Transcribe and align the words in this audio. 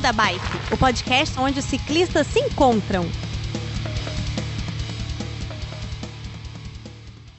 Beco 0.00 0.02
da 0.02 0.12
Bike, 0.12 0.72
o 0.72 0.76
podcast 0.76 1.38
onde 1.38 1.60
os 1.60 1.64
ciclistas 1.64 2.26
se 2.26 2.40
encontram. 2.40 3.08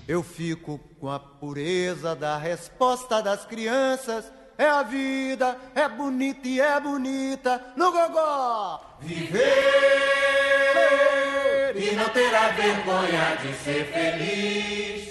Eu 0.08 0.24
fico 0.24 0.79
com 1.00 1.10
a 1.10 1.20
pureza 1.20 2.15
da 2.15 2.37
resposta 2.37 3.22
das 3.22 3.46
crianças. 3.46 4.32
É 4.58 4.68
a 4.68 4.83
vida, 4.83 5.58
é 5.74 5.90
bonita 5.90 6.47
e 6.47 6.62
é 6.62 6.79
bonita 6.79 7.74
no 7.76 7.92
gogó. 7.92 8.79
Viver 9.00 9.41
e 11.76 11.96
não 11.96 12.09
terá 12.09 12.50
vergonha 12.50 13.37
de 13.41 13.54
ser 13.55 13.86
feliz. 13.86 15.11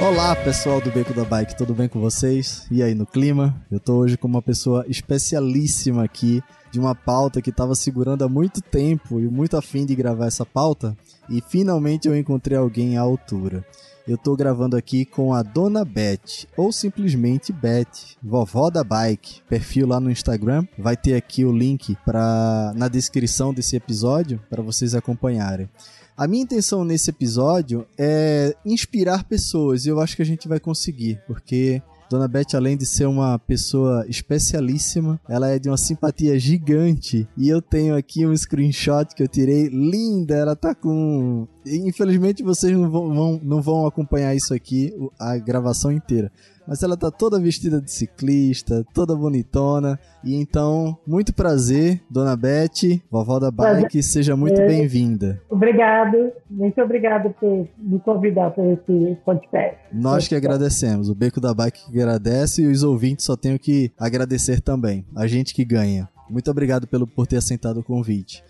Olá, 0.00 0.34
pessoal 0.34 0.80
do 0.80 0.90
Beco 0.90 1.14
da 1.14 1.24
Bike, 1.24 1.56
tudo 1.56 1.72
bem 1.72 1.88
com 1.88 2.00
vocês? 2.00 2.66
E 2.70 2.82
aí 2.82 2.94
no 2.94 3.06
clima? 3.06 3.54
Eu 3.70 3.78
tô 3.78 3.94
hoje 3.94 4.16
com 4.18 4.26
uma 4.26 4.42
pessoa 4.42 4.84
especialíssima 4.88 6.04
aqui 6.04 6.42
de 6.70 6.80
uma 6.80 6.94
pauta 6.94 7.40
que 7.40 7.50
estava 7.50 7.74
segurando 7.74 8.24
há 8.24 8.28
muito 8.28 8.60
tempo 8.60 9.20
e 9.20 9.28
muito 9.28 9.56
afim 9.56 9.86
de 9.86 9.94
gravar 9.94 10.26
essa 10.26 10.44
pauta, 10.44 10.96
e 11.30 11.40
finalmente 11.40 12.08
eu 12.08 12.16
encontrei 12.16 12.58
alguém 12.58 12.98
à 12.98 13.02
altura. 13.02 13.64
Eu 14.06 14.18
tô 14.18 14.36
gravando 14.36 14.76
aqui 14.76 15.06
com 15.06 15.32
a 15.32 15.42
Dona 15.42 15.82
Beth, 15.82 16.46
ou 16.58 16.70
simplesmente 16.70 17.52
Beth, 17.52 18.16
vovó 18.22 18.68
da 18.68 18.84
bike. 18.84 19.40
Perfil 19.48 19.86
lá 19.86 19.98
no 19.98 20.10
Instagram, 20.10 20.66
vai 20.76 20.94
ter 20.94 21.14
aqui 21.14 21.42
o 21.42 21.50
link 21.50 21.96
para 22.04 22.72
na 22.76 22.86
descrição 22.86 23.54
desse 23.54 23.76
episódio 23.76 24.42
para 24.50 24.62
vocês 24.62 24.94
acompanharem. 24.94 25.70
A 26.16 26.28
minha 26.28 26.44
intenção 26.44 26.84
nesse 26.84 27.10
episódio 27.10 27.86
é 27.98 28.54
inspirar 28.64 29.24
pessoas 29.24 29.84
e 29.84 29.88
eu 29.88 30.00
acho 30.00 30.14
que 30.14 30.22
a 30.22 30.26
gente 30.26 30.46
vai 30.46 30.60
conseguir, 30.60 31.20
porque 31.26 31.82
Dona 32.08 32.28
Beth, 32.28 32.54
além 32.54 32.76
de 32.76 32.86
ser 32.86 33.06
uma 33.06 33.36
pessoa 33.40 34.06
especialíssima, 34.08 35.20
ela 35.28 35.48
é 35.50 35.58
de 35.58 35.68
uma 35.68 35.76
simpatia 35.76 36.38
gigante. 36.38 37.26
E 37.36 37.48
eu 37.48 37.60
tenho 37.60 37.96
aqui 37.96 38.24
um 38.24 38.36
screenshot 38.36 39.14
que 39.14 39.22
eu 39.22 39.26
tirei 39.26 39.68
linda. 39.68 40.36
Ela 40.36 40.54
tá 40.54 40.74
com. 40.74 41.48
Infelizmente 41.66 42.42
vocês 42.42 42.76
não 42.76 42.90
vão, 42.90 43.14
vão 43.14 43.40
não 43.42 43.62
vão 43.62 43.86
acompanhar 43.86 44.34
isso 44.34 44.52
aqui, 44.54 44.92
a 45.18 45.36
gravação 45.38 45.90
inteira 45.90 46.30
mas 46.66 46.82
ela 46.82 46.96
tá 46.96 47.10
toda 47.10 47.38
vestida 47.38 47.80
de 47.80 47.90
ciclista, 47.90 48.84
toda 48.94 49.14
bonitona. 49.14 49.98
E 50.22 50.34
então, 50.34 50.96
muito 51.06 51.34
prazer, 51.34 52.00
Dona 52.08 52.36
Beth, 52.36 53.00
vovó 53.10 53.38
da 53.38 53.50
Bike, 53.50 54.02
seja 54.02 54.36
muito 54.36 54.60
é, 54.60 54.66
bem-vinda. 54.66 55.40
Obrigado, 55.50 56.32
muito 56.50 56.80
obrigado 56.80 57.34
por 57.38 57.68
me 57.78 58.00
convidar 58.00 58.50
para 58.50 58.64
esse 58.72 59.18
podcast. 59.24 59.78
Nós 59.92 60.26
que 60.26 60.34
agradecemos, 60.34 61.08
o 61.08 61.14
Beco 61.14 61.40
da 61.40 61.54
Bike 61.54 61.90
que 61.90 62.00
agradece 62.00 62.62
e 62.62 62.66
os 62.66 62.82
ouvintes 62.82 63.26
só 63.26 63.36
tenho 63.36 63.58
que 63.58 63.92
agradecer 63.98 64.60
também, 64.60 65.04
a 65.14 65.26
gente 65.26 65.54
que 65.54 65.64
ganha. 65.64 66.08
Muito 66.28 66.50
obrigado 66.50 66.86
pelo, 66.86 67.06
por 67.06 67.26
ter 67.26 67.36
aceitado 67.36 67.80
o 67.80 67.84
convite. 67.84 68.42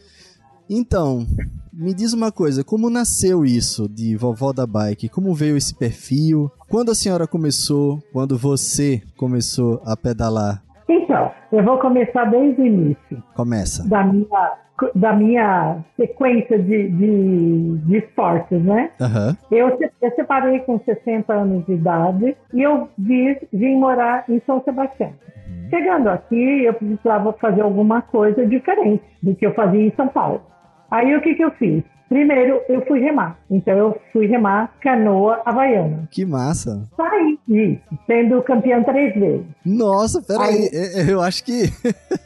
Então, 0.69 1.27
me 1.73 1.93
diz 1.93 2.13
uma 2.13 2.33
coisa, 2.33 2.65
como 2.65 2.89
nasceu 2.89 3.45
isso 3.45 3.89
de 3.89 4.17
vovó 4.17 4.53
da 4.53 4.67
bike? 4.67 5.09
Como 5.09 5.35
veio 5.35 5.57
esse 5.57 5.77
perfil? 5.77 6.51
Quando 6.71 6.91
a 6.91 6.95
senhora 6.95 7.27
começou? 7.27 7.99
Quando 8.13 8.39
você 8.39 9.03
começou 9.17 9.83
a 9.85 9.97
pedalar? 9.97 10.63
Então, 10.89 11.31
eu 11.53 11.65
vou 11.65 11.79
começar 11.79 12.25
desde 12.27 12.63
o 12.63 12.67
início. 12.67 13.23
Começa. 13.35 13.89
Da 13.89 14.05
minha, 14.05 14.53
da 14.95 15.13
minha 15.13 15.85
sequência 15.97 16.59
de, 16.59 16.89
de, 16.89 17.79
de 17.79 17.97
esportes, 17.97 18.63
né? 18.63 18.91
Uhum. 19.01 19.37
Eu, 19.51 19.79
eu 20.01 20.11
separei 20.15 20.61
com 20.61 20.79
60 20.79 21.33
anos 21.33 21.67
de 21.67 21.73
idade 21.73 22.37
e 22.53 22.63
eu 22.63 22.89
vim, 22.97 23.37
vim 23.53 23.77
morar 23.77 24.25
em 24.29 24.41
São 24.47 24.63
Sebastião. 24.63 25.11
Uhum. 25.11 25.69
Chegando 25.71 26.09
aqui, 26.09 26.65
eu 26.65 26.75
precisava 26.75 27.33
fazer 27.35 27.63
alguma 27.63 28.01
coisa 28.01 28.47
diferente 28.47 29.05
do 29.23 29.35
que 29.35 29.45
eu 29.45 29.55
fazia 29.55 29.87
em 29.87 29.93
São 29.97 30.09
Paulo. 30.09 30.54
Aí 30.95 31.13
o 31.17 31.21
que, 31.21 31.35
que 31.35 31.43
eu 31.43 31.51
fiz? 31.51 31.83
Primeiro, 32.09 32.61
eu 32.69 32.87
fui 32.87 33.01
remar. 33.01 33.37
Então, 33.51 33.77
eu 33.77 34.01
fui 34.13 34.27
remar 34.27 34.73
canoa 34.81 35.43
havaiana. 35.45 36.07
Que 36.09 36.25
massa. 36.25 36.89
Saí, 36.97 37.37
isso, 37.49 37.81
sendo 38.07 38.41
campeã 38.43 38.81
três 38.85 39.13
vezes. 39.15 39.45
Nossa, 39.67 40.23
peraí, 40.23 40.71
aí... 40.73 41.11
eu 41.11 41.21
acho 41.21 41.43
que 41.45 41.65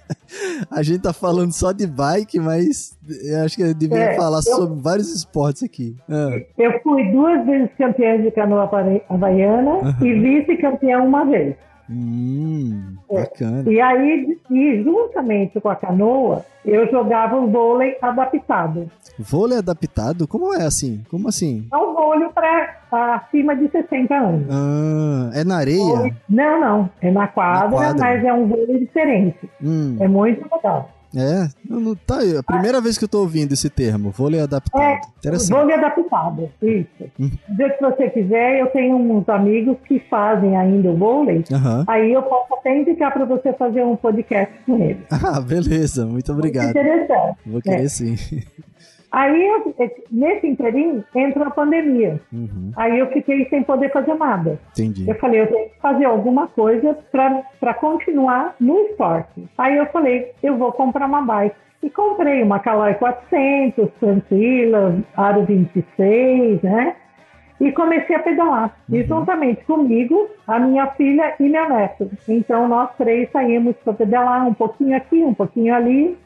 a 0.70 0.82
gente 0.82 1.00
tá 1.00 1.14
falando 1.14 1.52
só 1.52 1.72
de 1.72 1.86
bike, 1.86 2.38
mas 2.38 2.98
eu 3.24 3.42
acho 3.42 3.56
que 3.56 3.62
eu 3.62 3.72
devia 3.72 4.10
é, 4.10 4.16
falar 4.16 4.38
eu... 4.38 4.42
sobre 4.42 4.82
vários 4.82 5.14
esportes 5.14 5.62
aqui. 5.62 5.96
Ah. 6.10 6.38
Eu 6.58 6.78
fui 6.82 7.10
duas 7.10 7.46
vezes 7.46 7.70
campeã 7.78 8.20
de 8.20 8.30
canoa 8.32 8.68
havaiana 9.08 9.70
uhum. 9.76 10.06
e 10.06 10.12
vice-campeã 10.12 10.98
uma 10.98 11.24
vez. 11.24 11.56
Hum, 11.90 12.96
bacana. 13.10 13.64
É. 13.66 13.72
E 13.72 13.80
aí, 13.80 14.38
e 14.50 14.82
juntamente 14.82 15.60
com 15.60 15.70
a 15.70 15.76
canoa, 15.76 16.44
eu 16.64 16.90
jogava 16.90 17.36
o 17.36 17.50
vôlei 17.50 17.96
adaptado. 18.02 18.90
Vôlei 19.18 19.58
adaptado? 19.58 20.28
Como 20.28 20.54
é 20.54 20.64
assim? 20.64 21.02
Como 21.10 21.28
assim? 21.28 21.66
É 21.72 21.76
um 21.76 21.94
vôlei 21.94 22.28
para 22.28 23.16
acima 23.16 23.56
de 23.56 23.68
60 23.68 24.14
anos. 24.14 24.46
Ah, 24.50 25.30
é 25.34 25.44
na 25.44 25.56
areia? 25.56 25.78
Vôlei... 25.78 26.14
Não, 26.28 26.60
não. 26.60 26.90
É 27.00 27.10
na 27.10 27.26
quadra, 27.26 27.70
na 27.70 27.76
quadra, 27.76 28.04
mas 28.04 28.24
é 28.24 28.32
um 28.32 28.46
vôlei 28.46 28.78
diferente. 28.78 29.50
Hum. 29.62 29.96
É 29.98 30.06
muito 30.06 30.46
legal. 30.54 30.90
É, 31.16 31.48
não, 31.68 31.94
tá 31.94 32.18
aí. 32.18 32.36
A 32.36 32.42
primeira 32.42 32.80
vez 32.80 32.98
que 32.98 33.04
eu 33.04 33.08
tô 33.08 33.20
ouvindo 33.20 33.52
esse 33.52 33.70
termo, 33.70 34.10
vôlei 34.10 34.40
adaptado. 34.40 34.82
É, 34.82 35.00
Interessante. 35.18 35.50
Vôlei 35.50 35.74
adaptado, 35.74 36.50
isso. 36.62 37.10
Hum. 37.18 37.30
Se 37.56 37.80
você 37.80 38.10
quiser, 38.10 38.60
eu 38.60 38.66
tenho 38.68 38.96
uns 38.96 39.28
amigos 39.28 39.76
que 39.86 39.98
fazem 40.10 40.56
ainda 40.56 40.90
o 40.90 40.96
vôlei. 40.96 41.44
Uhum. 41.50 41.84
Aí 41.86 42.12
eu 42.12 42.22
posso 42.22 42.54
até 42.54 42.78
indicar 42.78 43.12
para 43.12 43.24
você 43.24 43.52
fazer 43.54 43.84
um 43.84 43.96
podcast 43.96 44.54
com 44.66 44.82
eles. 44.82 44.98
Ah, 45.20 45.40
beleza. 45.40 46.06
Muito 46.06 46.32
obrigado. 46.32 46.74
Muito 46.74 46.78
interessante. 46.78 47.38
Vou 47.44 47.60
querer 47.60 47.84
é. 47.84 47.88
sim. 47.88 48.16
Aí, 49.10 49.50
nesse 50.10 50.46
interim, 50.46 51.02
entrou 51.14 51.46
a 51.46 51.50
pandemia. 51.50 52.20
Uhum. 52.32 52.72
Aí 52.76 52.98
eu 52.98 53.06
fiquei 53.06 53.46
sem 53.48 53.62
poder 53.62 53.90
fazer 53.90 54.14
nada. 54.14 54.58
Entendi. 54.72 55.08
Eu 55.08 55.14
falei, 55.14 55.40
eu 55.40 55.46
tenho 55.46 55.68
que 55.70 55.80
fazer 55.80 56.04
alguma 56.04 56.46
coisa 56.48 56.96
para 57.10 57.74
continuar 57.74 58.54
no 58.60 58.78
esporte. 58.80 59.48
Aí 59.56 59.76
eu 59.76 59.86
falei, 59.86 60.32
eu 60.42 60.56
vou 60.56 60.72
comprar 60.72 61.06
uma 61.06 61.22
bike. 61.22 61.56
E 61.82 61.88
comprei 61.88 62.42
uma 62.42 62.58
Caloi 62.58 62.94
400, 62.94 63.88
tranquila, 64.00 64.96
aro 65.16 65.44
26, 65.44 66.60
né? 66.60 66.96
E 67.60 67.72
comecei 67.72 68.14
a 68.14 68.20
pedalar. 68.20 68.76
Uhum. 68.88 68.96
E 68.96 69.04
juntamente 69.04 69.64
comigo, 69.64 70.28
a 70.46 70.58
minha 70.58 70.88
filha 70.88 71.34
e 71.38 71.48
meu 71.48 71.68
neto. 71.68 72.10
Então 72.28 72.68
nós 72.68 72.90
três 72.98 73.30
saímos 73.30 73.76
para 73.84 73.92
pedalar 73.94 74.46
um 74.46 74.54
pouquinho 74.54 74.96
aqui, 74.96 75.22
um 75.22 75.34
pouquinho 75.34 75.74
ali. 75.74 76.18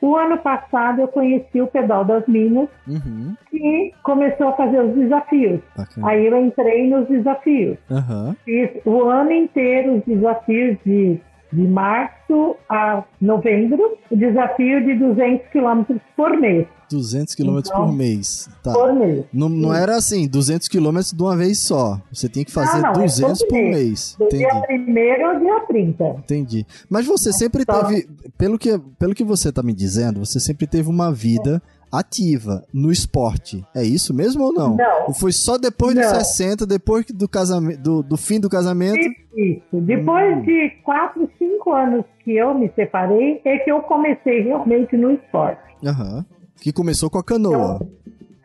O 0.00 0.16
ano 0.16 0.38
passado 0.38 1.00
eu 1.00 1.08
conheci 1.08 1.60
o 1.60 1.66
Pedal 1.66 2.04
das 2.04 2.26
Minas 2.26 2.68
uhum. 2.86 3.34
e 3.52 3.92
começou 4.02 4.48
a 4.48 4.52
fazer 4.52 4.80
os 4.80 4.94
desafios. 4.94 5.60
Bacana. 5.76 6.08
Aí 6.08 6.26
eu 6.26 6.36
entrei 6.36 6.88
nos 6.88 7.08
desafios. 7.08 7.76
Uhum. 7.90 8.34
Fiz 8.44 8.70
o 8.84 9.02
ano 9.04 9.32
inteiro 9.32 9.96
os 9.96 10.04
desafios 10.04 10.76
de, 10.84 11.20
de 11.52 11.66
março 11.66 12.56
a 12.68 13.04
novembro, 13.20 13.96
o 14.10 14.16
desafio 14.16 14.84
de 14.84 14.94
200 14.94 15.48
quilômetros 15.48 16.00
por 16.16 16.36
mês. 16.38 16.66
200 16.90 17.34
km 17.34 17.58
então, 17.58 17.86
por 17.86 17.92
mês. 17.92 18.48
Tá. 18.62 18.72
Por 18.72 18.94
mês. 18.94 19.24
Não, 19.32 19.48
não 19.48 19.74
era 19.74 19.96
assim, 19.96 20.26
200 20.26 20.68
km 20.68 21.00
de 21.14 21.22
uma 21.22 21.36
vez 21.36 21.60
só. 21.60 22.00
Você 22.10 22.28
tem 22.28 22.44
que 22.44 22.50
fazer 22.50 22.80
não, 22.80 22.92
não, 22.92 23.00
200 23.02 23.42
é 23.42 23.46
por 23.46 23.52
mês. 23.52 23.76
mês. 23.76 24.16
Do 24.18 24.24
Entendi. 24.24 24.44
dia 24.44 25.22
1 25.22 25.26
ao 25.26 25.40
dia 25.40 25.60
30. 25.66 26.04
Entendi. 26.04 26.66
Mas 26.88 27.06
você 27.06 27.32
sempre 27.32 27.62
então, 27.62 27.84
teve, 27.84 28.08
pelo 28.36 28.58
que, 28.58 28.78
pelo 28.98 29.14
que 29.14 29.24
você 29.24 29.52
tá 29.52 29.62
me 29.62 29.74
dizendo, 29.74 30.24
você 30.24 30.40
sempre 30.40 30.66
teve 30.66 30.88
uma 30.88 31.12
vida 31.12 31.62
ativa 31.90 32.64
no 32.72 32.90
esporte. 32.90 33.64
É 33.74 33.82
isso 33.82 34.14
mesmo 34.14 34.44
ou 34.44 34.52
não? 34.52 34.76
Não. 34.76 35.14
Foi 35.14 35.32
só 35.32 35.56
depois 35.58 35.94
não. 35.94 36.02
dos 36.02 36.10
60, 36.10 36.66
depois 36.66 37.06
do, 37.06 37.28
casamento, 37.28 37.80
do, 37.80 38.02
do 38.02 38.16
fim 38.16 38.40
do 38.40 38.48
casamento? 38.48 38.98
Isso. 39.36 39.62
Depois 39.72 40.38
hum. 40.38 40.42
de 40.42 40.70
4, 40.84 41.30
5 41.38 41.72
anos 41.72 42.04
que 42.24 42.36
eu 42.36 42.54
me 42.54 42.70
separei, 42.74 43.40
é 43.44 43.58
que 43.58 43.70
eu 43.70 43.80
comecei 43.80 44.42
realmente 44.42 44.96
no 44.96 45.12
esporte. 45.12 45.62
Aham. 45.84 46.24
Que 46.60 46.72
começou 46.72 47.08
com 47.08 47.18
a 47.18 47.24
canoa. 47.24 47.76
Então, 47.76 47.88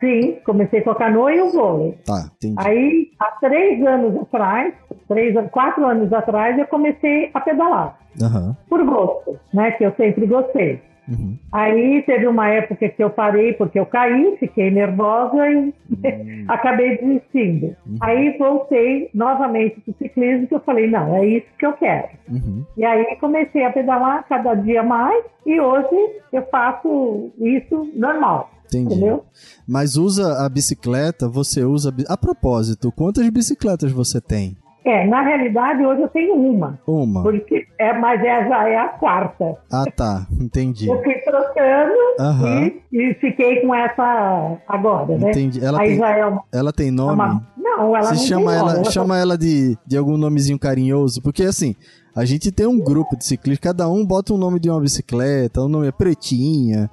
sim, 0.00 0.38
comecei 0.44 0.82
com 0.82 0.90
a 0.90 0.94
canoa 0.94 1.34
e 1.34 1.40
o 1.40 1.50
vôlei. 1.50 1.98
Tá, 2.04 2.30
entendi. 2.36 2.54
Aí, 2.58 3.10
há 3.18 3.32
três 3.40 3.84
anos 3.84 4.22
atrás, 4.22 4.74
três, 5.08 5.34
quatro 5.50 5.84
anos 5.84 6.12
atrás, 6.12 6.58
eu 6.58 6.66
comecei 6.66 7.30
a 7.34 7.40
pedalar. 7.40 7.98
Uhum. 8.20 8.54
Por 8.68 8.84
gosto, 8.84 9.38
né? 9.52 9.72
Que 9.72 9.84
eu 9.84 9.92
sempre 9.96 10.26
gostei. 10.26 10.80
Uhum. 11.08 11.38
Aí 11.52 12.02
teve 12.02 12.26
uma 12.26 12.48
época 12.48 12.88
que 12.88 13.02
eu 13.02 13.10
parei 13.10 13.52
porque 13.52 13.78
eu 13.78 13.86
caí, 13.86 14.36
fiquei 14.38 14.70
nervosa 14.70 15.48
e 15.48 15.56
uhum. 15.56 16.44
acabei 16.48 16.98
desistindo. 16.98 17.76
Uhum. 17.86 17.96
Aí 18.00 18.36
voltei 18.38 19.10
novamente 19.14 19.80
para 19.80 19.92
o 19.92 19.94
ciclismo 19.98 20.46
que 20.46 20.54
eu 20.54 20.60
falei, 20.60 20.90
não, 20.90 21.16
é 21.16 21.26
isso 21.26 21.46
que 21.58 21.66
eu 21.66 21.72
quero. 21.74 22.08
Uhum. 22.28 22.64
E 22.76 22.84
aí 22.84 23.16
comecei 23.20 23.64
a 23.64 23.72
pedalar 23.72 24.24
cada 24.28 24.54
dia 24.54 24.82
mais 24.82 25.24
e 25.46 25.60
hoje 25.60 26.20
eu 26.32 26.42
faço 26.50 27.32
isso 27.38 27.90
normal. 27.94 28.50
Entendi. 28.66 28.94
Entendeu? 28.94 29.24
Mas 29.68 29.96
usa 29.96 30.44
a 30.44 30.48
bicicleta, 30.48 31.28
você 31.28 31.62
usa. 31.62 31.94
A 32.08 32.16
propósito, 32.16 32.90
quantas 32.90 33.28
bicicletas 33.28 33.92
você 33.92 34.20
tem? 34.20 34.56
É, 34.84 35.06
na 35.06 35.22
realidade, 35.22 35.84
hoje 35.84 36.02
eu 36.02 36.08
tenho 36.08 36.34
uma. 36.34 36.78
Uma. 36.86 37.22
Porque 37.22 37.66
é, 37.78 37.98
mas 37.98 38.20
é, 38.20 38.46
já 38.46 38.68
é 38.68 38.76
a 38.76 38.88
quarta. 38.88 39.56
Ah, 39.72 39.84
tá. 39.96 40.26
Entendi. 40.38 40.88
Eu 40.88 41.02
fui 41.02 41.14
trocando 41.14 41.94
uhum. 42.20 42.66
e, 42.66 42.82
e, 42.92 43.14
fiquei 43.14 43.62
com 43.62 43.74
essa 43.74 44.58
agora, 44.68 45.16
né? 45.16 45.30
Entendi. 45.30 45.64
Ela, 45.64 45.80
Aí 45.80 45.88
tem, 45.88 45.98
já 45.98 46.10
é 46.10 46.26
uma, 46.26 46.44
ela 46.52 46.72
tem 46.72 46.90
nome? 46.90 47.14
Uma, 47.14 47.46
não, 47.56 47.96
ela 47.96 48.02
Você 48.02 48.14
não 48.14 48.20
chama 48.20 48.50
tem 48.50 48.60
nome. 48.60 48.72
Ela 48.72 48.90
chama 48.90 49.18
ela 49.18 49.38
de, 49.38 49.78
de 49.86 49.96
algum 49.96 50.18
nomezinho 50.18 50.58
carinhoso? 50.58 51.22
Porque 51.22 51.44
assim, 51.44 51.74
a 52.14 52.26
gente 52.26 52.52
tem 52.52 52.66
um 52.66 52.78
grupo 52.78 53.16
de 53.16 53.24
ciclistas, 53.24 53.70
cada 53.70 53.88
um 53.88 54.04
bota 54.04 54.34
o 54.34 54.36
um 54.36 54.38
nome 54.38 54.60
de 54.60 54.68
uma 54.68 54.80
bicicleta, 54.80 55.62
o 55.62 55.64
um 55.64 55.68
nome 55.68 55.88
é 55.88 55.92
Pretinha. 55.92 56.90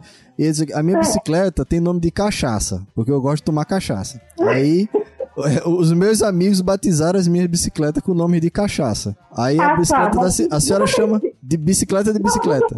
A 0.74 0.82
minha 0.82 0.98
é. 0.98 1.00
bicicleta 1.02 1.64
tem 1.64 1.80
nome 1.80 2.00
de 2.00 2.10
cachaça, 2.10 2.82
porque 2.96 3.12
eu 3.12 3.22
gosto 3.22 3.38
de 3.38 3.44
tomar 3.44 3.66
cachaça. 3.66 4.20
Aí 4.40 4.90
é, 4.96 5.02
os 5.66 5.94
meus 5.94 6.22
amigos 6.22 6.62
batizaram 6.62 7.20
as 7.20 7.28
minhas 7.28 7.48
bicicletas 7.48 8.02
com 8.04 8.12
o 8.12 8.16
nome 8.16 8.40
de 8.40 8.50
cachaça. 8.50 9.16
Aí 9.36 9.60
a 9.60 9.66
ah, 9.66 9.70
tá, 9.70 9.76
bicicleta 9.78 10.12
tá, 10.12 10.22
da, 10.22 10.56
a 10.56 10.60
senhora 10.60 10.88
chama 10.88 11.22
de 11.42 11.58
bicicleta 11.58 12.14
de 12.14 12.20
bicicleta. 12.20 12.76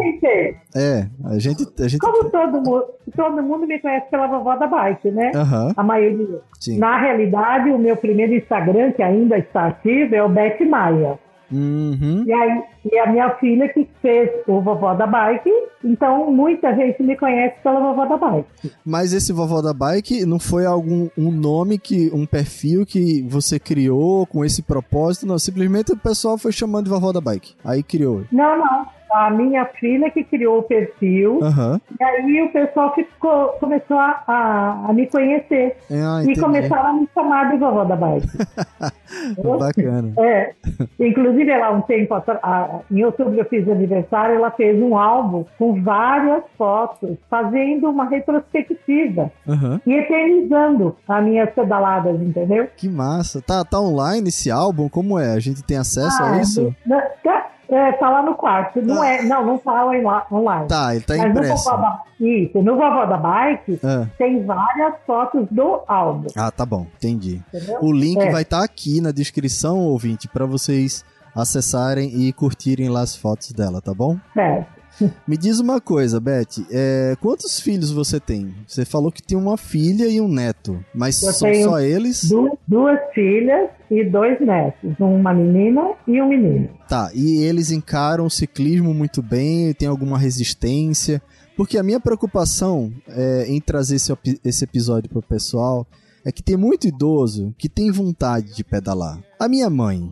É, 0.76 1.08
a 1.26 1.40
gente, 1.40 1.68
a 1.80 1.88
gente. 1.88 2.00
Como 2.00 2.30
todo 2.30 2.54
mundo, 2.54 2.86
todo 3.16 3.44
mundo 3.44 3.68
me 3.68 3.80
conhece 3.80 4.10
pela 4.10 4.28
vovó 4.28 4.56
da 4.56 4.68
bike, 4.68 5.12
né? 5.12 5.32
Uhum. 5.36 5.74
A 5.76 5.84
maioria. 5.84 6.42
Sim. 6.60 6.78
Na 6.80 7.00
realidade, 7.00 7.70
o 7.70 7.78
meu 7.78 7.96
primeiro 7.96 8.34
Instagram, 8.34 8.92
que 8.92 9.04
ainda 9.04 9.38
está 9.38 9.68
ativo, 9.68 10.16
é 10.16 10.24
o 10.24 10.30
Beth 10.30 10.60
Maia. 10.68 11.20
Uhum. 11.52 12.24
E, 12.26 12.34
aí, 12.34 12.64
e 12.92 13.00
a 13.00 13.08
minha 13.08 13.30
filha 13.36 13.70
que 13.70 13.88
fez 14.02 14.30
o 14.48 14.62
Vovó 14.62 14.94
da 14.94 15.08
Bike, 15.08 15.50
então 15.84 16.32
muita 16.32 16.76
gente 16.76 17.02
me 17.02 17.16
conhece 17.16 17.56
pela 17.64 17.80
Vovó 17.80 18.06
da 18.06 18.18
Bike. 18.18 18.72
Mas 18.86 19.14
esse 19.14 19.32
Vovó 19.32 19.62
da 19.62 19.74
Bike 19.74 20.26
não 20.26 20.40
foi 20.40 20.66
algum 20.66 21.10
um 21.18 21.32
nome 21.32 21.78
que, 21.78 22.12
um 22.14 22.26
perfil 22.26 22.86
que 22.86 23.22
você 23.24 23.60
criou 23.60 24.26
com 24.28 24.44
esse 24.44 24.62
propósito, 24.62 25.26
não, 25.26 25.40
simplesmente 25.40 25.94
o 25.94 25.98
pessoal 25.98 26.38
foi 26.38 26.52
chamando 26.52 26.86
de 26.86 26.92
Vovó 26.92 27.12
da 27.12 27.22
Bike. 27.22 27.56
Aí 27.64 27.82
criou. 27.82 28.24
Não, 28.32 28.58
não 28.58 28.88
a 29.14 29.30
minha 29.30 29.66
filha 29.66 30.10
que 30.10 30.24
criou 30.24 30.60
o 30.60 30.64
perfil. 30.64 31.40
Uhum. 31.40 31.80
E 32.00 32.04
aí 32.04 32.42
o 32.42 32.52
pessoal 32.52 32.94
ficou, 32.96 33.50
começou 33.60 33.98
a, 33.98 34.24
a, 34.28 34.90
a 34.90 34.94
me 34.94 35.08
conhecer. 35.08 35.78
Ah, 35.92 36.24
e 36.26 36.38
começaram 36.40 36.90
a 36.90 36.94
me 36.94 37.08
chamar 37.14 37.52
de 37.52 37.58
vovó 37.58 37.84
da 37.84 37.96
bike. 37.96 38.28
Bacana. 39.60 40.14
É. 40.18 40.54
Inclusive, 41.00 41.50
ela 41.50 41.72
um 41.72 41.82
tempo 41.82 42.16
a, 42.16 42.73
em 42.92 43.04
outubro 43.04 43.36
eu 43.36 43.46
fiz 43.46 43.68
aniversário, 43.68 44.36
ela 44.36 44.52
fez 44.52 44.82
um 44.82 44.98
álbum 44.98 45.46
com 45.58 45.82
várias 45.82 46.44
fotos, 46.58 47.18
fazendo 47.30 47.90
uma 47.90 48.06
retrospectiva 48.06 49.32
uhum. 49.48 49.80
e 49.86 49.94
eternizando 49.94 50.96
as 51.08 51.24
minhas 51.24 51.50
pedaladas, 51.52 52.20
entendeu? 52.22 52.68
Que 52.76 52.90
massa. 52.90 53.42
Tá, 53.42 53.64
tá 53.64 53.80
online 53.80 54.30
esse 54.30 54.50
álbum? 54.52 54.90
Como 54.90 55.18
é? 55.20 55.34
A 55.34 55.40
gente 55.40 55.64
tem 55.64 55.78
acesso 55.78 56.22
ah, 56.22 56.32
a 56.32 56.42
isso? 56.42 56.76
Tá, 57.24 57.50
é, 57.70 57.92
tá 57.94 58.10
lá 58.10 58.22
no 58.22 58.36
quarto. 58.36 58.82
Não, 58.82 59.02
ah. 59.02 59.08
é, 59.08 59.24
não, 59.24 59.46
não 59.46 59.58
tá 59.58 59.86
online. 60.32 60.68
Tá, 60.68 60.96
ele 60.96 61.04
tá 61.04 61.18
Mas 61.18 61.30
impresso. 61.30 61.72
No 61.72 61.78
da, 61.78 62.04
isso, 62.20 62.62
no 62.62 62.76
Vovó 62.76 63.06
da 63.06 63.18
Bike 63.18 63.80
ah. 63.84 64.08
tem 64.18 64.46
várias 64.46 64.94
fotos 65.06 65.48
do 65.50 65.82
álbum. 65.88 66.28
Ah, 66.36 66.52
tá 66.52 66.66
bom, 66.66 66.86
entendi. 66.98 67.42
Entendeu? 67.54 67.80
O 67.82 67.92
link 67.92 68.22
é. 68.22 68.32
vai 68.32 68.44
estar 68.44 68.60
tá 68.60 68.66
aqui 68.66 69.02
na 69.02 69.12
descrição, 69.12 69.80
ouvinte, 69.80 70.28
para 70.28 70.46
vocês 70.46 71.04
acessarem 71.36 72.28
e 72.28 72.34
curtirem 72.34 72.90
lá 72.90 73.02
as 73.02 73.16
fotos 73.16 73.52
dela, 73.52 73.82
tá 73.82 73.94
bom? 73.94 74.18
Certo. 74.34 74.84
Me 75.28 75.38
diz 75.38 75.60
uma 75.60 75.82
coisa, 75.82 76.20
Beth, 76.20 76.66
é, 76.72 77.16
quantos 77.20 77.60
filhos 77.60 77.92
você 77.92 78.20
tem? 78.20 78.54
Você 78.68 78.86
falou 78.86 79.12
que 79.12 79.24
tem 79.24 79.38
uma 79.38 79.58
filha 79.58 80.08
e 80.08 80.22
um 80.22 80.28
neto, 80.28 80.84
mas 80.94 81.22
Eu 81.22 81.34
são 81.34 81.54
só 81.56 81.80
eles? 81.80 82.30
Duas, 82.30 82.54
duas 82.68 83.00
filhas 83.14 83.70
e 83.90 84.04
dois 84.04 84.40
netos, 84.40 84.92
uma 85.00 85.34
menina 85.34 85.94
e 86.08 86.22
um 86.22 86.30
menino. 86.30 86.70
Tá, 86.88 87.10
e 87.14 87.44
eles 87.44 87.72
encaram 87.72 88.26
o 88.26 88.30
ciclismo 88.30 88.94
muito 88.94 89.22
bem, 89.22 89.74
tem 89.74 89.88
alguma 89.88 90.18
resistência? 90.18 91.22
Porque 91.56 91.78
a 91.78 91.84
minha 91.84 92.00
preocupação 92.00 92.92
é, 93.08 93.46
em 93.48 93.60
trazer 93.60 93.96
esse, 93.96 94.12
esse 94.44 94.64
episódio 94.64 95.10
pro 95.10 95.22
pessoal 95.22 95.86
é 96.26 96.32
que 96.32 96.44
tem 96.44 96.58
muito 96.58 96.88
idoso 96.88 97.54
que 97.58 97.68
tem 97.68 97.92
vontade 97.92 98.56
de 98.56 98.64
pedalar. 98.64 99.20
A 99.40 99.48
minha 99.48 99.70
mãe, 99.70 100.12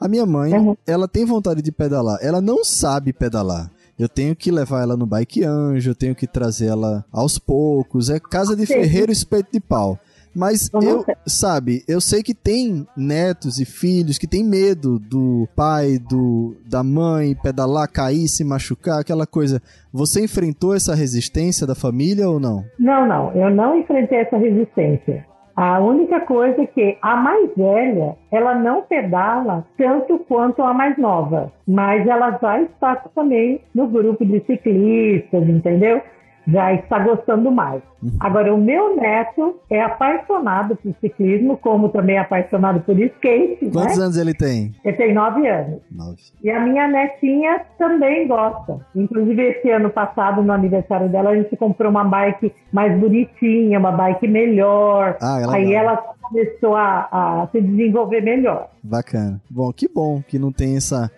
a 0.00 0.08
minha 0.08 0.26
mãe, 0.26 0.52
uhum. 0.52 0.76
ela 0.86 1.06
tem 1.06 1.24
vontade 1.24 1.62
de 1.62 1.72
pedalar, 1.72 2.18
ela 2.20 2.40
não 2.40 2.64
sabe 2.64 3.12
pedalar. 3.12 3.70
Eu 3.98 4.08
tenho 4.08 4.36
que 4.36 4.50
levar 4.50 4.82
ela 4.82 4.96
no 4.96 5.06
bike 5.06 5.42
anjo, 5.42 5.90
eu 5.90 5.94
tenho 5.94 6.14
que 6.14 6.26
trazer 6.26 6.66
ela 6.66 7.04
aos 7.10 7.38
poucos. 7.38 8.10
É 8.10 8.20
casa 8.20 8.54
de 8.54 8.66
ferreiro 8.66 9.10
espeto 9.10 9.50
de 9.50 9.60
pau. 9.60 9.98
Mas 10.36 10.68
eu, 10.82 11.02
sabe, 11.26 11.82
eu 11.88 11.98
sei 11.98 12.22
que 12.22 12.34
tem 12.34 12.86
netos 12.94 13.58
e 13.58 13.64
filhos 13.64 14.18
que 14.18 14.26
tem 14.26 14.44
medo 14.44 14.98
do 14.98 15.48
pai, 15.56 15.98
do 15.98 16.54
da 16.68 16.82
mãe 16.84 17.34
pedalar, 17.34 17.90
cair, 17.90 18.28
se 18.28 18.44
machucar, 18.44 19.00
aquela 19.00 19.26
coisa. 19.26 19.62
Você 19.90 20.22
enfrentou 20.22 20.74
essa 20.74 20.94
resistência 20.94 21.66
da 21.66 21.74
família 21.74 22.28
ou 22.28 22.38
não? 22.38 22.62
Não, 22.78 23.08
não, 23.08 23.32
eu 23.32 23.48
não 23.48 23.80
enfrentei 23.80 24.18
essa 24.18 24.36
resistência. 24.36 25.24
A 25.56 25.80
única 25.80 26.20
coisa 26.20 26.62
é 26.62 26.66
que 26.66 26.98
a 27.00 27.16
mais 27.16 27.50
velha, 27.56 28.14
ela 28.30 28.54
não 28.54 28.82
pedala 28.82 29.64
tanto 29.78 30.18
quanto 30.28 30.62
a 30.62 30.74
mais 30.74 30.98
nova, 30.98 31.50
mas 31.66 32.06
ela 32.06 32.38
já 32.42 32.60
está 32.60 32.96
também 33.14 33.62
no 33.74 33.86
grupo 33.86 34.22
de 34.22 34.40
ciclistas, 34.40 35.48
entendeu? 35.48 36.02
Já 36.46 36.72
está 36.72 36.98
gostando 37.00 37.50
mais. 37.50 37.82
Uhum. 38.02 38.10
Agora, 38.20 38.54
o 38.54 38.58
meu 38.58 38.96
neto 38.96 39.56
é 39.68 39.82
apaixonado 39.82 40.76
por 40.76 40.94
ciclismo, 41.00 41.56
como 41.56 41.88
também 41.88 42.16
é 42.16 42.20
apaixonado 42.20 42.80
por 42.80 42.98
skate. 42.98 43.64
Né? 43.64 43.70
Quantos 43.72 43.98
né? 43.98 44.04
anos 44.04 44.16
ele 44.16 44.32
tem? 44.32 44.72
Ele 44.84 44.96
tem 44.96 45.12
nove 45.12 45.46
anos. 45.48 45.80
Nove. 45.90 46.16
E 46.42 46.50
a 46.50 46.60
minha 46.60 46.86
netinha 46.86 47.62
também 47.78 48.28
gosta. 48.28 48.78
Inclusive, 48.94 49.42
esse 49.42 49.70
ano 49.70 49.90
passado, 49.90 50.42
no 50.42 50.52
aniversário 50.52 51.08
dela, 51.08 51.30
a 51.30 51.36
gente 51.36 51.56
comprou 51.56 51.90
uma 51.90 52.04
bike 52.04 52.52
mais 52.72 52.96
bonitinha, 52.98 53.78
uma 53.78 53.92
bike 53.92 54.28
melhor. 54.28 55.16
Ah, 55.20 55.40
ela 55.40 55.54
Aí 55.54 55.74
ela 55.74 55.96
começou 55.96 56.76
a, 56.76 57.08
a 57.10 57.48
se 57.50 57.60
desenvolver 57.60 58.20
melhor. 58.20 58.68
Bacana. 58.82 59.40
Bom, 59.50 59.72
que 59.72 59.88
bom 59.88 60.22
que 60.26 60.38
não 60.38 60.52
tem 60.52 60.76
essa 60.76 61.10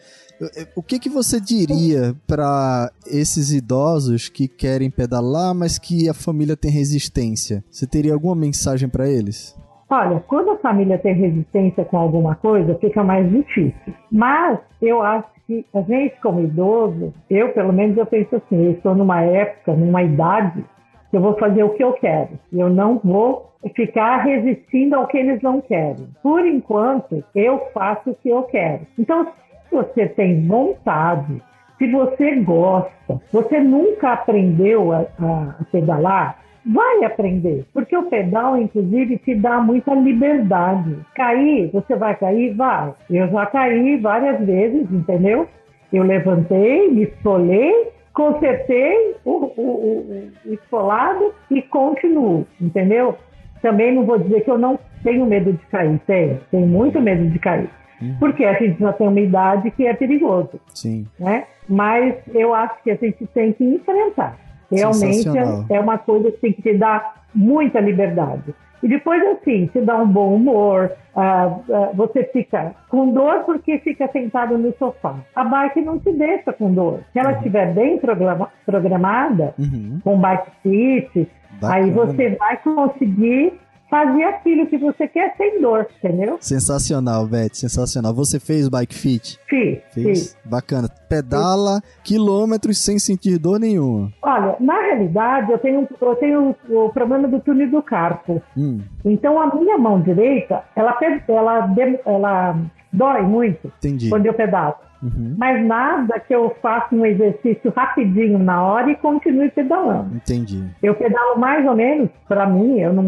o 0.76 0.82
que, 0.82 0.98
que 0.98 1.08
você 1.08 1.40
diria 1.40 2.14
para 2.26 2.90
esses 3.06 3.52
idosos 3.52 4.28
que 4.28 4.46
querem 4.46 4.90
pedalar, 4.90 5.54
mas 5.54 5.78
que 5.78 6.08
a 6.08 6.14
família 6.14 6.56
tem 6.56 6.70
resistência? 6.70 7.64
Você 7.70 7.86
teria 7.86 8.14
alguma 8.14 8.34
mensagem 8.34 8.88
para 8.88 9.08
eles? 9.08 9.56
Olha, 9.90 10.20
quando 10.28 10.50
a 10.50 10.58
família 10.58 10.98
tem 10.98 11.14
resistência 11.14 11.84
com 11.84 11.96
alguma 11.96 12.34
coisa, 12.34 12.74
fica 12.74 13.02
mais 13.02 13.28
difícil. 13.30 13.94
Mas 14.12 14.58
eu 14.82 15.02
acho 15.02 15.28
que 15.46 15.64
a 15.74 15.80
gente, 15.80 16.20
como 16.20 16.40
idoso, 16.40 17.12
eu 17.30 17.52
pelo 17.54 17.72
menos 17.72 17.96
eu 17.96 18.04
penso 18.04 18.36
assim, 18.36 18.66
eu 18.66 18.72
estou 18.72 18.94
numa 18.94 19.22
época, 19.22 19.72
numa 19.72 20.02
idade, 20.02 20.62
que 21.10 21.16
eu 21.16 21.22
vou 21.22 21.38
fazer 21.38 21.62
o 21.62 21.70
que 21.70 21.82
eu 21.82 21.94
quero. 21.94 22.38
Eu 22.52 22.68
não 22.68 23.00
vou 23.02 23.50
ficar 23.74 24.18
resistindo 24.18 24.94
ao 24.94 25.06
que 25.06 25.16
eles 25.16 25.40
não 25.42 25.60
querem. 25.62 26.06
Por 26.22 26.46
enquanto, 26.46 27.24
eu 27.34 27.58
faço 27.72 28.10
o 28.10 28.14
que 28.14 28.28
eu 28.28 28.42
quero. 28.42 28.86
Então, 28.98 29.26
se 29.68 29.76
você 29.76 30.06
tem 30.08 30.46
vontade, 30.46 31.42
se 31.78 31.90
você 31.90 32.36
gosta, 32.36 33.20
você 33.32 33.60
nunca 33.60 34.12
aprendeu 34.12 34.92
a, 34.92 35.06
a, 35.20 35.64
pedalar, 35.70 36.38
vai 36.66 37.04
aprender, 37.04 37.64
porque 37.72 37.96
o 37.96 38.10
pedal, 38.10 38.56
inclusive, 38.56 39.18
te 39.18 39.34
dá 39.34 39.60
muita 39.60 39.94
liberdade. 39.94 40.98
Cair, 41.14 41.70
você 41.72 41.94
vai 41.94 42.16
cair? 42.16 42.54
Vai. 42.54 42.92
Eu 43.08 43.28
já 43.28 43.46
caí 43.46 43.96
várias 43.98 44.44
vezes, 44.44 44.90
entendeu? 44.90 45.48
Eu 45.92 46.02
levantei, 46.02 46.90
me 46.90 47.04
esfolei, 47.04 47.88
consertei 48.12 49.14
o, 49.24 49.30
o, 49.30 50.32
o, 50.46 50.52
esfolado 50.52 51.32
e 51.50 51.62
continuo, 51.62 52.44
entendeu? 52.60 53.16
Também 53.62 53.94
não 53.94 54.04
vou 54.04 54.18
dizer 54.18 54.42
que 54.42 54.50
eu 54.50 54.58
não 54.58 54.78
tenho 55.02 55.24
medo 55.24 55.52
de 55.52 55.64
cair, 55.66 55.98
tenho, 56.06 56.40
tenho 56.50 56.66
muito 56.66 57.00
medo 57.00 57.30
de 57.30 57.38
cair. 57.38 57.70
Uhum. 58.00 58.16
Porque 58.18 58.44
a 58.44 58.54
gente 58.54 58.78
já 58.78 58.92
tem 58.92 59.08
uma 59.08 59.20
idade 59.20 59.70
que 59.72 59.86
é 59.86 59.94
perigoso. 59.94 60.60
Sim. 60.74 61.06
Né? 61.18 61.44
Mas 61.68 62.14
eu 62.34 62.54
acho 62.54 62.82
que 62.82 62.90
a 62.90 62.96
gente 62.96 63.26
tem 63.34 63.52
que 63.52 63.64
enfrentar. 63.64 64.36
Realmente 64.70 65.26
é 65.70 65.80
uma 65.80 65.98
coisa 65.98 66.30
que 66.30 66.38
tem 66.38 66.52
que 66.52 66.62
te 66.62 66.74
dar 66.74 67.22
muita 67.34 67.80
liberdade. 67.80 68.54
E 68.82 68.86
depois, 68.86 69.20
assim, 69.28 69.66
te 69.66 69.80
dá 69.80 69.96
um 69.96 70.06
bom 70.06 70.34
humor, 70.36 70.92
ah, 71.16 71.56
ah, 71.68 71.90
você 71.94 72.22
fica 72.32 72.76
com 72.88 73.10
dor 73.12 73.42
porque 73.44 73.78
fica 73.78 74.06
sentado 74.12 74.56
no 74.56 74.72
sofá. 74.78 75.16
A 75.34 75.42
bike 75.42 75.80
não 75.80 75.98
te 75.98 76.12
deixa 76.12 76.52
com 76.52 76.72
dor. 76.72 77.00
Se 77.12 77.18
ela 77.18 77.32
estiver 77.32 77.74
bem 77.74 77.98
programa- 77.98 78.50
programada, 78.64 79.52
Uhum. 79.58 79.98
com 80.04 80.16
bike 80.18 80.50
fit, 80.62 81.28
aí 81.62 81.90
Bacana. 81.90 81.92
você 82.14 82.30
vai 82.36 82.56
conseguir 82.58 83.54
fazer 83.90 84.24
aquilo 84.24 84.66
que 84.66 84.76
você 84.78 85.08
quer 85.08 85.34
sem 85.36 85.60
dor, 85.60 85.86
entendeu? 86.02 86.36
Sensacional, 86.40 87.26
Beth, 87.26 87.54
sensacional. 87.54 88.12
Você 88.14 88.38
fez 88.38 88.68
bike 88.68 88.94
fit? 88.94 89.38
Fiz, 89.48 89.78
Fez? 89.92 90.06
fiz. 90.06 90.36
Bacana. 90.44 90.88
Pedala 91.08 91.80
quilômetros 92.04 92.78
sem 92.78 92.98
sentir 92.98 93.38
dor 93.38 93.58
nenhuma. 93.58 94.12
Olha, 94.22 94.56
na 94.60 94.78
realidade, 94.80 95.50
eu 95.52 95.58
tenho, 95.58 95.88
eu 96.00 96.14
tenho 96.16 96.54
o 96.68 96.90
problema 96.90 97.26
do 97.28 97.40
túnel 97.40 97.70
do 97.70 97.82
carpo. 97.82 98.42
Hum, 98.56 98.80
Então, 99.04 99.40
a 99.40 99.54
minha 99.54 99.78
mão 99.78 100.00
direita, 100.02 100.62
ela, 100.76 100.96
ela, 101.28 101.74
ela 102.04 102.56
dói 102.92 103.22
muito 103.22 103.72
entendi. 103.78 104.10
quando 104.10 104.26
eu 104.26 104.34
pedalo. 104.34 104.74
Uhum, 105.02 105.34
Mas 105.38 105.64
nada 105.64 106.18
que 106.18 106.34
eu 106.34 106.56
faça 106.60 106.94
um 106.94 107.06
exercício 107.06 107.72
rapidinho 107.76 108.38
na 108.38 108.62
hora 108.64 108.90
e 108.90 108.96
continue 108.96 109.50
pedalando. 109.50 110.16
entendi. 110.16 110.64
Eu 110.82 110.94
pedalo 110.94 111.38
mais 111.38 111.64
ou 111.66 111.74
menos, 111.76 112.10
para 112.26 112.46
mim, 112.46 112.80
eu 112.80 112.92
não, 112.92 113.02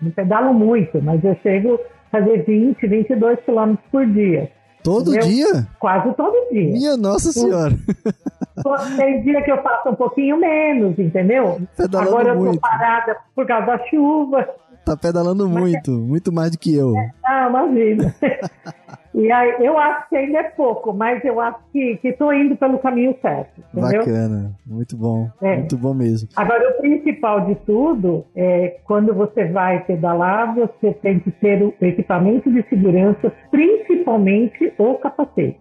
não 0.00 0.10
pedalo 0.14 0.54
muito, 0.54 1.02
mas 1.02 1.22
eu 1.24 1.36
chego 1.42 1.80
a 2.12 2.18
fazer 2.20 2.44
20, 2.44 2.86
22 2.86 3.40
quilômetros 3.40 3.84
por 3.90 4.06
dia. 4.06 4.50
Todo 4.84 5.18
dia? 5.18 5.66
Quase 5.80 6.14
todo 6.14 6.48
dia. 6.52 6.70
Minha 6.72 6.96
Nossa 6.96 7.32
Senhora. 7.32 7.74
Tem 8.96 9.22
dia 9.22 9.42
que 9.42 9.50
eu 9.50 9.60
faço 9.62 9.88
um 9.90 9.94
pouquinho 9.96 10.38
menos, 10.38 10.96
entendeu? 10.98 11.60
Pedalando 11.76 12.08
Agora 12.10 12.28
eu 12.28 12.34
tô 12.36 12.44
muito. 12.44 12.60
parada 12.60 13.16
por 13.34 13.44
causa 13.46 13.66
da 13.66 13.78
chuva. 13.86 14.48
Tá 14.86 14.96
pedalando 14.96 15.48
muito, 15.48 15.90
muito 15.90 16.32
mais 16.32 16.52
do 16.52 16.58
que 16.58 16.72
eu. 16.72 16.94
Ah, 17.24 17.48
imagina. 17.48 18.14
e 19.12 19.32
aí, 19.32 19.56
eu 19.58 19.76
acho 19.76 20.08
que 20.08 20.14
ainda 20.14 20.38
é 20.38 20.44
pouco, 20.44 20.92
mas 20.92 21.24
eu 21.24 21.40
acho 21.40 21.58
que 21.72 21.98
estou 22.04 22.32
indo 22.32 22.54
pelo 22.54 22.78
caminho 22.78 23.12
certo, 23.20 23.60
entendeu? 23.74 23.98
Bacana, 23.98 24.52
muito 24.64 24.96
bom, 24.96 25.28
É. 25.42 25.56
muito 25.56 25.76
bom 25.76 25.92
mesmo. 25.92 26.28
Agora, 26.36 26.70
o 26.70 26.80
principal 26.80 27.46
de 27.46 27.56
tudo 27.66 28.24
é 28.36 28.78
quando 28.84 29.12
você 29.12 29.46
vai 29.46 29.84
pedalar, 29.84 30.54
você 30.54 30.92
tem 31.02 31.18
que 31.18 31.32
ter 31.32 31.60
o 31.64 31.74
equipamento 31.80 32.48
de 32.48 32.62
segurança, 32.68 33.32
principalmente 33.50 34.72
o 34.78 34.94
capacete. 34.94 35.58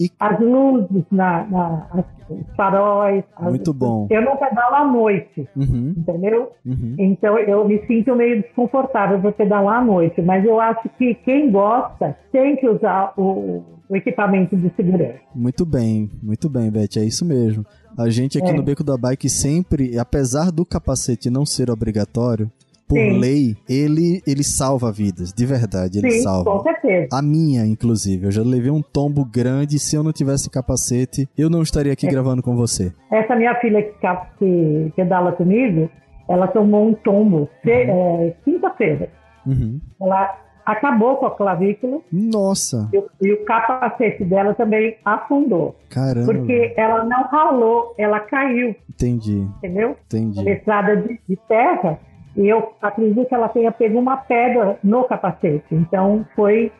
E- 0.00 0.10
As 0.18 0.40
luzes, 0.40 1.04
na, 1.10 1.44
na- 1.46 2.04
os 2.28 2.56
faróis. 2.56 3.22
as- 3.36 3.48
Muito 3.48 3.72
bom. 3.72 4.06
Eu 4.10 4.22
não 4.22 4.36
pedalo 4.36 4.74
à 4.74 4.84
noite, 4.86 5.48
Uhum, 5.56 5.94
entendeu? 5.96 6.50
uhum. 6.66 6.94
Então 6.98 7.38
eu 7.38 7.66
me 7.68 7.78
sinto 7.86 8.14
meio 8.16 8.42
desconfortável 8.42 9.20
para 9.20 9.32
pedalar 9.32 9.80
à 9.82 9.84
noite, 9.84 10.20
mas 10.22 10.44
eu 10.44 10.58
acho 10.60 10.88
que 10.98 11.14
quem 11.16 11.50
gosta 11.50 12.16
tem 12.32 12.56
que 12.56 12.68
usar 12.68 13.12
o, 13.16 13.62
o 13.88 13.96
equipamento 13.96 14.56
de 14.56 14.70
segurança. 14.74 15.20
Muito 15.34 15.64
bem, 15.66 16.10
muito 16.22 16.48
bem, 16.48 16.70
Beth, 16.70 16.96
é 16.96 17.04
isso 17.04 17.24
mesmo. 17.24 17.64
A 17.96 18.08
gente 18.08 18.38
aqui 18.38 18.50
É. 18.50 18.52
no 18.52 18.62
Beco 18.62 18.82
da 18.82 18.96
Bike 18.96 19.28
sempre, 19.28 19.96
apesar 19.98 20.50
do 20.50 20.64
capacete 20.66 21.30
não 21.30 21.46
ser 21.46 21.70
obrigatório, 21.70 22.50
por 22.88 22.98
Sim. 22.98 23.18
lei, 23.18 23.56
ele, 23.68 24.22
ele 24.26 24.44
salva 24.44 24.92
vidas, 24.92 25.32
de 25.32 25.46
verdade, 25.46 25.98
ele 25.98 26.10
Sim, 26.10 26.22
salva. 26.22 26.50
com 26.50 26.60
certeza. 26.62 27.08
A 27.12 27.22
minha, 27.22 27.64
inclusive. 27.66 28.26
Eu 28.26 28.30
já 28.30 28.42
levei 28.42 28.70
um 28.70 28.82
tombo 28.82 29.24
grande. 29.24 29.78
Se 29.78 29.96
eu 29.96 30.02
não 30.02 30.12
tivesse 30.12 30.50
capacete, 30.50 31.28
eu 31.36 31.48
não 31.48 31.62
estaria 31.62 31.92
É. 31.92 31.94
aqui 31.94 32.06
gravando 32.06 32.42
com 32.42 32.54
você. 32.54 32.92
Essa 33.10 33.34
minha 33.36 33.54
filha 33.60 33.82
que, 33.82 33.96
que 34.38 34.92
pedala 34.96 35.32
comigo, 35.32 35.88
ela 36.28 36.46
tomou 36.48 36.88
um 36.88 36.94
tombo 36.94 37.48
se- 37.62 37.70
é, 37.70 38.34
quinta-feira. 38.44 39.08
Uhum. 39.46 39.80
Ela 40.00 40.38
acabou 40.66 41.16
com 41.16 41.26
a 41.26 41.30
clavícula 41.30 42.00
Nossa, 42.10 42.88
e 42.92 42.96
o, 42.98 43.04
e 43.20 43.32
o 43.32 43.44
capacete 43.44 44.24
dela 44.24 44.54
também 44.54 44.96
afundou. 45.04 45.76
caramba. 45.90 46.32
Porque 46.32 46.72
ela 46.76 47.04
não 47.04 47.22
ralou, 47.24 47.94
ela 47.98 48.20
caiu, 48.20 48.74
Entendi, 48.88 49.46
entendeu? 49.58 49.96
entendi. 50.06 50.42
Na 50.42 50.50
estrada 50.52 50.96
de, 50.96 51.20
de 51.28 51.36
terra. 51.48 51.98
E 52.36 52.46
eu 52.48 52.72
acredito 52.82 53.26
que 53.26 53.34
ela 53.34 53.48
tenha 53.48 53.70
pego 53.70 53.98
uma 53.98 54.16
pedra 54.16 54.78
no 54.82 55.04
capacete. 55.04 55.64
Então 55.72 56.26
foi, 56.34 56.72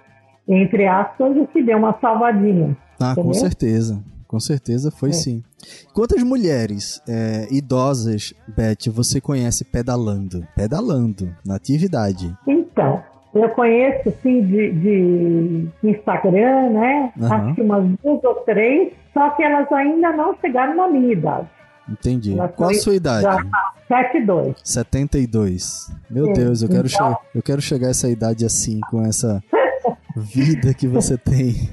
entre 0.48 0.86
aspas, 0.86 1.36
o 1.36 1.46
que 1.46 1.62
deu 1.62 1.78
uma 1.78 1.96
salvadinha. 2.00 2.76
Ah, 3.00 3.14
com 3.14 3.32
certeza. 3.32 4.02
Com 4.26 4.40
certeza 4.40 4.90
foi 4.90 5.10
É. 5.10 5.12
sim. 5.12 5.42
Quantas 5.94 6.22
mulheres 6.22 7.00
é, 7.08 7.46
idosas, 7.50 8.34
Beth, 8.48 8.90
você 8.92 9.20
conhece 9.20 9.64
pedalando? 9.64 10.44
Pedalando, 10.56 11.34
na 11.46 11.54
atividade. 11.54 12.36
Então, 12.46 13.00
eu 13.34 13.48
conheço, 13.50 14.08
assim, 14.08 14.42
de, 14.44 14.72
de 14.72 15.68
Instagram, 15.84 16.70
né? 16.70 17.12
Aham. 17.20 17.34
Acho 17.34 17.54
que 17.54 17.62
umas 17.62 17.84
duas 18.02 18.24
ou 18.24 18.34
três, 18.46 18.92
só 19.12 19.30
que 19.30 19.42
elas 19.42 19.70
ainda 19.72 20.12
não 20.12 20.34
chegaram 20.40 20.76
na 20.76 20.88
minha 20.88 21.12
idade. 21.12 21.46
Entendi. 21.88 22.32
Ela 22.32 22.48
Qual 22.48 22.70
a 22.70 22.74
sua 22.74 22.94
idade? 22.94 23.22
Já 23.22 23.38
7,2. 24.14 24.54
72. 24.64 25.92
Meu 26.10 26.26
Sim, 26.26 26.32
Deus, 26.32 26.62
eu 26.62 26.68
quero, 26.68 26.86
então- 26.86 27.16
eu 27.34 27.42
quero 27.42 27.60
chegar 27.60 27.88
a 27.88 27.90
essa 27.90 28.08
idade 28.08 28.44
assim, 28.44 28.80
com 28.90 29.02
essa 29.04 29.42
vida 30.16 30.72
que 30.74 30.88
você 30.88 31.16
tem. 31.18 31.68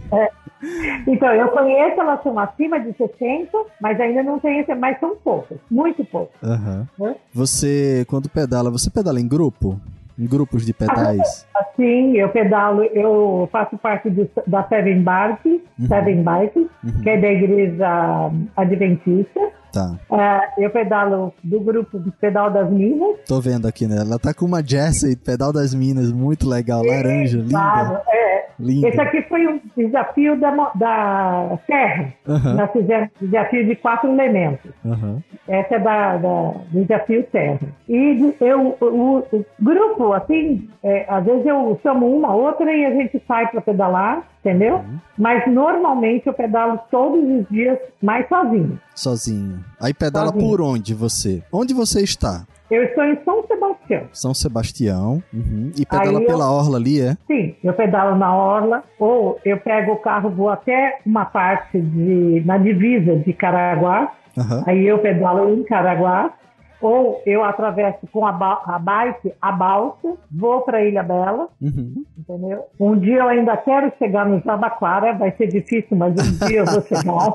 Então, 1.08 1.30
eu 1.34 1.48
conheço, 1.50 2.00
elas 2.00 2.22
são 2.22 2.38
acima 2.38 2.80
de 2.80 2.94
60, 2.96 3.50
mas 3.82 4.00
ainda 4.00 4.22
não 4.22 4.40
conheço, 4.40 4.76
mas 4.76 5.00
são 5.00 5.16
poucas, 5.24 5.58
muito 5.70 6.04
poucas. 6.06 6.36
Hã? 6.44 6.86
Você, 7.34 8.06
quando 8.08 8.30
pedala, 8.30 8.70
você 8.70 8.90
pedala 8.90 9.20
em 9.20 9.28
grupo? 9.28 9.80
Em 10.20 10.28
grupos 10.28 10.66
de 10.66 10.74
pedais? 10.74 11.48
Assim, 11.56 12.16
eu 12.18 12.30
pedalo, 12.30 12.84
eu 12.84 13.50
faço 13.52 13.76
parte 13.78 14.10
da 14.46 14.64
Seven 14.68 15.02
Bike, 15.04 15.64
Seven 15.88 16.22
Bike, 16.24 16.70
Uhum. 16.84 17.02
que 17.02 17.10
é 17.10 17.20
da 17.20 17.28
igreja 17.32 18.30
adventista. 18.56 19.40
Tá. 19.72 19.96
Ah, 20.12 20.42
eu 20.58 20.70
pedalo 20.70 21.34
do 21.44 21.60
grupo 21.62 22.00
Pedal 22.20 22.52
das 22.52 22.70
Minas. 22.70 23.18
Tô 23.26 23.40
vendo 23.40 23.68
aqui, 23.68 23.88
né? 23.88 23.98
Ela 24.00 24.20
tá 24.20 24.34
com 24.34 24.46
uma 24.46 24.62
Jersey, 24.66 25.16
pedal 25.16 25.54
das 25.54 25.74
minas, 25.74 26.12
muito 26.12 26.48
legal, 26.48 26.84
laranja, 26.84 27.38
linda. 27.38 27.50
Claro, 27.52 27.98
é. 28.10 28.46
Linda. 28.60 28.90
Esse 28.90 29.02
aqui 29.02 29.22
foi 29.24 29.48
um 29.48 29.60
desafio 29.76 30.40
da, 30.40 30.52
da 30.76 31.58
Terra. 31.66 32.14
Aham, 32.28 32.54
Nós 32.54 32.72
fizemos 32.72 33.10
um 33.22 33.26
desafio 33.26 33.66
de 33.66 33.76
quatro 33.76 34.10
elementos. 34.12 34.72
aham. 34.86 35.24
Essa 35.52 35.76
é 35.76 35.80
da, 35.80 36.16
da- 36.18 36.54
do 36.72 36.82
desafio 36.82 37.24
Terra. 37.32 37.60
E 37.90 38.34
eu, 38.40 38.78
o, 38.80 39.18
o 39.36 39.46
grupo, 39.60 40.14
assim, 40.14 40.70
é, 40.82 41.06
às 41.10 41.26
vezes 41.26 41.46
eu 41.46 41.78
chamo 41.84 42.08
uma, 42.16 42.34
outra 42.34 42.72
e 42.74 42.86
a 42.86 42.92
gente 42.92 43.22
sai 43.28 43.48
para 43.48 43.60
pedalar, 43.60 44.24
entendeu? 44.40 44.76
Uhum. 44.78 44.98
Mas 45.18 45.46
normalmente 45.52 46.26
eu 46.26 46.34
pedalo 46.34 46.80
todos 46.90 47.22
os 47.22 47.50
dias 47.50 47.78
mais 48.02 48.28
sozinho. 48.30 48.80
Sozinho. 48.96 49.60
Aí 49.82 49.94
pedala 49.94 50.28
Sozinho. 50.28 50.50
por 50.50 50.62
onde 50.62 50.94
você? 50.94 51.44
Onde 51.52 51.74
você 51.74 52.02
está? 52.02 52.46
Eu 52.72 52.84
estou 52.86 53.04
em 53.04 53.18
São 53.26 53.44
Sebastião. 53.46 54.04
São 54.14 54.34
Sebastião. 54.34 55.22
Uhum. 55.34 55.72
E 55.78 55.86
pedala 55.86 56.20
Aí 56.20 56.24
eu- 56.24 56.28
pela 56.28 56.52
orla 56.52 56.78
ali, 56.78 57.02
é? 57.02 57.18
Sim, 57.28 57.54
eu 57.64 57.74
pedalo 57.74 58.16
na 58.18 58.34
orla, 58.36 58.84
ou 58.98 59.38
eu 59.44 59.58
pego 59.58 59.92
o 59.92 59.98
carro, 59.98 60.30
vou 60.30 60.50
até 60.50 61.00
uma 61.06 61.26
parte 61.26 61.80
de, 61.80 62.42
na 62.46 62.58
divisa 62.58 63.16
de 63.18 63.34
Caraguá, 63.34 64.12
Aham. 64.38 64.64
aí 64.66 64.88
eu 64.88 65.00
pedalo 65.00 65.54
em 65.54 65.64
Caraguá, 65.64 66.32
ou 66.82 67.22
eu 67.26 67.44
atravesso 67.44 68.00
com 68.12 68.26
a, 68.26 68.32
ba- 68.32 68.62
a 68.66 68.80
bike 68.80 69.34
a 69.42 69.52
balsa, 69.52 70.14
vou 70.32 70.62
para 70.62 70.84
Ilha 70.84 71.04
Bela, 71.04 71.48
Uhum. 71.62 72.04
entendeu? 72.18 72.64
Um 72.80 72.98
dia 72.98 73.18
eu 73.20 73.28
ainda 73.28 73.56
quero 73.58 73.92
chegar 74.00 74.26
no 74.28 74.40
Jabaquara, 74.42 75.14
vai 75.14 75.32
ser 75.38 75.48
difícil, 75.48 75.96
mas 75.98 76.14
um 76.14 76.48
dia 76.48 76.60
eu 76.60 76.66
vou 76.66 76.82
chegar. 76.82 77.34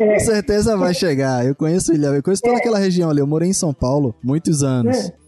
É, 0.00 0.14
Com 0.18 0.20
certeza 0.20 0.76
vai 0.76 0.92
chegar. 0.94 1.46
Eu 1.46 1.54
conheço 1.54 1.92
Ilha, 1.94 2.08
eu 2.08 2.22
conheço 2.22 2.42
toda 2.42 2.56
aquela 2.58 2.78
região 2.78 3.10
ali. 3.10 3.20
Eu 3.20 3.26
morei 3.26 3.48
em 3.48 3.52
São 3.52 3.72
Paulo 3.72 4.14
muitos 4.22 4.62
anos. 4.62 4.96
é. 5.10 5.27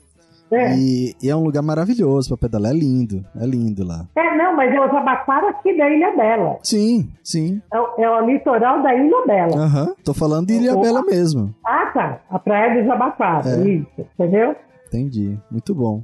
E, 0.52 1.14
e 1.22 1.30
é 1.30 1.36
um 1.36 1.44
lugar 1.44 1.62
maravilhoso 1.62 2.28
pra 2.28 2.36
pedalar. 2.48 2.72
É 2.72 2.74
lindo, 2.74 3.24
é 3.40 3.46
lindo 3.46 3.84
lá. 3.86 4.06
É, 4.16 4.36
não, 4.36 4.56
mas 4.56 4.72
é 4.74 4.80
o 4.80 4.88
Jabaquara 4.90 5.50
aqui 5.50 5.76
da 5.76 5.88
Ilha 5.88 6.16
Bela. 6.16 6.58
Sim, 6.62 7.08
sim. 7.22 7.60
É, 7.72 7.78
o- 7.80 7.94
é 7.98 8.10
o 8.22 8.26
litoral 8.26 8.82
da 8.82 8.94
Ilha 8.94 9.26
Bela. 9.26 9.56
Aham. 9.56 9.94
Tô 10.04 10.12
falando 10.14 10.46
de 10.48 10.54
Ilha 10.54 10.72
Opa. 10.74 10.82
Bela 10.82 11.02
mesmo. 11.02 11.54
Ah, 11.64 11.90
tá. 11.94 12.20
A 12.30 12.38
praia 12.38 12.80
do 12.82 12.86
Jabaquara, 12.86 13.48
É. 13.48 13.68
isso. 13.68 13.86
Entendeu? 14.18 14.54
Entendi. 14.88 15.38
Muito 15.50 15.74
bom. 15.74 16.02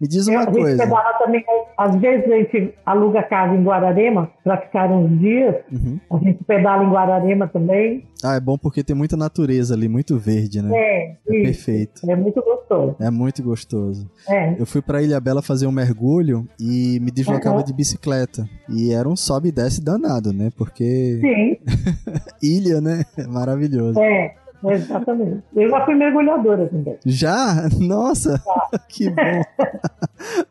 Me 0.00 0.08
diz 0.08 0.26
uma 0.26 0.40
a 0.40 0.44
gente 0.44 0.52
coisa. 0.54 0.86
também, 1.18 1.44
às 1.78 1.96
vezes 1.96 2.30
a 2.30 2.36
gente 2.36 2.74
aluga 2.84 3.22
casa 3.22 3.54
em 3.54 3.62
Guararema 3.62 4.30
para 4.42 4.58
ficar 4.58 4.90
uns 4.90 5.18
dias. 5.18 5.56
Uhum. 5.72 5.98
A 6.12 6.18
gente 6.18 6.42
pedala 6.44 6.84
em 6.84 6.90
Guararema 6.90 7.48
também. 7.48 8.06
Ah, 8.22 8.36
é 8.36 8.40
bom 8.40 8.56
porque 8.56 8.82
tem 8.82 8.96
muita 8.96 9.16
natureza 9.16 9.74
ali, 9.74 9.88
muito 9.88 10.18
verde, 10.18 10.62
né? 10.62 10.70
É, 10.74 11.02
É 11.10 11.36
isso. 11.36 11.42
perfeito. 11.42 12.10
É 12.10 12.16
muito 12.16 12.42
gostoso. 12.42 12.96
É 13.00 13.10
muito 13.10 13.42
gostoso. 13.42 14.10
É. 14.28 14.54
Eu 14.58 14.64
fui 14.66 14.80
pra 14.80 15.02
Ilha 15.02 15.20
Bela 15.20 15.42
fazer 15.42 15.66
um 15.66 15.72
mergulho 15.72 16.48
e 16.58 16.98
me 17.00 17.10
deslocava 17.10 17.56
Aham. 17.56 17.64
de 17.64 17.72
bicicleta. 17.74 18.48
E 18.68 18.92
era 18.92 19.08
um 19.08 19.16
sobe 19.16 19.48
e 19.48 19.52
desce 19.52 19.84
danado, 19.84 20.32
né? 20.32 20.50
Porque 20.56 21.18
Sim, 21.20 21.56
ilha, 22.42 22.80
né? 22.80 23.04
É 23.18 23.26
maravilhoso. 23.26 23.98
é. 24.00 24.34
Exatamente. 24.72 25.42
Eu 25.54 25.68
já 25.70 25.84
fui 25.84 25.94
mergulhadora 25.94 26.66
também. 26.68 26.96
Já? 27.04 27.68
Nossa, 27.80 28.42
que 28.88 29.10
bom. 29.10 29.42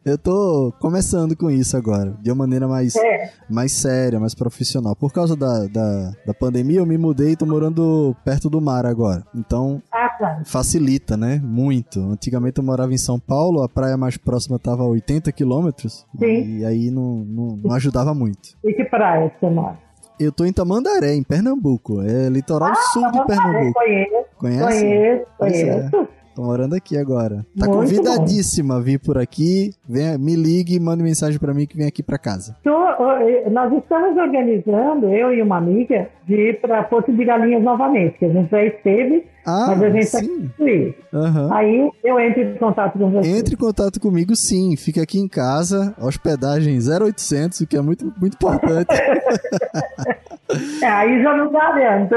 Eu 0.05 0.17
tô 0.17 0.71
começando 0.79 1.35
com 1.35 1.49
isso 1.49 1.75
agora, 1.75 2.13
de 2.21 2.29
uma 2.29 2.35
maneira 2.43 2.67
mais, 2.67 2.95
É. 2.95 3.31
mais 3.49 3.71
séria, 3.71 4.19
mais 4.19 4.35
profissional. 4.35 4.95
Por 4.95 5.11
causa 5.11 5.35
da, 5.35 5.65
da, 5.65 6.11
da 6.27 6.33
pandemia, 6.33 6.79
eu 6.79 6.85
me 6.85 6.97
mudei 6.97 7.31
e 7.31 7.35
tô 7.35 7.45
morando 7.45 8.15
perto 8.23 8.49
do 8.49 8.61
mar 8.61 8.85
agora. 8.85 9.23
Então, 9.33 9.81
Ah, 9.91 10.09
claro. 10.17 10.45
facilita, 10.45 11.17
né? 11.17 11.41
Muito. 11.43 11.99
Antigamente 12.01 12.59
eu 12.59 12.63
morava 12.63 12.93
em 12.93 12.97
São 12.97 13.19
Paulo, 13.19 13.63
a 13.63 13.69
praia 13.69 13.97
mais 13.97 14.15
próxima 14.17 14.59
tava 14.59 14.83
a 14.83 14.87
80 14.87 15.31
quilômetros. 15.31 16.05
Sim. 16.19 16.57
E 16.59 16.65
aí 16.65 16.91
não, 16.91 17.23
não, 17.25 17.57
não 17.63 17.71
ajudava 17.73 18.13
muito. 18.13 18.49
E 18.63 18.73
que 18.73 18.83
praia 18.85 19.29
que 19.29 19.39
você 19.39 19.49
mora? 19.49 19.77
Eu 20.19 20.31
tô 20.31 20.45
em 20.45 20.53
Tamandaré, 20.53 21.13
em 21.13 21.23
Pernambuco. 21.23 22.01
É 22.01 22.29
litoral 22.29 22.73
sul 22.93 23.11
de 23.11 23.25
Pernambuco. 23.25 23.73
conheço, 23.73 24.25
Conhece? 24.37 25.25
conheço, 25.37 25.95
é. 25.97 26.22
Tô 26.35 26.41
morando 26.41 26.73
aqui 26.75 26.97
agora. 26.97 27.45
Tá 27.59 27.67
Muito 27.67 27.71
convidadíssima 27.79 28.77
a 28.77 28.79
vir 28.79 28.99
por 28.99 29.17
aqui. 29.19 29.71
Venha, 29.87 30.17
me 30.17 30.35
ligue 30.35 30.75
e 30.75 30.79
mande 30.79 31.03
mensagem 31.03 31.39
pra 31.39 31.53
mim 31.53 31.67
que 31.67 31.77
vem 31.77 31.85
aqui 31.85 32.01
pra 32.01 32.17
casa. 32.17 32.55
Tô, 32.63 32.71
ó, 32.73 33.19
nós 33.51 33.71
estamos 33.73 34.17
organizando, 34.17 35.07
eu 35.13 35.31
e 35.33 35.41
uma 35.43 35.57
amiga, 35.57 36.09
de 36.27 36.33
ir 36.33 36.59
para 36.61 36.81
Porto 36.83 37.11
de 37.11 37.23
Galinhas 37.23 37.61
novamente, 37.61 38.17
que 38.17 38.25
a 38.25 38.29
gente 38.29 38.49
já 38.49 38.63
esteve, 38.63 39.25
Ah, 39.45 39.65
mas 39.77 39.83
a 39.83 39.89
gente 39.91 40.03
está 40.03 40.19
sim. 40.19 40.49
aqui. 40.59 40.95
Aham. 41.13 41.49
Aí 41.53 41.91
eu 42.03 42.19
entro 42.19 42.41
em 42.41 42.55
contato 42.55 42.97
com 42.97 43.11
você. 43.11 43.29
Entre 43.29 43.53
em 43.53 43.57
contato 43.57 43.99
comigo, 43.99 44.35
sim. 44.35 44.75
Fica 44.75 45.03
aqui 45.03 45.19
em 45.19 45.27
casa, 45.27 45.93
hospedagem 46.01 46.79
0800, 46.79 47.59
o 47.61 47.67
que 47.67 47.77
é 47.77 47.81
muito, 47.81 48.11
muito 48.19 48.33
importante. 48.35 48.87
É, 50.83 50.85
aí 50.85 51.23
já 51.23 51.35
não 51.35 51.51
garanto. 51.51 52.13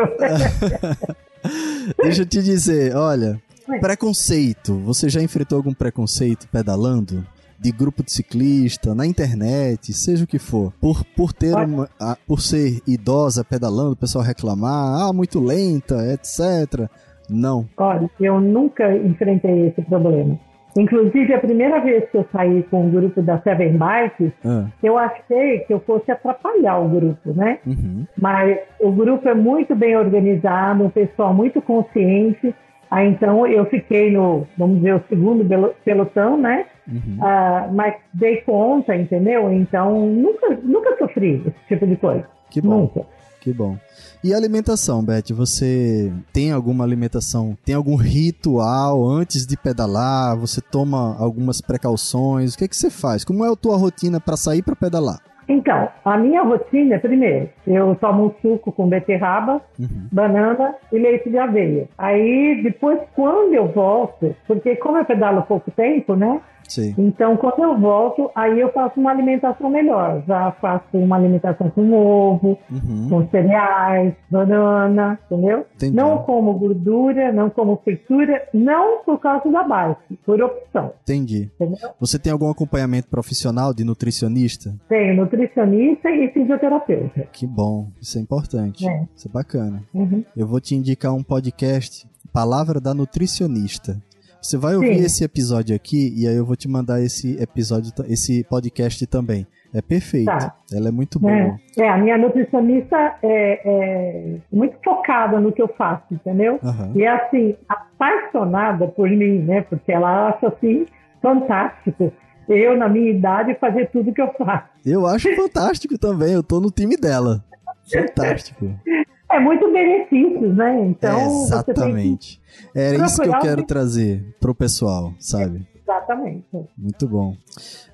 Deixa 2.02 2.22
eu 2.22 2.26
te 2.26 2.42
dizer, 2.42 2.94
olha, 2.94 3.40
Preconceito. 3.80 4.74
Você 4.84 5.08
já 5.08 5.22
enfrentou 5.22 5.56
algum 5.58 5.72
preconceito 5.74 6.46
pedalando? 6.48 7.24
De 7.58 7.72
grupo 7.72 8.02
de 8.04 8.12
ciclista, 8.12 8.94
na 8.94 9.06
internet, 9.06 9.92
seja 9.94 10.24
o 10.24 10.26
que 10.26 10.38
for. 10.38 10.72
Por, 10.80 11.02
por 11.16 11.32
ter 11.32 11.54
uma, 11.54 11.88
a- 11.98 12.16
por 12.26 12.40
ser 12.40 12.80
idosa 12.86 13.42
pedalando, 13.42 13.92
o 13.92 13.96
pessoal 13.96 14.22
reclamar, 14.22 15.00
ah, 15.08 15.12
muito 15.12 15.40
lenta, 15.40 15.96
etc. 16.12 16.86
Não. 17.30 17.66
Olha, 17.78 18.10
eu 18.20 18.40
nunca 18.40 18.94
enfrentei 18.94 19.68
esse 19.68 19.80
problema. 19.82 20.38
Inclusive, 20.78 21.32
a 21.32 21.38
primeira 21.40 21.80
vez 21.80 22.04
que 22.10 22.18
eu 22.18 22.26
saí 22.30 22.62
com 22.64 22.86
o 22.86 22.90
grupo 22.90 23.22
da 23.22 23.40
Seven 23.40 23.78
Bikes, 23.78 24.32
Ah, 24.44 24.66
eu 24.82 24.98
achei 24.98 25.60
que 25.60 25.72
eu 25.72 25.80
fosse 25.80 26.10
atrapalhar 26.10 26.78
o 26.80 26.88
grupo, 26.90 27.32
né? 27.32 27.58
uhum. 27.66 28.04
Mas 28.20 28.58
o 28.78 28.92
grupo 28.92 29.26
é 29.26 29.34
muito 29.34 29.74
bem 29.74 29.96
organizado, 29.96 30.84
um 30.84 30.90
pessoal 30.90 31.32
muito 31.32 31.62
consciente. 31.62 32.54
Aí, 32.90 33.08
então, 33.08 33.46
eu 33.46 33.66
fiquei 33.66 34.12
no, 34.12 34.46
vamos 34.56 34.76
dizer, 34.76 34.94
o 34.94 35.02
segundo 35.08 35.44
pelo- 35.44 35.74
pelotão, 35.84 36.36
né? 36.36 36.66
Uhum. 36.86 37.18
Ah, 37.20 37.68
mas 37.72 37.94
dei 38.14 38.36
conta, 38.42 38.94
entendeu? 38.94 39.52
Então, 39.52 40.06
nunca, 40.06 40.56
nunca 40.62 40.96
sofri 40.98 41.42
esse 41.46 41.66
tipo 41.68 41.86
de 41.86 41.96
coisa. 41.96 42.24
Que 42.50 42.60
bom. 42.60 42.82
Nunca. 42.82 43.02
Que 43.40 43.52
bom. 43.52 43.76
E 44.24 44.32
alimentação, 44.34 45.04
Beth? 45.04 45.32
Você 45.32 46.12
tem 46.32 46.50
alguma 46.52 46.84
alimentação? 46.84 47.56
Tem 47.64 47.74
algum 47.74 47.94
ritual 47.96 49.04
antes 49.08 49.46
de 49.46 49.56
pedalar? 49.56 50.36
Você 50.36 50.60
toma 50.60 51.16
algumas 51.18 51.60
precauções? 51.60 52.54
O 52.54 52.58
que, 52.58 52.64
é 52.64 52.68
que 52.68 52.76
você 52.76 52.90
faz? 52.90 53.24
Como 53.24 53.44
é 53.44 53.52
a 53.52 53.56
tua 53.56 53.76
rotina 53.76 54.20
para 54.20 54.36
sair 54.36 54.62
para 54.62 54.74
pedalar? 54.76 55.20
Então, 55.48 55.88
a 56.04 56.16
minha 56.18 56.42
rotina, 56.42 56.98
primeiro, 56.98 57.48
eu 57.66 57.94
tomo 57.96 58.26
um 58.26 58.30
suco 58.42 58.72
com 58.72 58.88
beterraba, 58.88 59.60
Uhum. 59.78 60.08
banana 60.10 60.74
e 60.92 60.98
leite 60.98 61.30
de 61.30 61.38
aveia. 61.38 61.88
Aí, 61.96 62.60
depois, 62.62 62.98
quando 63.14 63.54
eu 63.54 63.68
volto, 63.68 64.34
porque 64.46 64.76
como 64.76 64.98
eu 64.98 65.04
pedalo 65.04 65.42
pouco 65.42 65.70
tempo, 65.70 66.14
né? 66.16 66.40
Sim. 66.68 66.92
Então, 66.98 67.36
quando 67.36 67.62
eu 67.62 67.78
volto, 67.78 68.28
aí 68.34 68.58
eu 68.58 68.72
faço 68.72 68.98
uma 68.98 69.12
alimentação 69.12 69.70
melhor. 69.70 70.24
Já 70.26 70.50
faço 70.60 70.84
uma 70.94 71.14
alimentação 71.14 71.70
com 71.70 71.92
ovo, 71.92 72.58
Uhum. 72.68 73.06
com 73.08 73.28
cereais, 73.28 74.14
banana, 74.28 75.16
entendeu? 75.30 75.64
Entendi. 75.76 75.94
Não 75.94 76.18
como 76.18 76.52
gordura, 76.54 77.30
não 77.32 77.50
como 77.50 77.76
fritura, 77.84 78.42
não 78.52 79.04
por 79.04 79.20
causa 79.20 79.48
da 79.48 79.62
bike, 79.62 80.16
por 80.26 80.42
opção, 80.42 80.90
Entendi. 81.04 81.48
entendeu? 81.54 81.90
Você 82.00 82.18
tem 82.18 82.32
algum 82.32 82.50
acompanhamento 82.50 83.08
profissional 83.08 83.72
de 83.72 83.84
nutricionista? 83.84 84.74
Tenho 84.88 85.14
nutricionista 85.14 85.35
e 85.44 86.30
fisioterapeuta. 86.32 87.28
Que 87.32 87.46
bom. 87.46 87.88
Isso 88.00 88.18
é 88.18 88.20
importante. 88.20 88.88
É. 88.88 89.06
Isso 89.14 89.28
é 89.28 89.30
bacana. 89.30 89.82
Uhum. 89.94 90.24
Eu 90.36 90.46
vou 90.46 90.60
te 90.60 90.74
indicar 90.74 91.12
um 91.14 91.22
podcast, 91.22 92.06
Palavra 92.32 92.80
da 92.80 92.94
Nutricionista. 92.94 94.00
Você 94.40 94.56
vai 94.56 94.76
ouvir 94.76 94.98
Sim. 94.98 95.04
esse 95.04 95.24
episódio 95.24 95.74
aqui 95.74 96.12
e 96.16 96.28
aí 96.28 96.36
eu 96.36 96.44
vou 96.44 96.54
te 96.54 96.68
mandar 96.68 97.00
esse 97.02 97.40
episódio, 97.42 97.92
esse 98.08 98.44
podcast 98.44 99.04
também. 99.06 99.46
É 99.74 99.82
perfeito. 99.82 100.26
Tá. 100.26 100.54
Ela 100.72 100.88
é 100.88 100.90
muito 100.90 101.18
boa. 101.18 101.32
É, 101.32 101.58
é, 101.78 101.88
a 101.88 101.98
minha 101.98 102.16
nutricionista 102.16 102.96
é, 103.22 103.60
é 103.64 104.36
muito 104.52 104.76
focada 104.84 105.40
no 105.40 105.52
que 105.52 105.60
eu 105.60 105.68
faço, 105.68 106.04
entendeu? 106.10 106.58
Aham. 106.62 106.92
E 106.94 107.02
é 107.02 107.08
assim, 107.08 107.56
apaixonada 107.68 108.86
por 108.86 109.10
mim, 109.10 109.40
né? 109.40 109.62
Porque 109.62 109.92
ela 109.92 110.28
acha 110.28 110.48
assim 110.48 110.86
fantástico. 111.20 112.12
Eu, 112.48 112.76
na 112.76 112.88
minha 112.88 113.10
idade, 113.10 113.56
fazer 113.60 113.90
tudo 113.90 114.12
que 114.12 114.20
eu 114.22 114.32
faço. 114.38 114.68
Eu 114.84 115.06
acho 115.06 115.34
fantástico 115.34 115.98
também. 115.98 116.32
Eu 116.32 116.42
tô 116.42 116.60
no 116.60 116.70
time 116.70 116.96
dela. 116.96 117.44
Fantástico. 117.92 118.68
É 119.28 119.40
muito 119.40 119.70
benefícios, 119.72 120.56
né? 120.56 120.86
Então, 120.86 121.18
você 121.28 121.50
tem 121.64 121.74
que... 121.74 121.80
Exatamente. 121.80 122.40
Era 122.72 123.04
isso 123.04 123.20
que 123.20 123.28
eu 123.28 123.38
quero 123.40 123.62
o- 123.62 123.66
trazer 123.66 124.24
pro 124.40 124.54
pessoal, 124.54 125.12
sabe? 125.18 125.66
Exatamente. 125.82 126.46
Muito 126.78 127.08
bom. 127.08 127.36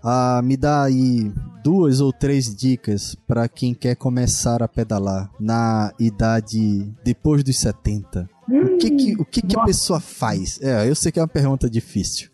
Ah, 0.05 0.43
me 0.45 0.59
dá 0.59 0.83
aí 0.85 1.33
duas 1.65 2.03
ou 2.03 2.13
três 2.13 2.55
dicas 2.55 3.15
para 3.27 3.49
quem 3.49 3.73
quer 3.73 3.97
começar 3.97 4.63
a 4.63 4.69
pedalar 4.69 5.31
na 5.41 5.91
idade 5.99 6.93
depois 7.03 7.43
dos 7.43 7.59
70. 7.59 8.29
O 8.47 8.77
que 8.77 8.91
que, 8.91 9.15
o 9.19 9.25
que, 9.25 9.41
que 9.41 9.59
a 9.59 9.65
pessoa 9.65 10.01
faz? 10.01 10.61
É, 10.63 10.87
eu 10.87 10.95
sei 10.95 11.11
que 11.11 11.19
é 11.19 11.23
uma 11.23 11.29
pergunta 11.29 11.69
difícil. 11.71 12.29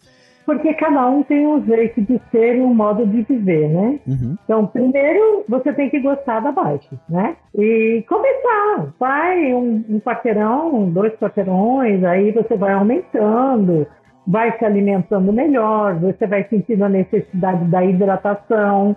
Porque 0.48 0.72
cada 0.72 1.06
um 1.06 1.22
tem 1.22 1.46
um 1.46 1.62
jeito 1.62 2.00
de 2.00 2.18
ser 2.30 2.56
e 2.56 2.60
um 2.62 2.72
modo 2.72 3.06
de 3.06 3.20
viver, 3.20 3.68
né? 3.68 4.00
Uhum, 4.06 4.34
Então, 4.42 4.66
primeiro, 4.66 5.44
você 5.46 5.74
tem 5.74 5.90
que 5.90 6.00
gostar 6.00 6.40
da 6.40 6.50
bike, 6.50 6.98
né? 7.06 7.36
E 7.54 8.02
começar. 8.08 8.94
Vai 8.98 9.52
um, 9.52 9.84
um 9.86 10.00
quarteirão, 10.00 10.88
dois 10.88 11.12
quarteirões, 11.16 12.02
aí 12.02 12.32
você 12.32 12.56
vai 12.56 12.72
aumentando, 12.72 13.86
vai 14.26 14.56
se 14.58 14.64
alimentando 14.64 15.34
melhor, 15.34 15.96
você 15.96 16.26
vai 16.26 16.44
sentindo 16.44 16.82
a 16.82 16.88
necessidade 16.88 17.66
da 17.66 17.84
hidratação 17.84 18.96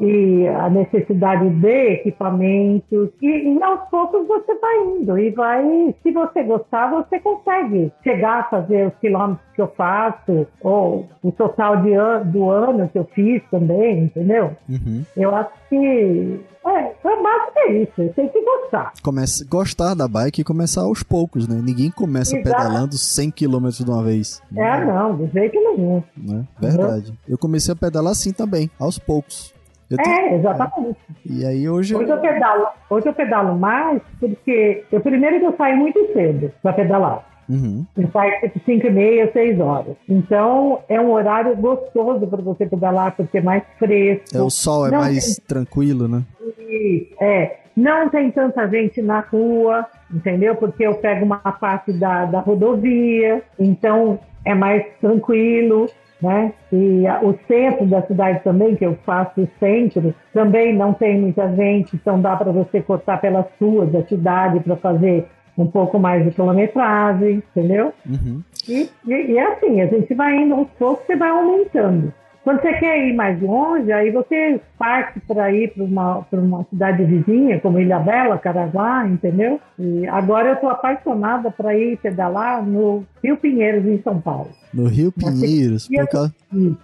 e 0.00 0.46
a 0.46 0.70
necessidade 0.70 1.48
de 1.48 1.92
equipamentos. 1.92 3.10
E, 3.20 3.26
e 3.26 3.62
aos 3.62 3.88
poucos 3.88 4.26
você 4.26 4.54
vai 4.58 4.84
indo. 4.84 5.18
E 5.18 5.30
vai, 5.30 5.94
se 6.02 6.12
você 6.12 6.42
gostar, 6.42 6.90
você 6.90 7.18
consegue 7.18 7.92
chegar 8.02 8.40
a 8.40 8.44
fazer 8.44 8.88
os 8.88 8.94
quilômetros 9.00 9.46
que 9.54 9.62
eu 9.62 9.68
faço, 9.76 10.46
ou 10.62 11.08
o 11.22 11.32
total 11.32 11.82
de 11.82 11.92
an 11.94 12.22
do 12.26 12.48
ano 12.48 12.88
que 12.88 12.98
eu 12.98 13.04
fiz 13.12 13.42
também, 13.50 14.04
entendeu? 14.04 14.52
uhum. 14.68 15.02
Eu 15.16 15.34
acho 15.34 15.50
que 15.68 16.40
é, 16.64 16.94
o 17.02 17.22
básico 17.22 17.58
é 17.66 17.72
isso, 17.72 18.14
tem 18.14 18.28
que 18.28 18.40
gostar. 18.44 18.92
Começa, 19.02 19.44
gostar 19.48 19.94
da 19.94 20.06
bike 20.06 20.42
e 20.42 20.44
começar 20.44 20.82
aos 20.82 21.02
poucos, 21.02 21.48
né? 21.48 21.60
Ninguém 21.64 21.90
começa 21.90 22.36
Exato. 22.36 22.56
pedalando 22.56 22.94
100 22.94 23.30
km 23.30 23.68
de 23.68 23.90
uma 23.90 24.02
vez. 24.02 24.42
É, 24.54 24.84
não, 24.84 25.16
de 25.16 25.32
jeito 25.32 25.54
nenhum. 25.54 26.02
Né? 26.16 26.44
Verdade. 26.60 27.18
Eu 27.26 27.38
comecei 27.38 27.72
a 27.72 27.76
pedalar 27.76 28.12
assim 28.12 28.32
também, 28.32 28.70
aos 28.78 28.98
poucos. 28.98 29.54
Te- 29.88 29.96
É, 30.08 30.34
exatamente. 30.36 30.98
E 31.24 31.44
aí 31.46 31.68
hoje 31.68 31.94
Hoje 31.96 32.10
eu 32.10 32.18
pedalo, 32.18 32.66
hoje 32.90 33.06
eu 33.08 33.12
pedalo 33.14 33.58
mais 33.58 34.02
porque 34.20 34.84
eu 34.92 35.00
primeiro 35.00 35.40
que 35.40 35.46
eu 35.46 35.54
saio 35.56 35.76
muito 35.76 36.12
cedo 36.12 36.52
para 36.62 36.72
pedalar. 36.74 37.24
Uhum. 37.48 37.86
Eu 37.96 38.08
saio 38.12 38.38
tipo 38.42 38.60
5 38.66 38.86
e 38.86 38.90
meia, 38.90 39.32
6 39.32 39.58
horas. 39.58 39.96
Então 40.06 40.80
é 40.88 41.00
um 41.00 41.10
horário 41.12 41.56
gostoso 41.56 42.26
para 42.26 42.42
você 42.42 42.66
pedalar 42.66 43.16
porque 43.16 43.38
é 43.38 43.40
mais 43.40 43.62
fresco. 43.78 44.36
É, 44.36 44.42
o 44.42 44.50
sol 44.50 44.86
é 44.86 44.90
Não 44.90 44.98
mais 44.98 45.38
tranquilo, 45.48 46.06
né? 46.06 46.22
Isso, 46.68 47.14
É, 47.18 47.56
não 47.74 48.10
tem 48.10 48.30
tanta 48.30 48.68
gente 48.68 49.00
na 49.00 49.20
rua, 49.20 49.86
entendeu? 50.12 50.54
Porque 50.56 50.86
eu 50.86 50.96
pego 50.96 51.24
uma 51.24 51.38
parte 51.38 51.92
da, 51.92 52.26
da 52.26 52.40
rodovia, 52.40 53.42
então 53.58 54.18
é 54.44 54.54
mais 54.54 54.84
tranquilo, 55.00 55.88
né? 56.20 56.52
E 56.72 57.06
a- 57.06 57.20
o 57.22 57.38
centro 57.46 57.86
da 57.86 58.02
cidade 58.02 58.42
também, 58.42 58.74
que 58.76 58.84
eu 58.84 58.96
faço 59.06 59.40
o 59.42 59.48
centro, 59.60 60.14
também 60.32 60.74
não 60.76 60.92
tem 60.92 61.20
muita 61.20 61.48
gente, 61.54 61.94
então 61.96 62.20
dá 62.20 62.36
para 62.36 62.50
você 62.52 62.80
cortar 62.82 63.20
pelas 63.20 63.46
ruas 63.60 63.90
da 63.92 64.02
cidade 64.04 64.60
para 64.60 64.76
fazer 64.76 65.26
um 65.56 65.66
pouco 65.66 65.98
mais 65.98 66.24
de 66.24 66.30
quilometragem, 66.30 67.42
entendeu? 67.56 67.92
Uhum. 68.08 68.42
E, 68.68 68.88
e- 69.06 69.32
e 69.32 69.38
é 69.38 69.52
assim, 69.52 69.80
a 69.80 69.86
gente 69.86 70.12
vai 70.14 70.36
indo 70.36 70.54
aos 70.54 70.68
poucos 70.78 71.08
e 71.08 71.16
vai 71.16 71.30
aumentando. 71.30 72.12
Quando 72.48 72.62
você 72.62 72.72
quer 72.78 73.06
ir 73.06 73.14
mais 73.14 73.38
longe, 73.42 73.92
aí 73.92 74.10
você 74.10 74.58
parte 74.78 75.20
para 75.20 75.52
ir 75.52 75.70
para 75.74 75.84
uma, 75.84 76.26
uma 76.32 76.64
cidade 76.70 77.04
vizinha, 77.04 77.60
como 77.60 77.78
Ilha 77.78 77.98
Bela, 77.98 78.38
Caraguá, 78.38 79.06
entendeu? 79.06 79.60
E 79.78 80.06
agora 80.06 80.48
eu 80.48 80.54
estou 80.54 80.70
apaixonada 80.70 81.50
para 81.50 81.76
ir 81.76 81.98
pedalar 81.98 82.64
no 82.64 83.04
Rio 83.22 83.36
Pinheiros, 83.36 83.84
em 83.84 84.00
São 84.02 84.18
Paulo. 84.18 84.48
No 84.72 84.86
Rio 84.88 85.12
Pinheiros, 85.12 85.88
por 85.88 86.08
causa... 86.08 86.34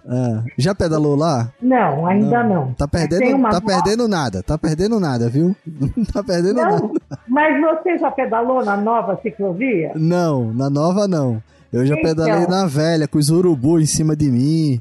É. 0.07 0.43
Já 0.55 0.75
pedalou 0.75 1.15
lá? 1.15 1.51
Não, 1.59 2.05
ainda 2.05 2.43
não. 2.43 2.65
não. 2.67 2.73
Tá 2.75 2.87
perdendo, 2.87 3.41
tá 3.49 3.59
perdendo 3.59 4.07
nada, 4.07 4.43
tá 4.43 4.57
perdendo 4.59 4.99
nada, 4.99 5.27
viu? 5.29 5.55
tá 6.13 6.21
perdendo 6.23 6.57
não, 6.57 6.69
nada. 6.69 6.89
Mas 7.27 7.59
você 7.59 7.97
já 7.97 8.11
pedalou 8.11 8.63
na 8.63 8.77
nova 8.77 9.19
ciclovia? 9.23 9.93
Não, 9.95 10.53
na 10.53 10.69
nova 10.69 11.07
não. 11.07 11.41
Eu 11.73 11.87
já 11.87 11.95
então. 11.95 12.07
pedalei 12.07 12.45
na 12.45 12.67
velha, 12.67 13.07
com 13.07 13.17
os 13.17 13.31
urubu 13.31 13.79
em 13.79 13.87
cima 13.87 14.15
de 14.15 14.29
mim. 14.29 14.79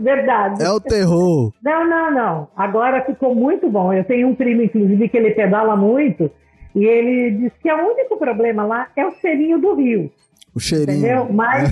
Verdade. 0.00 0.62
É 0.62 0.70
o 0.70 0.80
terror. 0.80 1.52
Não, 1.62 1.88
não, 1.88 2.10
não. 2.10 2.48
Agora 2.56 3.04
ficou 3.04 3.34
muito 3.34 3.68
bom. 3.68 3.92
Eu 3.92 4.04
tenho 4.04 4.28
um 4.28 4.34
primo, 4.34 4.62
inclusive, 4.62 5.08
que 5.08 5.16
ele 5.16 5.30
pedala 5.32 5.76
muito. 5.76 6.30
E 6.74 6.84
ele 6.84 7.30
diz 7.32 7.52
que 7.60 7.72
o 7.72 7.90
único 7.92 8.16
problema 8.16 8.64
lá 8.64 8.88
é 8.96 9.06
o 9.06 9.12
cheirinho 9.12 9.58
do 9.58 9.74
rio. 9.74 10.10
O 10.54 10.60
cheirinho. 10.60 10.98
Entendeu? 10.98 11.28
Mas 11.32 11.70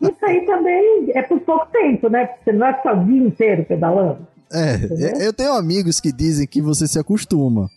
isso 0.00 0.24
aí 0.24 0.44
também 0.46 1.10
é 1.14 1.22
por 1.22 1.40
pouco 1.40 1.66
tempo, 1.72 2.08
né? 2.08 2.26
Porque 2.26 2.44
você 2.44 2.52
não 2.52 2.60
vai 2.60 2.74
ficar 2.74 3.00
o 3.00 3.04
dia 3.04 3.22
inteiro 3.22 3.64
pedalando. 3.64 4.26
É, 4.52 4.74
entendeu? 4.74 5.20
eu 5.20 5.32
tenho 5.32 5.52
amigos 5.52 6.00
que 6.00 6.12
dizem 6.12 6.46
que 6.46 6.62
você 6.62 6.86
se 6.86 6.98
acostuma. 6.98 7.68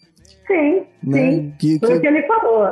Sim, 0.48 0.84
né? 1.04 1.32
sim. 1.32 1.54
Que, 1.58 1.80
Foi 1.80 1.98
o 1.98 2.02
que 2.02 2.08
ele 2.08 2.24
falou. 2.24 2.64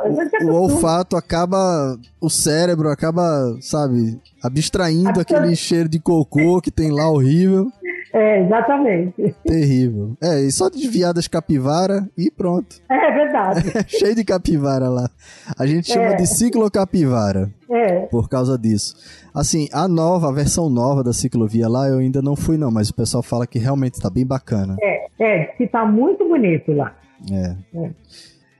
O, 0.42 0.50
o 0.50 0.54
olfato 0.54 1.16
acaba. 1.16 1.98
O 2.20 2.28
cérebro 2.28 2.88
acaba, 2.88 3.56
sabe, 3.60 4.18
abstraindo 4.42 5.20
aquele 5.20 5.54
cheiro 5.54 5.88
de 5.88 6.00
cocô 6.00 6.60
que 6.60 6.70
tem 6.70 6.90
lá 6.90 7.10
horrível. 7.10 7.70
É, 8.12 8.40
exatamente. 8.44 9.34
Terrível. 9.44 10.16
É, 10.22 10.40
e 10.40 10.50
só 10.50 10.70
desviar 10.70 11.12
das 11.12 11.28
capivara 11.28 12.08
e 12.16 12.30
pronto. 12.30 12.76
É 12.90 13.10
verdade. 13.12 13.60
Cheio 13.88 14.14
de 14.14 14.24
capivara 14.24 14.88
lá. 14.88 15.10
A 15.58 15.66
gente 15.66 15.92
chama 15.92 16.12
é. 16.12 16.14
de 16.14 16.26
ciclocapivara. 16.26 17.50
É. 17.70 18.06
Por 18.06 18.28
causa 18.28 18.56
disso. 18.56 18.94
Assim, 19.34 19.68
a 19.70 19.86
nova, 19.86 20.30
a 20.30 20.32
versão 20.32 20.70
nova 20.70 21.04
da 21.04 21.12
ciclovia 21.12 21.68
lá, 21.68 21.88
eu 21.88 21.98
ainda 21.98 22.22
não 22.22 22.34
fui 22.34 22.56
não, 22.56 22.70
mas 22.70 22.88
o 22.88 22.94
pessoal 22.94 23.22
fala 23.22 23.46
que 23.46 23.58
realmente 23.58 24.00
tá 24.00 24.08
bem 24.08 24.26
bacana. 24.26 24.76
É, 24.80 25.06
é, 25.18 25.44
que 25.56 25.66
tá 25.66 25.84
muito 25.84 26.26
bonito 26.26 26.72
lá. 26.72 26.94
É. 27.30 27.56
é. 27.74 27.90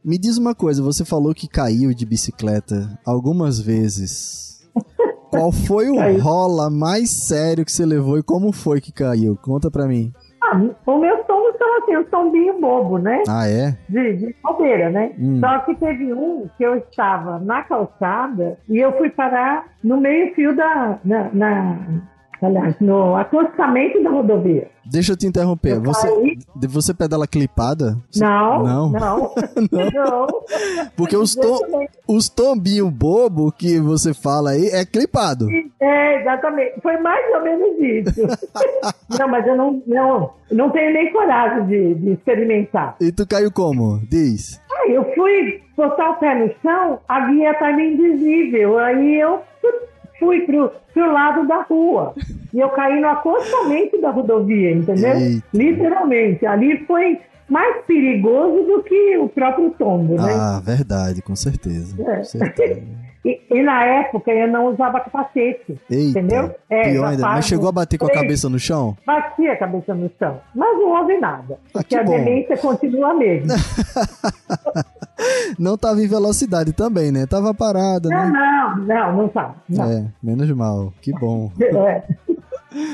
Me 0.05 0.19
diz 0.19 0.39
uma 0.39 0.55
coisa, 0.55 0.83
você 0.83 1.05
falou 1.05 1.35
que 1.35 1.49
caiu 1.49 1.93
de 1.93 2.07
bicicleta 2.07 2.99
algumas 3.05 3.59
vezes. 3.61 4.69
Qual 5.31 5.51
foi 5.51 5.91
o 5.91 5.97
caiu. 5.97 6.21
rola 6.21 6.71
mais 6.71 7.27
sério 7.27 7.65
que 7.65 7.73
você 7.73 7.85
levou 7.85 8.17
e 8.17 8.23
como 8.23 8.53
foi 8.53 8.81
que 8.81 8.93
caiu? 8.93 9.37
Conta 9.37 9.71
pra 9.71 9.87
mim. 9.87 10.13
Ah, 10.41 10.57
o 10.87 10.99
meu 10.99 11.25
tombo 11.25 11.59
são 11.59 11.79
assim, 11.79 11.97
um 11.97 12.05
tombinho 12.05 12.61
bobo, 12.61 12.99
né? 12.99 13.23
Ah, 13.29 13.49
é? 13.49 13.77
De, 13.89 14.17
de 14.17 14.37
bobeira, 14.43 14.91
né? 14.91 15.13
Hum. 15.19 15.41
Só 15.41 15.59
que 15.61 15.75
teve 15.75 16.13
um 16.13 16.49
que 16.57 16.63
eu 16.63 16.77
estava 16.77 17.41
na 17.41 17.65
calçada 17.65 18.59
e 18.69 18.79
eu 18.79 18.97
fui 18.97 19.11
parar 19.11 19.67
no 19.83 20.01
meio-fio 20.01 20.55
da. 20.55 21.01
Na, 21.05 21.31
na, 21.33 21.79
aliás, 22.43 22.75
no 22.81 23.17
acostamento 23.17 24.03
da 24.03 24.11
rodovia. 24.11 24.69
Deixa 24.89 25.13
eu 25.13 25.17
te 25.17 25.27
interromper. 25.27 25.75
Eu 25.75 25.83
você, 25.83 26.09
você 26.69 26.95
pedala 26.95 27.27
clipada? 27.27 27.97
Não, 28.17 28.63
não. 28.63 28.93
Não. 28.93 29.35
não. 29.93 30.27
Porque 30.97 31.17
os, 31.17 31.35
tom, 31.35 31.59
os 32.07 32.29
tombinhos 32.29 32.91
bobo 32.91 33.51
que 33.51 33.81
você 33.81 34.15
fala 34.15 34.51
aí 34.51 34.67
é 34.69 34.85
clipado. 34.85 35.49
É, 35.81 36.21
exatamente. 36.21 36.81
Foi 36.81 36.97
mais 36.99 37.35
ou 37.35 37.43
menos 37.43 37.81
isso. 37.81 38.27
não, 39.19 39.29
mas 39.29 39.47
eu 39.47 39.57
não, 39.57 39.83
não, 39.87 40.31
não 40.53 40.71
tenho 40.71 40.93
nem 40.93 41.13
coragem 41.13 41.67
de, 41.67 41.95
de 41.95 42.11
experimentar. 42.13 42.97
E 43.01 43.11
tu 43.11 43.27
caiu 43.27 43.51
como? 43.51 44.01
Diz. 44.09 44.61
Aí 44.83 44.95
eu 44.95 45.05
fui 45.15 45.63
botar 45.77 46.11
o 46.11 46.17
pé 46.17 46.35
no 46.35 46.53
chão, 46.63 47.01
a 47.09 47.29
guia 47.29 47.51
estava 47.51 47.81
invisível. 47.81 48.79
Aí 48.79 49.21
eu 49.21 49.41
fui 50.19 50.41
pro, 50.41 50.71
pro 50.93 51.13
lado 51.13 51.47
da 51.47 51.63
rua. 51.63 52.15
E 52.53 52.59
eu 52.59 52.69
caí 52.71 53.01
no 53.01 53.09
acostamento 53.09 54.01
da 54.01 54.11
rodovia, 54.11 54.73
entendeu? 54.73 55.17
Eita. 55.17 55.47
Literalmente. 55.53 56.47
Ali 56.47 56.85
foi 56.87 57.19
mais 57.49 57.85
perigoso 57.85 58.65
do 58.65 58.83
que 58.83 59.17
o 59.19 59.29
próprio 59.29 59.71
tombo, 59.79 60.15
né? 60.15 60.33
Ah, 60.35 60.61
verdade, 60.65 61.23
com 61.23 61.37
certeza. 61.37 61.97
É. 62.03 62.17
Com 62.17 62.25
certeza. 62.25 62.83
E, 63.27 63.43
e, 63.51 63.61
na 63.61 63.85
época 63.85 64.31
eu 64.31 64.47
não 64.47 64.67
usava 64.67 65.01
capacete. 65.01 65.77
Eita, 65.91 66.21
entendeu? 66.21 66.55
É, 66.71 66.93
pior 66.93 67.07
ainda. 67.07 67.23
Mas 67.25 67.45
chegou 67.45 67.69
a 67.69 67.73
bater 67.73 67.99
com 67.99 68.07
a 68.07 68.13
cabeça 68.13 68.49
no 68.49 68.57
chão? 68.57 68.97
Bati 69.05 69.49
a 69.49 69.57
cabeça 69.57 69.93
no 69.93 70.09
chão. 70.17 70.41
Mas 70.55 70.79
não 70.79 70.91
houve 70.97 71.19
nada. 71.19 71.59
Ah, 71.75 71.81
porque 71.81 71.97
a 71.97 72.05
demência 72.05 72.57
continua 72.57 73.15
mesmo. 73.15 73.49
não 75.59 75.77
tava 75.77 76.01
em 76.03 76.09
velocidade 76.09 76.73
também, 76.73 77.11
né? 77.11 77.27
Tava 77.27 77.55
parada, 77.55 78.09
não, 78.09 78.31
né? 78.31 78.33
Não, 78.33 78.87
não, 78.87 79.17
não 79.17 79.29
tava. 79.29 79.55
Não. 79.69 79.91
É, 79.91 80.05
menos 80.23 80.51
mal. 80.51 80.93
Que 81.01 81.13
bom. 81.13 81.51
É. 81.77 82.03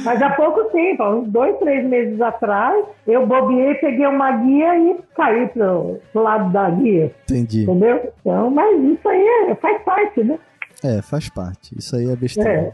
Mas 0.04 0.22
há 0.22 0.30
pouco 0.30 0.64
tempo, 0.70 1.02
uns 1.02 1.28
dois, 1.28 1.58
três 1.58 1.85
meses 1.88 2.20
atrás, 2.20 2.85
eu 3.06 3.26
bobeei, 3.26 3.74
peguei 3.74 4.06
uma 4.06 4.30
guia 4.37 4.78
e 4.78 5.00
caí 5.16 5.48
pro, 5.48 6.00
pro 6.12 6.22
lado 6.22 6.52
da 6.52 6.70
guia. 6.70 7.12
Entendi. 7.24 7.64
Entendeu? 7.64 8.12
Então, 8.20 8.50
mas 8.50 8.80
isso 8.80 9.08
aí 9.08 9.26
é, 9.48 9.54
faz 9.56 9.82
parte, 9.82 10.22
né? 10.22 10.38
É, 10.85 11.02
faz 11.02 11.28
parte. 11.28 11.76
Isso 11.76 11.96
aí 11.96 12.08
é 12.08 12.14
besteira. 12.14 12.50
É. 12.50 12.72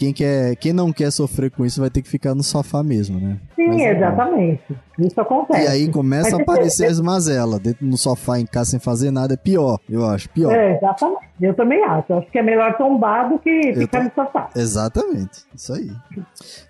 Quem, 0.00 0.14
quer, 0.14 0.56
quem 0.56 0.72
não 0.72 0.94
quer 0.94 1.10
sofrer 1.10 1.50
com 1.50 1.62
isso 1.62 1.78
vai 1.78 1.90
ter 1.90 2.00
que 2.00 2.08
ficar 2.08 2.34
no 2.34 2.42
sofá 2.42 2.82
mesmo, 2.82 3.20
né? 3.20 3.36
Sim, 3.54 3.66
Mas, 3.66 3.82
é 3.82 3.96
exatamente. 3.96 4.62
Isso 4.98 5.20
acontece. 5.20 5.62
E 5.62 5.68
aí 5.68 5.92
começa 5.92 6.38
a 6.38 6.40
aparecer 6.40 6.86
as 6.86 6.98
mazelas. 6.98 7.60
Dentro 7.60 7.84
no 7.84 7.98
sofá 7.98 8.40
em 8.40 8.46
casa 8.46 8.70
sem 8.70 8.80
fazer 8.80 9.10
nada 9.10 9.34
é 9.34 9.36
pior, 9.36 9.78
eu 9.86 10.06
acho. 10.06 10.30
Pior. 10.30 10.54
É, 10.54 10.78
exatamente. 10.78 11.26
Eu 11.38 11.52
também 11.52 11.84
acho. 11.84 12.10
Eu 12.14 12.16
acho 12.16 12.30
que 12.30 12.38
é 12.38 12.42
melhor 12.42 12.78
tombar 12.78 13.28
do 13.28 13.38
que 13.40 13.74
ficar 13.74 14.02
no 14.02 14.10
sofá. 14.14 14.48
Exatamente. 14.56 15.44
Isso 15.54 15.74
aí. 15.74 15.90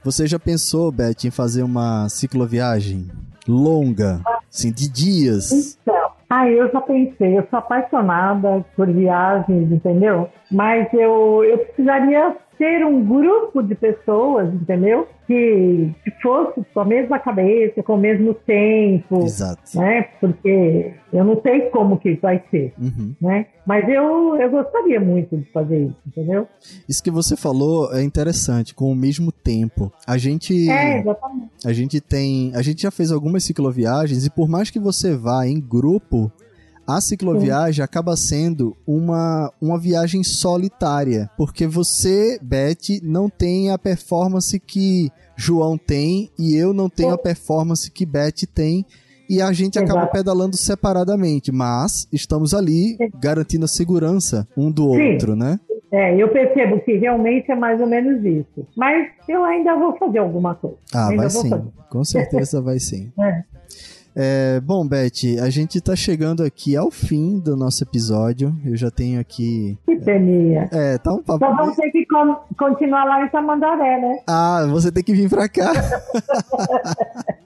Você 0.03 0.27
já 0.27 0.41
pensou, 0.41 0.91
Beth, 0.91 1.25
em 1.25 1.31
fazer 1.31 1.63
uma 1.63 2.09
cicloviagem 2.09 3.07
longa, 3.47 4.23
assim, 4.53 4.73
de 4.73 4.91
dias? 4.91 5.79
Então, 5.81 6.11
ah, 6.29 6.49
eu 6.49 6.69
já 6.73 6.81
pensei, 6.81 7.39
eu 7.39 7.47
sou 7.49 7.61
apaixonada 7.61 8.65
por 8.75 8.91
viagens, 8.91 9.71
entendeu? 9.71 10.29
Mas 10.51 10.93
eu, 10.93 11.45
eu 11.45 11.59
precisaria 11.59 12.37
ter 12.61 12.85
um 12.85 13.03
grupo 13.03 13.63
de 13.63 13.75
pessoas, 13.75 14.53
entendeu? 14.53 15.09
Que, 15.27 15.91
que 16.05 16.11
fosse 16.23 16.61
com 16.75 16.81
a 16.81 16.85
mesma 16.85 17.19
cabeça, 17.19 17.83
com 17.83 17.95
o 17.95 17.99
mesmo 17.99 18.35
tempo. 18.35 19.25
Exato. 19.25 19.79
Né? 19.79 20.03
Porque 20.21 20.93
eu 21.11 21.25
não 21.25 21.41
sei 21.41 21.71
como 21.71 21.99
que 21.99 22.17
vai 22.17 22.43
ser, 22.51 22.75
uhum. 22.79 23.15
né? 23.19 23.47
Mas 23.67 23.89
eu, 23.89 24.37
eu 24.37 24.51
gostaria 24.51 25.01
muito 25.01 25.39
de 25.39 25.51
fazer 25.53 25.87
isso, 25.87 25.97
entendeu? 26.07 26.47
Isso 26.87 27.03
que 27.03 27.11
você 27.11 27.35
falou 27.35 27.95
é 27.95 28.03
interessante, 28.03 28.75
com 28.75 28.93
o 28.93 28.95
mesmo 28.95 29.33
tempo. 29.33 29.91
A 30.07 30.19
gente... 30.19 30.69
É, 30.69 31.01
exatamente. 31.01 31.51
A 31.65 31.73
gente 31.73 31.99
tem... 31.99 32.53
A 32.55 32.61
gente 32.61 32.83
já 32.83 32.91
fez 32.91 33.11
algumas 33.11 33.43
cicloviagens 33.43 34.27
e 34.27 34.31
por 34.31 34.51
mais 34.51 34.69
que 34.69 34.79
você 34.79 35.17
vá 35.17 35.47
em 35.47 35.59
grupo, 35.59 36.31
a 36.91 37.01
cicloviagem 37.01 37.85
acaba 37.85 38.17
sendo 38.17 38.77
uma, 38.87 39.53
uma 39.61 39.79
viagem 39.79 40.23
solitária, 40.23 41.31
porque 41.37 41.67
você, 41.67 42.39
Beth, 42.43 43.01
não 43.03 43.29
tem 43.29 43.71
a 43.71 43.79
performance 43.79 44.59
que 44.59 45.11
João 45.37 45.79
tem 45.79 46.31
e 46.39 46.57
eu 46.57 46.73
não 46.73 46.89
tenho 46.89 47.13
a 47.13 47.19
performance 47.19 47.91
que 47.91 48.05
Beth 48.05 48.47
tem 48.55 48.85
e 49.29 49.41
a 49.41 49.53
gente 49.53 49.79
Exato. 49.79 49.93
acaba 49.93 50.07
pedalando 50.09 50.57
separadamente, 50.57 51.53
mas 51.53 52.09
estamos 52.13 52.53
ali 52.53 52.97
garantindo 53.21 53.65
a 53.65 53.69
segurança 53.69 54.47
um 54.57 54.71
do 54.71 54.95
Sim. 54.95 55.13
outro, 55.13 55.37
né? 55.37 55.59
É, 55.93 56.15
eu 56.17 56.29
percebo 56.29 56.81
que 56.81 56.97
realmente 56.97 57.51
é 57.51 57.55
mais 57.55 57.81
ou 57.81 57.87
menos 57.87 58.25
isso. 58.25 58.67
Mas 58.77 59.09
eu 59.29 59.45
ainda 59.45 59.75
vou 59.77 59.97
fazer 59.97 60.19
alguma 60.19 60.55
coisa. 60.55 60.77
Ah, 60.95 61.09
ainda 61.09 61.23
vai 61.23 61.31
sim. 61.31 61.49
Fazer. 61.49 61.69
Com 61.91 62.05
certeza 62.05 62.61
vai 62.61 62.79
sim. 62.79 63.13
É. 63.21 63.45
É, 64.23 64.61
bom, 64.61 64.87
Beth, 64.87 65.41
a 65.43 65.49
gente 65.49 65.79
está 65.79 65.97
chegando 65.97 66.43
aqui 66.43 66.77
ao 66.77 66.91
fim 66.91 67.39
do 67.39 67.57
nosso 67.57 67.83
episódio. 67.83 68.55
Eu 68.67 68.77
já 68.77 68.91
tenho 68.91 69.19
aqui. 69.19 69.79
Que 69.87 69.97
peninha. 69.97 70.69
É, 70.71 70.99
tá 70.99 71.11
um 71.11 71.23
papo. 71.23 71.43
Então 71.43 71.57
vamos 71.57 71.75
ter 71.75 71.91
que 71.91 72.05
continuar 72.59 73.05
lá 73.07 73.25
em 73.25 73.31
Tamandaré, 73.31 73.99
né? 73.99 74.19
Ah, 74.29 74.67
você 74.71 74.93
tem 74.93 75.03
que 75.03 75.15
vir 75.15 75.31
pra 75.31 75.49
cá. 75.49 75.73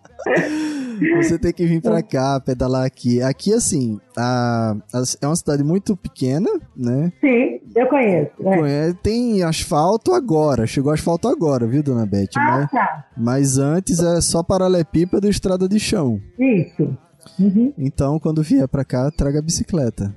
Você 1.16 1.38
tem 1.38 1.52
que 1.52 1.66
vir 1.66 1.80
pra 1.80 2.02
cá, 2.02 2.40
pedalar 2.40 2.84
aqui. 2.84 3.20
Aqui, 3.20 3.52
assim, 3.52 3.98
a, 4.16 4.76
a, 4.92 5.02
é 5.20 5.26
uma 5.26 5.36
cidade 5.36 5.64
muito 5.64 5.96
pequena, 5.96 6.48
né? 6.76 7.12
Sim, 7.20 7.60
eu 7.74 7.86
conheço. 7.88 8.30
É. 8.64 8.92
Tem 9.02 9.42
asfalto 9.42 10.12
agora, 10.12 10.66
chegou 10.66 10.92
asfalto 10.92 11.28
agora, 11.28 11.66
viu, 11.66 11.82
dona 11.82 12.06
Beth? 12.06 12.28
Ah, 12.36 12.58
mas, 12.60 12.70
tá. 12.70 13.04
mas 13.16 13.58
antes 13.58 14.00
é 14.00 14.20
só 14.20 14.42
paralelepípedo 14.42 15.26
e 15.26 15.30
estrada 15.30 15.68
de 15.68 15.78
chão. 15.80 16.20
Isso. 16.38 16.96
Uhum. 17.38 17.72
Então, 17.78 18.18
quando 18.18 18.42
vier 18.42 18.68
pra 18.68 18.84
cá, 18.84 19.10
traga 19.10 19.38
a 19.38 19.42
bicicleta. 19.42 20.14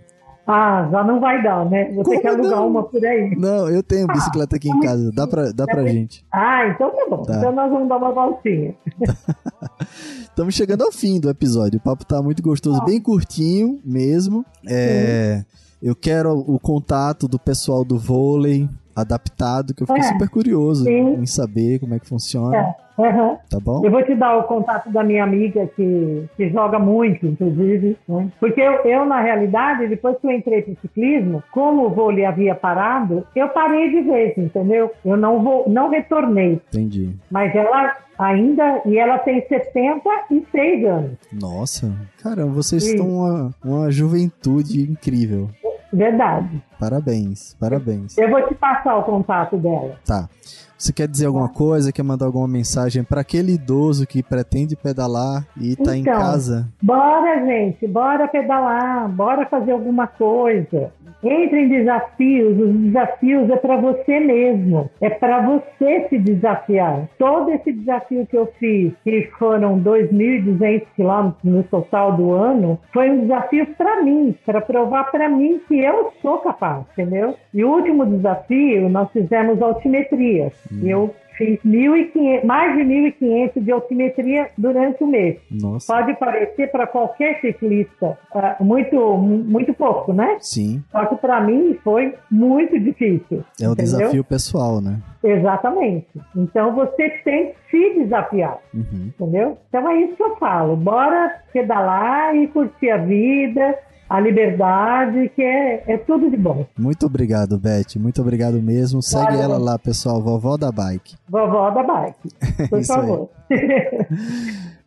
Ah, 0.47 0.87
já 0.89 1.03
não 1.03 1.19
vai 1.19 1.43
dar, 1.43 1.69
né? 1.69 1.91
Vou 1.91 2.05
ter 2.05 2.17
que 2.17 2.21
Como 2.21 2.35
alugar 2.35 2.59
não? 2.59 2.67
uma 2.69 2.83
por 2.83 3.05
aí. 3.05 3.35
Não, 3.35 3.69
eu 3.69 3.83
tenho 3.83 4.07
bicicleta 4.07 4.55
aqui 4.55 4.69
em 4.69 4.79
casa. 4.79 5.11
Dá 5.11 5.27
pra, 5.27 5.51
dá 5.51 5.65
pra 5.65 5.85
gente. 5.85 6.25
Ah, 6.31 6.69
então 6.69 6.89
tá 6.89 7.05
bom. 7.09 7.23
Tá. 7.23 7.35
Então 7.37 7.51
nós 7.51 7.69
vamos 7.69 7.89
dar 7.89 7.97
uma 7.97 8.13
voltinha. 8.13 8.73
Estamos 10.23 10.55
chegando 10.55 10.83
ao 10.83 10.91
fim 10.91 11.19
do 11.19 11.29
episódio. 11.29 11.79
O 11.79 11.81
papo 11.81 12.05
tá 12.05 12.21
muito 12.21 12.41
gostoso, 12.41 12.81
bem 12.85 13.01
curtinho 13.01 13.81
mesmo. 13.83 14.45
É, 14.65 15.43
eu 15.83 15.95
quero 15.95 16.31
o 16.31 16.57
contato 16.59 17.27
do 17.27 17.37
pessoal 17.37 17.83
do 17.83 17.97
vôlei 17.99 18.69
adaptado, 19.01 19.73
que 19.73 19.83
eu 19.83 19.87
fiquei 19.87 20.01
É. 20.01 20.05
super 20.05 20.29
curioso 20.29 20.83
Sim. 20.83 21.13
em 21.15 21.25
saber 21.25 21.79
como 21.79 21.93
é 21.93 21.99
que 21.99 22.07
funciona. 22.07 22.57
É. 22.57 22.87
Aham. 22.99 23.37
Tá 23.47 23.59
bom? 23.59 23.85
Eu 23.85 23.91
vou 23.91 24.03
te 24.03 24.15
dar 24.15 24.35
o 24.37 24.43
contato 24.45 24.89
da 24.91 25.03
minha 25.03 25.23
amiga 25.23 25.67
que, 25.75 26.25
que 26.35 26.49
joga 26.49 26.79
muito, 26.79 27.27
inclusive. 27.27 27.95
né? 28.09 28.31
Porque 28.39 28.59
eu, 28.59 28.71
eu, 28.85 29.05
na 29.05 29.21
realidade, 29.21 29.87
depois 29.87 30.17
que 30.19 30.25
eu 30.25 30.31
entrei 30.31 30.63
pro 30.63 30.75
ciclismo, 30.81 31.43
como 31.51 31.85
o 31.85 31.89
vôlei 31.91 32.25
havia 32.25 32.55
parado, 32.55 33.23
eu 33.35 33.49
parei 33.49 33.91
de 33.91 34.01
vez, 34.01 34.35
entendeu? 34.35 34.91
Eu 35.05 35.15
não 35.15 35.43
vou, 35.43 35.69
não 35.69 35.91
retornei. 35.91 36.59
Entendi. 36.69 37.11
Mas 37.29 37.53
ela 37.55 37.95
ainda, 38.17 38.81
e 38.83 38.97
ela 38.97 39.19
tem 39.19 39.45
76 39.47 40.85
anos. 40.85 41.11
Nossa, 41.31 41.91
caramba, 42.21 42.51
vocês 42.51 42.83
Sim. 42.83 42.91
estão 42.93 43.07
uma, 43.09 43.51
uma 43.63 43.91
juventude 43.91 44.81
incrível. 44.89 45.49
Verdade. 45.97 46.61
Parabéns, 46.79 47.55
parabéns. 47.59 48.15
Eu 48.17 48.29
vou 48.29 48.47
te 48.47 48.53
passar 48.53 48.95
o 48.97 49.03
contato 49.03 49.57
dela. 49.57 49.95
Tá. 50.05 50.29
Você 50.77 50.93
quer 50.93 51.07
dizer 51.07 51.25
alguma 51.25 51.49
coisa? 51.49 51.91
Quer 51.91 52.03
mandar 52.03 52.27
alguma 52.27 52.47
mensagem 52.47 53.03
para 53.03 53.21
aquele 53.21 53.53
idoso 53.53 54.05
que 54.05 54.21
pretende 54.21 54.75
pedalar 54.75 55.43
e 55.59 55.75
tá 55.75 55.97
em 55.97 56.01
Então. 56.01 56.13
casa? 56.19 56.67
Bora, 56.79 57.43
gente, 57.47 57.87
bora 57.87 58.27
pedalar, 58.27 59.09
bora 59.09 59.47
fazer 59.47 59.71
alguma 59.71 60.05
coisa. 60.05 60.91
Entre 61.23 61.61
em 61.61 61.69
desafios, 61.69 62.59
os 62.59 62.73
desafios 62.73 63.49
é 63.49 63.55
para 63.55 63.77
você 63.77 64.19
mesmo, 64.19 64.89
é 65.01 65.09
para 65.09 65.41
você 65.41 66.07
se 66.09 66.17
desafiar. 66.19 67.07
Todo 67.17 67.49
esse 67.51 67.71
desafio 67.71 68.25
que 68.27 68.37
eu 68.37 68.47
fiz, 68.59 68.93
que 69.03 69.23
foram 69.39 69.79
2.200 69.79 70.83
quilômetros 70.95 71.43
no 71.43 71.63
total 71.63 72.13
do 72.13 72.31
ano, 72.31 72.79
foi 72.93 73.09
um 73.09 73.21
desafio 73.21 73.65
para 73.77 74.03
mim, 74.03 74.35
para 74.45 74.61
provar 74.61 75.05
para 75.11 75.27
mim 75.27 75.59
que 75.67 75.79
eu 75.79 76.11
sou 76.21 76.37
capaz, 76.39 76.83
entendeu? 76.91 77.35
E 77.53 77.63
o 77.63 77.71
último 77.71 78.05
desafio, 78.05 78.87
nós 78.89 79.11
fizemos 79.11 79.61
altimetria. 79.61 80.51
Eu 80.83 81.13
fiz 81.37 81.59
1.500, 81.65 82.43
mais 82.43 82.75
de 82.75 82.83
1.500 82.83 83.63
de 83.63 83.71
altimetria 83.71 84.49
durante 84.57 85.03
o 85.03 85.07
mês. 85.07 85.37
Nossa. 85.51 85.93
Pode 85.93 86.13
parecer 86.15 86.71
para 86.71 86.87
qualquer 86.87 87.39
ciclista 87.41 88.17
ah, 88.33 88.55
muito, 88.59 89.17
muito 89.17 89.73
pouco, 89.73 90.13
né? 90.13 90.37
Sim, 90.39 90.83
Só 90.91 91.05
que 91.05 91.15
para 91.17 91.39
mim 91.41 91.77
foi 91.83 92.13
muito 92.31 92.79
difícil. 92.79 93.43
é 93.61 93.67
o 93.67 93.73
entendeu? 93.73 93.75
desafio 93.75 94.23
pessoal, 94.23 94.81
né? 94.81 94.99
Exatamente. 95.23 96.07
Então 96.35 96.73
você 96.73 97.09
tem 97.23 97.47
que 97.51 97.55
se 97.71 97.99
desafiar, 98.03 98.57
Uhum. 98.73 99.11
entendeu? 99.19 99.57
Então 99.69 99.87
é 99.89 100.01
isso 100.01 100.15
que 100.15 100.23
eu 100.23 100.35
falo. 100.37 100.75
Bora 100.75 101.41
pedalar 101.53 102.35
e 102.35 102.47
curtir 102.47 102.89
a 102.91 102.97
vida, 102.97 103.75
a 104.09 104.19
liberdade, 104.19 105.29
que 105.35 105.41
é, 105.41 105.83
é 105.87 105.97
tudo 105.97 106.29
de 106.29 106.37
bom. 106.37 106.65
Muito 106.77 107.05
obrigado, 107.05 107.57
Beth. 107.57 107.97
Muito 107.97 108.21
obrigado 108.21 108.61
mesmo. 108.61 109.01
Segue 109.01 109.25
Valeu. 109.25 109.41
ela 109.41 109.57
lá, 109.57 109.77
pessoal. 109.79 110.21
Vovó 110.21 110.57
da 110.57 110.71
Bike. 110.71 111.15
Vovó 111.29 111.69
da 111.71 111.83
bike, 111.83 112.29
por 112.69 112.79
Isso 112.79 112.93
aí. 112.93 112.99
favor. 112.99 113.29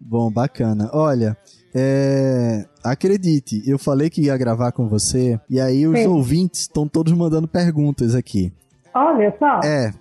Bom, 0.00 0.30
bacana. 0.30 0.90
Olha, 0.92 1.37
é, 1.74 2.64
acredite, 2.83 3.62
eu 3.64 3.78
falei 3.78 4.11
que 4.11 4.22
ia 4.22 4.37
gravar 4.37 4.72
com 4.72 4.88
você 4.88 5.38
e 5.48 5.61
aí 5.61 5.87
os 5.87 5.98
Sim. 5.98 6.06
ouvintes 6.09 6.62
estão 6.62 6.88
todos 6.88 7.12
mandando 7.12 7.46
perguntas 7.46 8.14
aqui. 8.14 8.52
Olha 8.92 9.33
só. 9.38 9.61
É, 9.62 9.92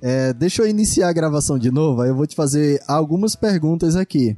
é, 0.00 0.32
deixa 0.32 0.62
eu 0.62 0.68
iniciar 0.68 1.08
a 1.08 1.12
gravação 1.12 1.58
de 1.58 1.70
novo, 1.72 2.02
aí 2.02 2.10
eu 2.10 2.14
vou 2.14 2.26
te 2.26 2.36
fazer 2.36 2.80
algumas 2.86 3.34
perguntas 3.34 3.96
aqui. 3.96 4.36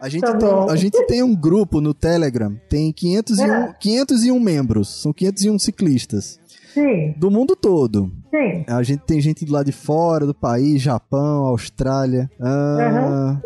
A 0.00 0.08
gente, 0.08 0.20
Tá 0.22 0.36
tem, 0.36 0.48
a 0.70 0.76
gente 0.76 1.06
tem 1.06 1.22
um 1.22 1.34
grupo 1.34 1.80
no 1.80 1.92
Telegram, 1.92 2.54
tem 2.68 2.92
501, 2.92 3.52
É. 3.52 3.74
501 3.80 4.38
membros, 4.40 5.02
são 5.02 5.12
501 5.12 5.58
ciclistas, 5.58 6.38
Sim, 6.72 7.14
do 7.16 7.30
mundo 7.30 7.56
todo. 7.56 8.12
sim. 8.30 8.64
A 8.68 8.82
gente 8.82 9.00
tem 9.00 9.20
gente 9.20 9.44
do 9.44 9.52
lado 9.52 9.66
de 9.66 9.72
fora 9.72 10.24
do 10.26 10.34
país, 10.34 10.80
Japão, 10.80 11.46
Austrália. 11.46 12.30
Ah, 12.40 13.36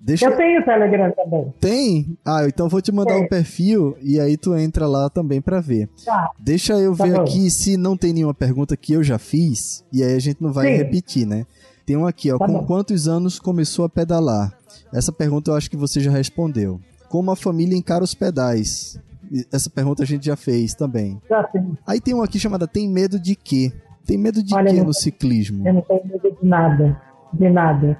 Deixa 0.00 0.24
Eu 0.26 0.36
tenho 0.38 0.64
Telegram 0.64 1.12
também. 1.12 1.52
Tem? 1.60 2.16
Ah, 2.24 2.46
então 2.46 2.64
eu 2.64 2.70
vou 2.70 2.80
te 2.80 2.90
mandar 2.90 3.12
Tem. 3.16 3.24
um 3.24 3.28
perfil 3.28 3.94
e 4.00 4.18
aí 4.18 4.38
tu 4.38 4.56
entra 4.56 4.86
lá 4.86 5.10
também 5.10 5.38
pra 5.42 5.60
ver. 5.60 5.86
Tá. 6.02 6.30
Deixa 6.38 6.72
eu 6.78 6.96
Tá 6.96 7.04
ver 7.04 7.12
bom. 7.16 7.20
aqui 7.20 7.50
se 7.50 7.76
não 7.76 7.94
tem 7.94 8.14
nenhuma 8.14 8.32
pergunta 8.32 8.74
que 8.74 8.94
eu 8.94 9.02
já 9.02 9.18
fiz 9.18 9.84
e 9.92 10.02
aí 10.02 10.14
a 10.14 10.18
gente 10.18 10.40
não 10.40 10.50
vai 10.50 10.68
Sim. 10.68 10.76
repetir, 10.78 11.26
né? 11.26 11.44
Tem 11.88 11.96
um 11.96 12.06
aqui, 12.06 12.30
ó. 12.30 12.36
Tá 12.36 12.44
com 12.44 12.52
bom. 12.52 12.66
quantos 12.66 13.08
anos 13.08 13.38
começou 13.38 13.82
a 13.86 13.88
pedalar? 13.88 14.52
Essa 14.92 15.10
pergunta 15.10 15.50
eu 15.50 15.54
acho 15.54 15.70
que 15.70 15.76
você 15.76 16.00
já 16.00 16.10
respondeu. 16.10 16.78
Como 17.08 17.30
a 17.30 17.36
família 17.36 17.74
encara 17.74 18.04
os 18.04 18.12
pedais? 18.12 19.02
Essa 19.50 19.70
pergunta 19.70 20.02
a 20.02 20.06
gente 20.06 20.26
já 20.26 20.36
fez 20.36 20.74
também. 20.74 21.18
Já 21.30 21.42
tem. 21.44 21.78
Aí 21.86 21.98
tem 21.98 22.12
um 22.12 22.22
aqui 22.22 22.38
chamada 22.38 22.68
Tem 22.68 22.86
medo 22.86 23.18
de 23.18 23.34
quê? 23.34 23.72
Tem 24.06 24.18
medo 24.18 24.42
de 24.42 24.54
Olha, 24.54 24.70
quê 24.70 24.82
no 24.82 24.92
ciclismo? 24.92 25.66
Eu 25.66 25.72
não 25.72 25.80
tenho 25.80 26.02
medo 26.04 26.30
de 26.30 26.46
nada. 26.46 27.00
De 27.32 27.48
nada. 27.48 27.98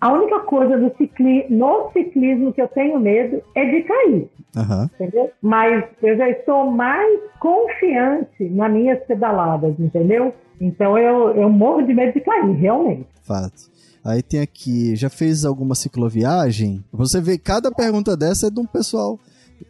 A 0.00 0.12
única 0.12 0.40
coisa 0.40 0.76
do 0.76 0.92
cicli... 0.96 1.46
no 1.48 1.92
ciclismo 1.92 2.52
que 2.52 2.60
eu 2.60 2.68
tenho 2.68 2.98
medo 2.98 3.40
é 3.54 3.64
de 3.64 3.82
cair, 3.82 4.28
Aham. 4.56 4.90
entendeu? 4.94 5.30
Mas 5.40 5.84
eu 6.02 6.16
já 6.16 6.28
estou 6.28 6.70
mais 6.72 7.20
confiante 7.38 8.48
nas 8.50 8.72
minhas 8.72 8.98
pedaladas, 9.06 9.78
entendeu? 9.78 10.34
Então 10.60 10.98
eu, 10.98 11.30
eu 11.34 11.48
morro 11.50 11.82
de 11.82 11.94
medo 11.94 12.12
de 12.12 12.20
cair, 12.20 12.52
realmente. 12.56 13.06
Fato. 13.22 13.70
Aí 14.04 14.22
tem 14.22 14.40
aqui, 14.40 14.96
já 14.96 15.10
fez 15.10 15.44
alguma 15.44 15.74
cicloviagem? 15.74 16.82
Você 16.92 17.20
vê, 17.20 17.36
cada 17.38 17.70
pergunta 17.70 18.16
dessa 18.16 18.46
é 18.46 18.50
de 18.50 18.58
um 18.60 18.66
pessoal. 18.66 19.18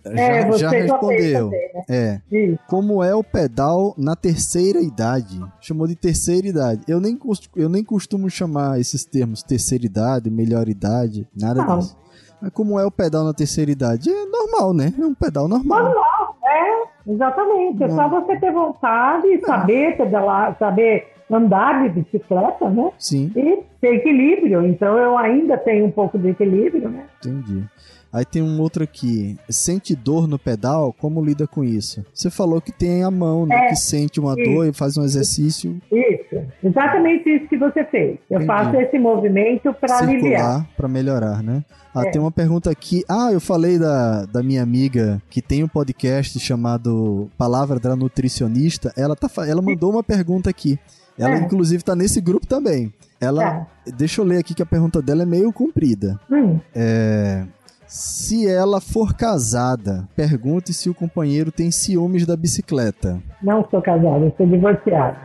É, 0.05 0.42
Já, 0.53 0.57
já 0.59 0.70
respondeu. 0.70 1.44
também, 1.46 1.70
né? 1.74 1.83
É. 1.88 2.20
Como 2.68 3.03
é 3.03 3.14
o 3.14 3.24
pedal 3.24 3.94
na 3.96 4.14
terceira 4.14 4.81
idade? 4.83 5.40
Chamou 5.62 5.87
de 5.87 5.96
terceira 5.96 6.46
idade. 6.46 6.83
Eu 6.87 7.01
nem, 7.01 7.16
cos- 7.16 7.48
eu 7.57 7.70
nem 7.70 7.83
costumo 7.83 8.29
chamar 8.29 8.79
esses 8.79 9.05
termos 9.05 9.42
terceira 9.42 9.87
idade, 9.87 10.31
melhor 10.31 10.68
idade, 10.68 11.27
nada 11.35 11.64
Não. 11.64 11.79
disso. 11.79 11.96
Mas 12.40 12.53
como 12.53 12.79
é 12.79 12.85
o 12.85 12.90
pedal 12.90 13.24
na 13.24 13.33
terceira 13.33 13.70
idade? 13.70 14.11
É 14.11 14.24
normal, 14.27 14.74
né? 14.74 14.92
É 14.96 15.05
um 15.05 15.14
pedal 15.14 15.48
normal. 15.48 15.85
Normal, 15.85 16.37
é, 16.44 16.87
exatamente. 17.09 17.83
É 17.83 17.88
só 17.88 18.09
você 18.09 18.37
ter 18.37 18.53
vontade 18.53 19.27
e 19.27 19.40
saber 19.40 19.97
pedalar, 19.97 20.57
saber 20.59 21.09
andar 21.31 21.83
de 21.83 22.01
bicicleta, 22.01 22.68
né? 22.71 22.90
Sim, 22.99 23.31
E 23.37 23.62
ter 23.81 23.94
equilíbrio. 23.97 24.66
Então 24.66 24.97
eu 24.99 25.16
ainda 25.18 25.57
tenho 25.59 25.87
um 25.87 25.90
pouco 25.90 26.18
de 26.18 26.29
equilíbrio, 26.29 26.88
né? 26.88 27.05
entendi. 27.18 27.64
Aí 28.12 28.25
tem 28.25 28.40
um 28.42 28.59
outro 28.61 28.83
aqui. 28.83 29.37
Sente 29.51 29.94
dor 29.94 30.27
no 30.27 30.38
pedal? 30.38 30.94
Como 30.99 31.23
lida 31.25 31.47
com 31.47 31.62
isso? 31.62 32.05
Você 32.14 32.31
falou 32.31 32.61
que 32.61 32.73
tem 32.73 33.03
a 33.05 33.11
mão, 33.11 33.44
né? 33.44 33.66
É, 33.66 33.68
que 33.68 33.77
sente 33.77 34.18
uma 34.18 34.35
isso. 34.38 34.51
dor 34.51 34.66
e 34.66 34.73
faz 34.73 34.97
um 34.97 35.05
exercício 35.05 35.77
Isso, 35.92 36.42
exatamente 36.64 37.29
isso 37.29 37.47
que 37.49 37.59
você 37.59 37.85
fez. 37.85 38.18
Eu 38.31 38.37
Entendi. 38.40 38.47
faço 38.47 38.77
esse 38.77 38.99
movimento 38.99 39.73
para 39.75 39.99
aliviar. 39.99 40.66
para 40.77 40.88
melhorar, 40.88 41.42
né? 41.42 41.62
Ah, 41.94 42.07
É. 42.07 42.11
tem 42.11 42.21
uma 42.21 42.31
pergunta 42.31 42.71
aqui. 42.71 43.05
Ah, 43.09 43.31
eu 43.33 43.40
falei 43.40 43.79
da, 43.79 44.25
da 44.25 44.42
minha 44.42 44.62
amiga 44.62 45.21
que 45.29 45.42
tem 45.42 45.62
um 45.64 45.68
podcast 45.68 46.38
chamado 46.40 47.29
Palavra 47.37 47.79
da 47.79 47.94
Nutricionista. 47.97 48.92
Ela, 48.97 49.14
tá, 49.16 49.29
ela 49.47 49.61
mandou 49.62 49.90
uma 49.92 50.03
pergunta 50.03 50.49
aqui. 50.49 50.79
Ela, 51.18 51.35
É. 51.35 51.38
inclusive, 51.40 51.83
tá 51.83 51.97
nesse 51.97 52.21
grupo 52.21 52.47
também. 52.47 52.92
Ela. 53.21 53.66
Deixa 53.97 54.21
eu 54.21 54.25
ler 54.25 54.38
aqui 54.38 54.55
que 54.55 54.62
a 54.62 54.66
pergunta 54.66 55.03
dela 55.03 55.23
é 55.25 55.27
meio 55.27 55.53
comprida. 55.53 56.18
Hum, 56.31 56.61
É. 56.75 57.44
Se 57.88 58.46
ela 58.46 58.83
for 58.83 59.14
casada, 59.14 60.07
pergunte 60.14 60.74
se 60.74 60.90
o 60.90 60.94
companheiro 60.94 61.51
tem 61.51 61.70
ciúmes 61.70 62.27
da 62.27 62.37
bicicleta. 62.37 63.18
não 63.42 63.66
sou 63.70 63.81
casada, 63.81 64.27
eu 64.27 64.35
sou 64.37 64.46
divorciada. 64.46 65.16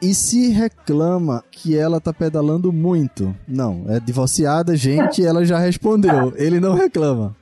E 0.00 0.14
se 0.14 0.50
reclama 0.50 1.44
que 1.50 1.76
ela 1.76 2.00
tá 2.00 2.14
pedalando 2.14 2.72
muito? 2.72 3.34
Não, 3.46 3.84
é 3.88 4.00
divorciada, 4.00 4.74
gente, 4.74 5.24
ela 5.24 5.44
já 5.44 5.58
respondeu. 5.58 6.32
Ele 6.36 6.58
não 6.58 6.74
reclama. 6.74 7.36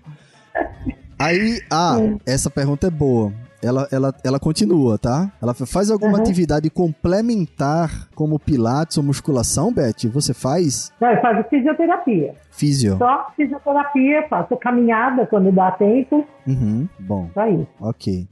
Aí, 1.19 1.61
ah, 1.71 1.97
essa 2.27 2.51
pergunta 2.51 2.89
é 2.89 2.91
boa. 2.91 3.33
Ela, 3.65 3.89
ela, 3.91 4.15
ela 4.23 4.39
continua, 4.39 4.99
tá? 4.99 5.31
Ela 5.43 5.55
fa- 5.55 5.65
faz 5.67 5.91
alguma 5.91 6.15
Uhum. 6.17 6.21
atividade 6.23 6.69
complementar 6.71 8.09
como 8.15 8.39
pilates 8.39 8.99
ou 8.99 9.05
musculação, 9.05 9.73
Beth? 9.73 10.09
Você 10.13 10.35
faz? 10.35 10.93
Eu 11.01 11.21
faço 11.21 11.49
fisioterapia. 11.49 12.35
Físio. 12.51 12.97
Só 12.99 13.29
fisioterapia, 13.37 14.27
faço 14.29 14.57
caminhada 14.57 15.27
quando 15.27 15.51
dá 15.51 15.71
tempo. 15.73 16.27
Uhum, 16.47 16.87
bom, 17.01 17.29
Só 17.35 17.47
isso. 17.49 17.67
ok. 17.81 18.27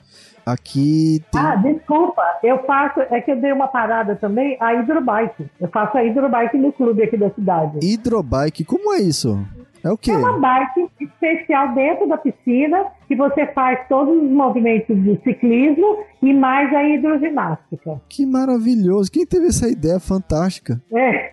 Aqui 0.45 1.23
tem... 1.31 1.40
Ah, 1.40 1.55
desculpa, 1.57 2.23
eu 2.42 2.59
faço, 2.64 3.01
é 3.01 3.21
que 3.21 3.31
eu 3.31 3.40
dei 3.40 3.53
uma 3.53 3.68
parada 3.68 4.16
também, 4.16 4.57
a 4.61 4.75
hidrobike. 4.75 5.47
Eu 5.61 5.68
faço 5.68 5.97
a 5.97 6.05
hidrobike 6.05 6.59
no 6.59 6.73
clube 6.73 7.03
aqui 7.03 7.16
da 7.16 7.31
cidade. 7.31 7.79
Hidrobike, 7.81 8.64
como 8.64 8.92
é 8.92 8.99
isso? 9.01 9.38
É 9.85 9.90
o 9.90 9.97
quê? 9.99 10.12
É 10.12 10.16
uma 10.16 10.38
bike 10.38 10.88
especial 11.01 11.75
dentro 11.75 12.09
da 12.09 12.16
piscina 12.16 12.87
que 13.12 13.16
você 13.16 13.46
faz 13.53 13.87
todos 13.88 14.16
os 14.22 14.31
movimentos 14.31 14.96
do 14.96 15.20
ciclismo 15.22 15.98
e 16.22 16.33
mais 16.33 16.72
a 16.75 16.83
hidroginástica. 16.85 18.01
Que 18.09 18.25
maravilhoso. 18.25 19.11
Quem 19.11 19.27
teve 19.27 19.48
essa 19.48 19.68
ideia 19.68 20.01
fantástica? 20.01 20.81
É. 20.94 21.33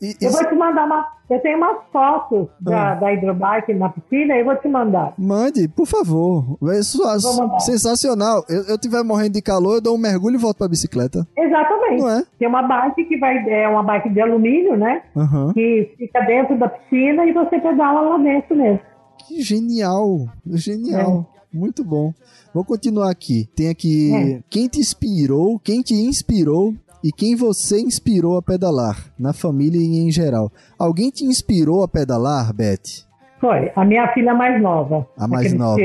E- 0.00 0.14
Eu 0.20 0.28
isso- 0.30 0.32
vou 0.40 0.48
te 0.48 0.54
mandar 0.54 0.86
uma. 0.86 1.06
Eu 1.28 1.38
tenho 1.40 1.58
umas 1.58 1.76
fotos 1.92 2.48
da, 2.60 2.92
Ah. 2.92 2.94
da 2.96 3.12
hidrobike 3.12 3.72
na 3.74 3.88
piscina 3.88 4.34
e 4.34 4.40
eu 4.40 4.44
vou 4.44 4.56
te 4.56 4.66
mandar. 4.66 5.12
Mande, 5.16 5.68
por 5.68 5.86
favor. 5.86 6.56
É 6.62 6.80
Vou 7.22 7.36
mandar. 7.36 7.60
sensacional. 7.60 8.44
Eu, 8.48 8.62
eu 8.68 8.78
tiver 8.78 9.04
morrendo 9.04 9.34
de 9.34 9.42
calor, 9.42 9.74
eu 9.76 9.80
dou 9.80 9.94
um 9.94 9.98
mergulho 10.00 10.34
e 10.34 10.38
volto 10.38 10.58
pra 10.58 10.68
bicicleta. 10.68 11.24
Exatamente. 11.38 12.00
Não 12.02 12.08
é? 12.10 12.22
Tem 12.38 12.48
uma 12.48 12.62
bike 12.62 13.04
que 13.04 13.16
vai. 13.18 13.48
É 13.48 13.68
uma 13.68 13.82
bike 13.82 14.08
de 14.08 14.20
alumínio, 14.20 14.76
né? 14.76 15.02
Aham. 15.16 15.52
Que 15.52 15.94
fica 15.96 16.20
dentro 16.22 16.58
da 16.58 16.68
piscina 16.68 17.24
e 17.26 17.32
você 17.32 17.60
pedala 17.60 18.00
lá 18.00 18.18
dentro 18.18 18.56
mesmo. 18.56 18.80
Que 19.26 19.42
genial. 19.42 20.26
Genial. 20.46 21.32
Muito 21.52 21.84
bom. 21.84 22.12
Vou 22.54 22.64
continuar 22.64 23.10
aqui. 23.10 23.48
Tem 23.54 23.68
aqui 23.68 24.12
É. 24.14 24.40
quem 24.48 24.68
te 24.68 24.78
inspirou, 24.80 25.58
quem 25.58 25.82
te 25.82 25.94
inspirou 25.94 26.74
e 27.02 27.10
quem 27.12 27.34
você 27.34 27.80
inspirou 27.80 28.36
a 28.36 28.42
pedalar, 28.42 29.12
na 29.18 29.32
família 29.32 29.80
e 29.80 29.98
em 30.06 30.10
geral. 30.10 30.50
Alguém 30.78 31.10
te 31.10 31.24
inspirou 31.24 31.82
a 31.82 31.88
pedalar, 31.88 32.52
Beth? 32.54 33.08
Foi. 33.40 33.72
A 33.74 33.84
minha 33.86 34.06
filha 34.12 34.34
mais 34.34 34.60
nova. 34.60 35.08
A 35.16 35.26
mais 35.26 35.52
nova. 35.54 35.80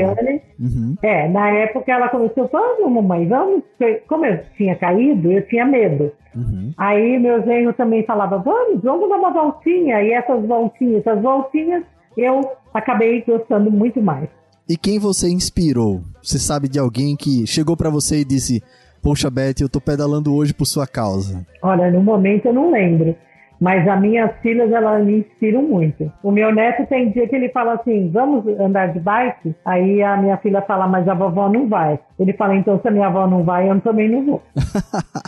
Uhum. 0.60 0.94
É, 1.02 1.26
na 1.30 1.48
época 1.50 1.90
ela 1.90 2.08
começou, 2.10 2.46
vamos, 2.52 2.92
mamãe, 2.92 3.26
vamos. 3.26 3.62
Como 4.06 4.26
eu 4.26 4.38
tinha 4.58 4.76
caído, 4.76 5.32
eu 5.32 5.46
tinha 5.48 5.64
medo. 5.64 6.12
Uhum. 6.34 6.72
Aí 6.76 7.18
meu 7.18 7.42
genro 7.44 7.72
também 7.72 8.04
falava, 8.04 8.36
vamos, 8.38 8.82
vamos 8.82 9.08
dar 9.08 9.16
uma 9.16 9.32
voltinha. 9.32 10.02
E 10.02 10.12
essas 10.12 10.44
voltinhas, 10.44 11.00
essas 11.06 11.22
voltinhas, 11.22 11.82
eu 12.16 12.40
acabei 12.72 13.22
gostando 13.22 13.70
muito 13.70 14.00
mais. 14.00 14.28
E 14.68 14.76
quem 14.76 14.98
você 14.98 15.28
inspirou? 15.28 16.02
Você 16.22 16.38
sabe 16.38 16.68
de 16.68 16.78
alguém 16.78 17.16
que 17.16 17.46
chegou 17.46 17.76
pra 17.76 17.90
você 17.90 18.20
e 18.20 18.24
disse: 18.24 18.62
Poxa, 19.02 19.30
Beth, 19.30 19.60
eu 19.60 19.68
tô 19.68 19.80
pedalando 19.80 20.34
hoje 20.34 20.52
por 20.52 20.66
sua 20.66 20.86
causa. 20.86 21.46
Olha, 21.62 21.90
no 21.90 22.02
momento 22.02 22.46
eu 22.46 22.52
não 22.52 22.72
lembro. 22.72 23.14
Mas 23.60 23.86
as 23.88 24.00
minhas 24.00 24.30
filhas, 24.42 24.70
elas 24.70 25.04
me 25.04 25.18
inspiram 25.20 25.62
muito. 25.62 26.10
O 26.22 26.30
meu 26.30 26.54
neto 26.54 26.86
tem 26.88 27.10
dia 27.10 27.26
que 27.26 27.34
ele 27.34 27.48
fala 27.48 27.74
assim, 27.74 28.10
vamos 28.10 28.46
andar 28.60 28.92
de 28.92 29.00
bike? 29.00 29.54
Aí 29.64 30.02
a 30.02 30.16
minha 30.16 30.36
filha 30.38 30.60
fala, 30.62 30.86
mas 30.86 31.08
a 31.08 31.14
vovó 31.14 31.48
não 31.48 31.68
vai. 31.68 31.98
Ele 32.18 32.32
fala, 32.34 32.56
então 32.56 32.78
se 32.80 32.88
a 32.88 32.90
minha 32.90 33.06
avó 33.06 33.26
não 33.26 33.44
vai, 33.44 33.70
eu 33.70 33.80
também 33.80 34.10
não 34.10 34.24
vou. 34.24 34.42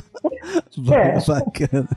É. 0.90 1.18
Bacana. 1.26 1.88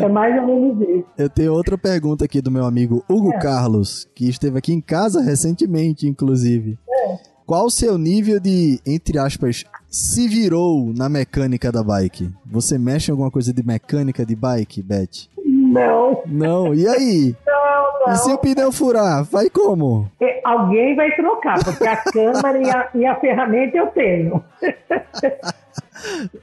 É 0.00 0.08
mais 0.08 0.40
ou 0.40 0.46
menos 0.46 0.80
isso. 0.88 1.06
Eu 1.18 1.28
tenho 1.28 1.52
outra 1.52 1.76
pergunta 1.76 2.24
aqui 2.24 2.40
do 2.40 2.50
meu 2.50 2.64
amigo 2.64 3.04
Hugo 3.08 3.32
É. 3.32 3.38
Carlos, 3.38 4.08
que 4.14 4.28
esteve 4.28 4.58
aqui 4.58 4.72
em 4.72 4.80
casa 4.80 5.20
recentemente, 5.20 6.06
inclusive. 6.06 6.78
É. 6.88 7.16
Qual 7.46 7.66
o 7.66 7.70
seu 7.70 7.98
nível 7.98 8.38
de, 8.38 8.80
entre 8.86 9.18
aspas, 9.18 9.64
se 9.92 10.26
virou 10.26 10.92
na 10.96 11.08
mecânica 11.08 11.70
da 11.70 11.82
bike? 11.84 12.30
Você 12.46 12.78
mexe 12.78 13.10
em 13.10 13.12
alguma 13.12 13.30
coisa 13.30 13.52
de 13.52 13.62
mecânica 13.62 14.24
de 14.24 14.34
bike, 14.34 14.82
Beth? 14.82 15.28
Não, 15.44 16.22
Não. 16.26 16.74
E 16.74 16.86
aí? 16.88 17.36
não, 17.46 18.12
E 18.12 18.16
se 18.16 18.28
o 18.28 18.30
não. 18.32 18.36
pneu 18.38 18.72
furar? 18.72 19.22
Vai 19.24 19.48
como? 19.50 20.10
Alguém 20.44 20.96
vai 20.96 21.14
trocar, 21.14 21.62
porque 21.64 21.86
a 21.86 21.96
câmera 22.10 22.58
e 22.58 22.70
a, 22.70 22.88
e 22.94 23.06
a 23.06 23.14
ferramenta 23.20 23.76
eu 23.76 23.86
tenho. 23.88 24.42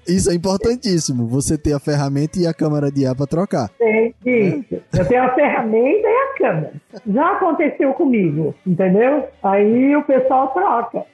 Isso 0.07 0.29
é 0.31 0.33
importantíssimo. 0.33 1.27
Você 1.27 1.57
ter 1.57 1.73
a 1.73 1.79
ferramenta 1.79 2.39
e 2.39 2.47
a 2.47 2.53
câmara 2.53 2.91
de 2.91 3.05
ar 3.05 3.15
pra 3.15 3.25
trocar. 3.25 3.69
Tem 3.77 4.13
isso. 4.25 4.81
Eu 4.93 5.05
tenho 5.07 5.23
a 5.23 5.35
ferramenta 5.35 6.07
e 6.07 6.15
a 6.15 6.37
câmera. 6.37 6.73
Já 7.07 7.31
aconteceu 7.33 7.93
comigo, 7.93 8.55
entendeu? 8.65 9.27
Aí 9.43 9.95
o 9.95 10.03
pessoal 10.03 10.47
troca. 10.53 11.05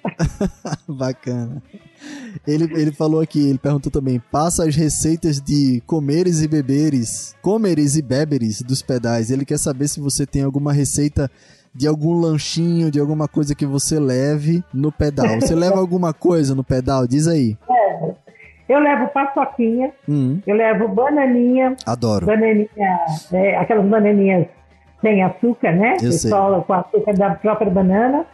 Bacana. 0.88 1.62
Ele, 2.47 2.65
ele 2.80 2.91
falou 2.91 3.21
aqui, 3.21 3.49
ele 3.49 3.58
perguntou 3.58 3.91
também: 3.91 4.21
passa 4.32 4.65
as 4.65 4.75
receitas 4.75 5.41
de 5.41 5.82
comeres 5.88 6.41
e 6.41 6.47
beberes, 6.47 7.36
comeres 7.41 7.95
e 7.95 8.01
beberes 8.01 8.62
dos 8.62 8.82
pedais. 8.82 9.32
Ele 9.32 9.45
quer 9.45 9.58
saber 9.58 9.88
se 9.88 9.99
você 9.99 10.25
tem 10.25 10.43
alguma 10.43 10.71
receita 10.71 11.30
de 11.73 11.88
algum 11.88 12.17
lanchinho, 12.19 12.89
de 12.89 12.99
alguma 12.99 13.28
coisa 13.28 13.54
que 13.54 13.65
você 13.65 13.99
leve 13.99 14.63
no 14.73 14.91
pedal. 14.91 15.41
Você 15.41 15.54
leva 15.54 15.78
alguma 15.78 16.13
coisa 16.13 16.56
no 16.56 16.63
pedal? 16.63 17.06
Diz 17.06 17.28
aí. 17.28 17.58
Eu 18.67 18.80
levo 18.80 19.08
paçoquinha, 19.10 19.91
Hum, 20.10 20.39
eu 20.45 20.56
levo 20.56 20.88
bananinha, 20.88 21.75
adoro. 21.86 22.25
bananinha, 22.25 22.67
é, 23.32 23.56
aquelas 23.58 23.86
bananinhas 23.86 24.47
sem 25.01 25.21
açúcar, 25.21 25.71
né? 25.73 25.97
Eu 26.01 26.12
só 26.12 26.62
com 26.62 26.73
açúcar 26.73 27.13
da 27.13 27.30
própria 27.36 27.69
banana. 27.69 28.25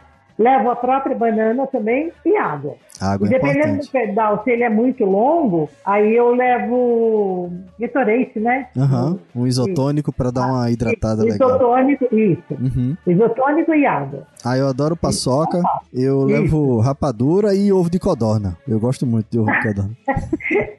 Levo 0.42 0.70
a 0.70 0.76
própria 0.76 1.16
banana 1.16 1.66
também 1.68 2.10
e 2.26 2.36
água. 2.36 2.74
Água 3.00 3.26
E 3.28 3.30
é 3.34 3.38
dependendo 3.38 3.78
do 3.78 3.84
importante. 3.84 3.90
pedal, 4.08 4.42
se 4.44 4.50
ele 4.50 4.62
é 4.64 4.68
muito 4.68 5.04
longo, 5.04 5.68
aí 5.84 6.14
eu 6.16 6.34
levo 6.34 7.50
Gatorade, 7.80 8.32
né? 8.36 8.66
Aham, 8.76 9.18
um 9.34 9.46
isotônico 9.46 10.12
pra 10.12 10.30
dar 10.30 10.46
uma 10.46 10.70
hidratada 10.70 11.22
legal. 11.24 11.48
Isotônico, 11.50 12.04
isso. 12.14 12.42
Uhum. 12.50 12.96
Isotônico 13.06 13.74
e 13.74 13.86
água. 13.86 14.26
Ah, 14.44 14.56
eu 14.56 14.68
adoro 14.68 14.96
paçoca. 14.96 15.60
Eu 15.92 16.26
Isso. 16.28 16.42
levo 16.42 16.80
rapadura 16.80 17.54
e 17.54 17.72
ovo 17.72 17.88
de 17.90 17.98
codorna. 17.98 18.56
Eu 18.66 18.80
gosto 18.80 19.06
muito 19.06 19.26
de 19.30 19.38
ovo 19.38 19.50
de 19.50 19.62
codorna. 19.62 19.90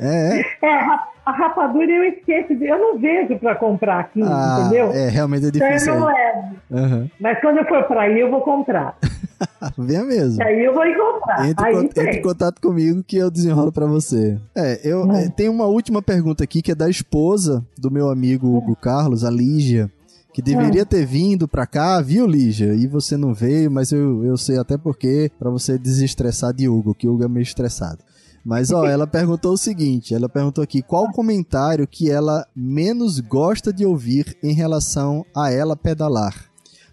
É, 0.00 0.38
é. 0.38 0.40
É, 0.62 0.74
a- 0.74 1.30
rapadura 1.32 1.84
eu 1.90 2.04
esqueço, 2.04 2.54
de, 2.56 2.66
eu 2.66 2.78
não 2.78 2.98
vejo 2.98 3.38
pra 3.38 3.54
comprar 3.54 4.00
aqui, 4.00 4.20
Ah, 4.22 4.62
entendeu? 4.62 4.90
é, 4.90 5.08
realmente 5.08 5.44
é 5.44 5.48
Então 5.48 5.66
eu 5.66 5.72
difícil. 5.74 5.94
não 6.00 6.06
levo. 6.06 6.31
Aham. 6.72 7.10
Mas 7.20 7.40
quando 7.40 7.58
eu 7.58 7.64
for 7.66 7.84
pra 7.84 8.02
aí, 8.02 8.18
eu 8.20 8.30
vou 8.30 8.40
comprar. 8.40 8.96
Venha 9.78 10.04
mesmo. 10.04 10.42
Aí 10.42 10.64
eu 10.64 10.72
vou 10.72 10.84
encontrar. 10.86 11.48
Entre, 11.48 11.64
aí 11.66 11.88
tem. 11.88 12.04
entre 12.04 12.18
em 12.18 12.22
contato 12.22 12.60
comigo 12.60 13.02
que 13.02 13.16
eu 13.16 13.30
desenrolo 13.30 13.70
pra 13.72 13.86
você. 13.86 14.38
É, 14.54 14.80
eu 14.88 15.02
Hum. 15.04 15.30
tenho 15.30 15.52
uma 15.52 15.66
última 15.66 16.00
pergunta 16.00 16.42
aqui 16.44 16.62
que 16.62 16.72
é 16.72 16.74
da 16.74 16.88
esposa 16.88 17.64
do 17.78 17.90
meu 17.90 18.08
amigo 18.08 18.56
Hugo 18.56 18.74
Carlos, 18.76 19.24
a 19.24 19.30
Lígia, 19.30 19.90
que 20.32 20.40
Hum. 20.40 20.44
deveria 20.44 20.86
ter 20.86 21.04
vindo 21.04 21.46
pra 21.46 21.66
cá, 21.66 22.00
viu, 22.00 22.26
Lígia? 22.26 22.74
E 22.74 22.86
você 22.86 23.16
não 23.16 23.34
veio, 23.34 23.70
mas 23.70 23.92
eu, 23.92 24.24
eu 24.24 24.36
sei 24.36 24.58
até 24.58 24.78
porque, 24.78 25.30
pra 25.38 25.50
você 25.50 25.76
desestressar 25.78 26.52
de 26.54 26.68
Hugo, 26.68 26.94
que 26.94 27.06
Hugo 27.08 27.24
é 27.24 27.28
meio 27.28 27.42
estressado. 27.42 27.98
Mas 28.44 28.70
ó, 28.72 28.84
ela 28.88 29.06
perguntou 29.06 29.52
o 29.52 29.58
seguinte, 29.58 30.14
ela 30.14 30.28
perguntou 30.28 30.64
aqui 30.64 30.82
qual 30.82 31.04
o 31.04 31.12
comentário 31.12 31.86
que 31.86 32.10
ela 32.10 32.46
menos 32.56 33.20
gosta 33.20 33.72
de 33.72 33.84
ouvir 33.84 34.36
em 34.42 34.52
relação 34.54 35.24
a 35.36 35.50
ela 35.52 35.76
pedalar. 35.76 36.34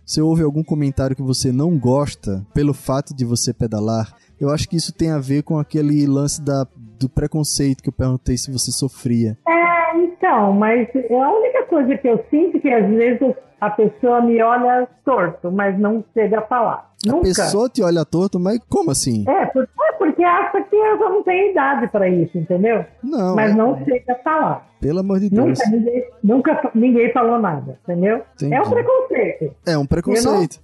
Se 0.09 0.19
houve 0.23 0.41
algum 0.41 0.63
comentário 0.63 1.15
que 1.15 1.21
você 1.21 1.51
não 1.51 1.77
gosta 1.77 2.43
pelo 2.51 2.73
fato 2.73 3.15
de 3.15 3.23
você 3.23 3.53
pedalar, 3.53 4.11
eu 4.41 4.49
acho 4.49 4.67
que 4.67 4.75
isso 4.75 4.91
tem 4.91 5.11
a 5.11 5.19
ver 5.19 5.43
com 5.43 5.59
aquele 5.59 6.07
lance 6.07 6.41
da, 6.41 6.65
do 6.99 7.07
preconceito 7.07 7.83
que 7.83 7.89
eu 7.89 7.93
perguntei 7.93 8.35
se 8.35 8.51
você 8.51 8.71
sofria. 8.71 9.37
É, 9.47 9.95
então, 9.99 10.51
mas 10.53 10.89
a 10.95 11.31
única 11.31 11.63
coisa 11.67 11.95
que 11.95 12.07
eu 12.07 12.25
sinto 12.31 12.57
é 12.57 12.59
que 12.59 12.69
às 12.73 12.89
vezes 12.89 13.35
a 13.61 13.69
pessoa 13.69 14.19
me 14.21 14.41
olha 14.41 14.87
torto, 15.05 15.51
mas 15.51 15.79
não 15.79 16.03
chega 16.15 16.39
a 16.39 16.41
falar. 16.41 16.89
A 17.07 17.11
Nunca. 17.11 17.27
pessoa 17.27 17.69
te 17.69 17.83
olha 17.83 18.03
torto, 18.03 18.39
mas 18.39 18.59
como 18.67 18.89
assim? 18.89 19.23
É, 19.29 19.45
por- 19.45 19.63
é, 19.63 19.67
porque 19.99 20.23
acha 20.23 20.61
que 20.63 20.75
eu 20.75 20.97
não 20.97 21.21
tenho 21.21 21.51
idade 21.51 21.87
pra 21.89 22.09
isso, 22.09 22.37
entendeu? 22.37 22.83
Não, 23.03 23.35
mas 23.35 23.51
é- 23.51 23.53
não 23.53 23.77
chega 23.85 24.13
a 24.13 24.15
falar. 24.15 24.67
pelo 24.81 24.99
amor 24.99 25.19
de 25.19 25.29
Deus. 25.29 25.45
Nunca 25.59 25.69
ninguém, 25.69 26.03
nunca 26.23 26.71
ninguém 26.73 27.11
falou 27.11 27.37
nada, 27.37 27.77
entendeu? 27.83 28.21
Entendi. 28.35 28.55
É 28.55 28.61
um 28.61 28.69
preconceito. 28.69 29.55
É 29.67 29.77
um 29.77 29.85
preconceito. 29.85 30.59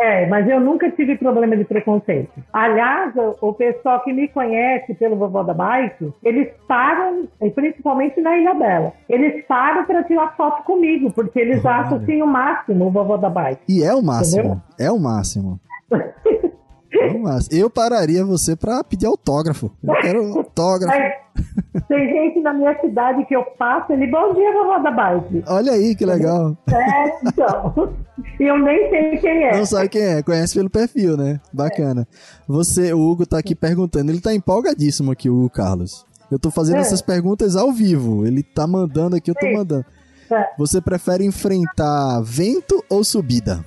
É, 0.00 0.26
mas 0.28 0.48
eu 0.48 0.60
nunca 0.60 0.88
tive 0.92 1.16
problema 1.18 1.56
de 1.56 1.64
preconceito. 1.64 2.30
Aliás, 2.52 3.12
o, 3.16 3.48
o 3.48 3.52
pessoal 3.52 4.00
que 4.04 4.12
me 4.12 4.28
conhece 4.28 4.94
pelo 4.94 5.16
Vovó 5.16 5.42
da 5.42 5.52
Bike, 5.52 6.12
eles 6.22 6.48
param, 6.68 7.26
principalmente 7.52 8.20
na 8.20 8.38
Ilha 8.38 8.54
Bela, 8.54 8.92
eles 9.08 9.44
param 9.46 9.84
para 9.86 10.04
tirar 10.04 10.36
foto 10.36 10.62
comigo, 10.62 11.10
porque 11.12 11.40
eles 11.40 11.64
Olha. 11.64 11.74
acham 11.78 11.98
assim 11.98 12.22
o 12.22 12.28
máximo 12.28 12.86
o 12.86 12.90
Vovó 12.92 13.16
da 13.16 13.28
Bike. 13.28 13.62
E 13.68 13.82
é 13.82 13.92
o 13.92 14.00
máximo. 14.00 14.40
Entendeu? 14.40 14.60
É 14.78 14.92
o 14.92 15.00
máximo. 15.00 15.58
É 16.92 17.18
máximo. 17.18 17.58
Eu 17.58 17.68
pararia 17.68 18.24
você 18.24 18.56
pra 18.56 18.82
pedir 18.82 19.06
autógrafo. 19.06 19.70
Eu 19.82 19.94
quero 20.00 20.24
autógrafo. 20.38 20.96
Mas 20.96 21.84
tem 21.86 22.08
gente 22.08 22.40
na 22.40 22.52
minha 22.54 22.78
cidade 22.80 23.24
que 23.26 23.36
eu 23.36 23.44
passo, 23.58 23.92
ele, 23.92 24.06
bom 24.06 24.32
dia, 24.34 24.52
Vovó 24.52 24.78
da 24.78 24.90
Bike. 24.90 25.44
Olha 25.46 25.72
aí 25.72 25.94
que 25.94 26.04
legal. 26.06 26.56
É, 26.68 27.18
então. 27.28 27.94
E 28.40 28.44
eu 28.44 28.58
nem 28.58 28.88
sei 28.90 29.18
quem 29.18 29.44
é. 29.44 29.56
Não 29.56 29.66
sabe 29.66 29.88
quem 29.88 30.02
é, 30.02 30.22
conhece 30.22 30.54
pelo 30.54 30.70
perfil, 30.70 31.16
né? 31.16 31.40
Bacana. 31.52 32.06
Você, 32.48 32.92
o 32.92 32.98
Hugo 33.00 33.26
tá 33.26 33.38
aqui 33.38 33.54
perguntando, 33.54 34.10
ele 34.10 34.20
tá 34.20 34.34
empolgadíssimo 34.34 35.12
aqui, 35.12 35.28
o 35.28 35.34
Hugo 35.36 35.50
Carlos. 35.50 36.06
Eu 36.30 36.38
tô 36.38 36.50
fazendo 36.50 36.76
É. 36.78 36.80
essas 36.80 37.00
perguntas 37.02 37.54
ao 37.56 37.70
vivo. 37.72 38.26
Ele 38.26 38.42
tá 38.42 38.66
mandando 38.66 39.16
aqui, 39.16 39.30
eu 39.30 39.34
tô 39.34 39.46
Sim. 39.46 39.54
mandando. 39.54 39.84
É. 40.30 40.46
Você 40.58 40.80
prefere 40.80 41.24
enfrentar 41.24 42.20
vento 42.22 42.84
ou 42.90 43.02
subida? 43.04 43.64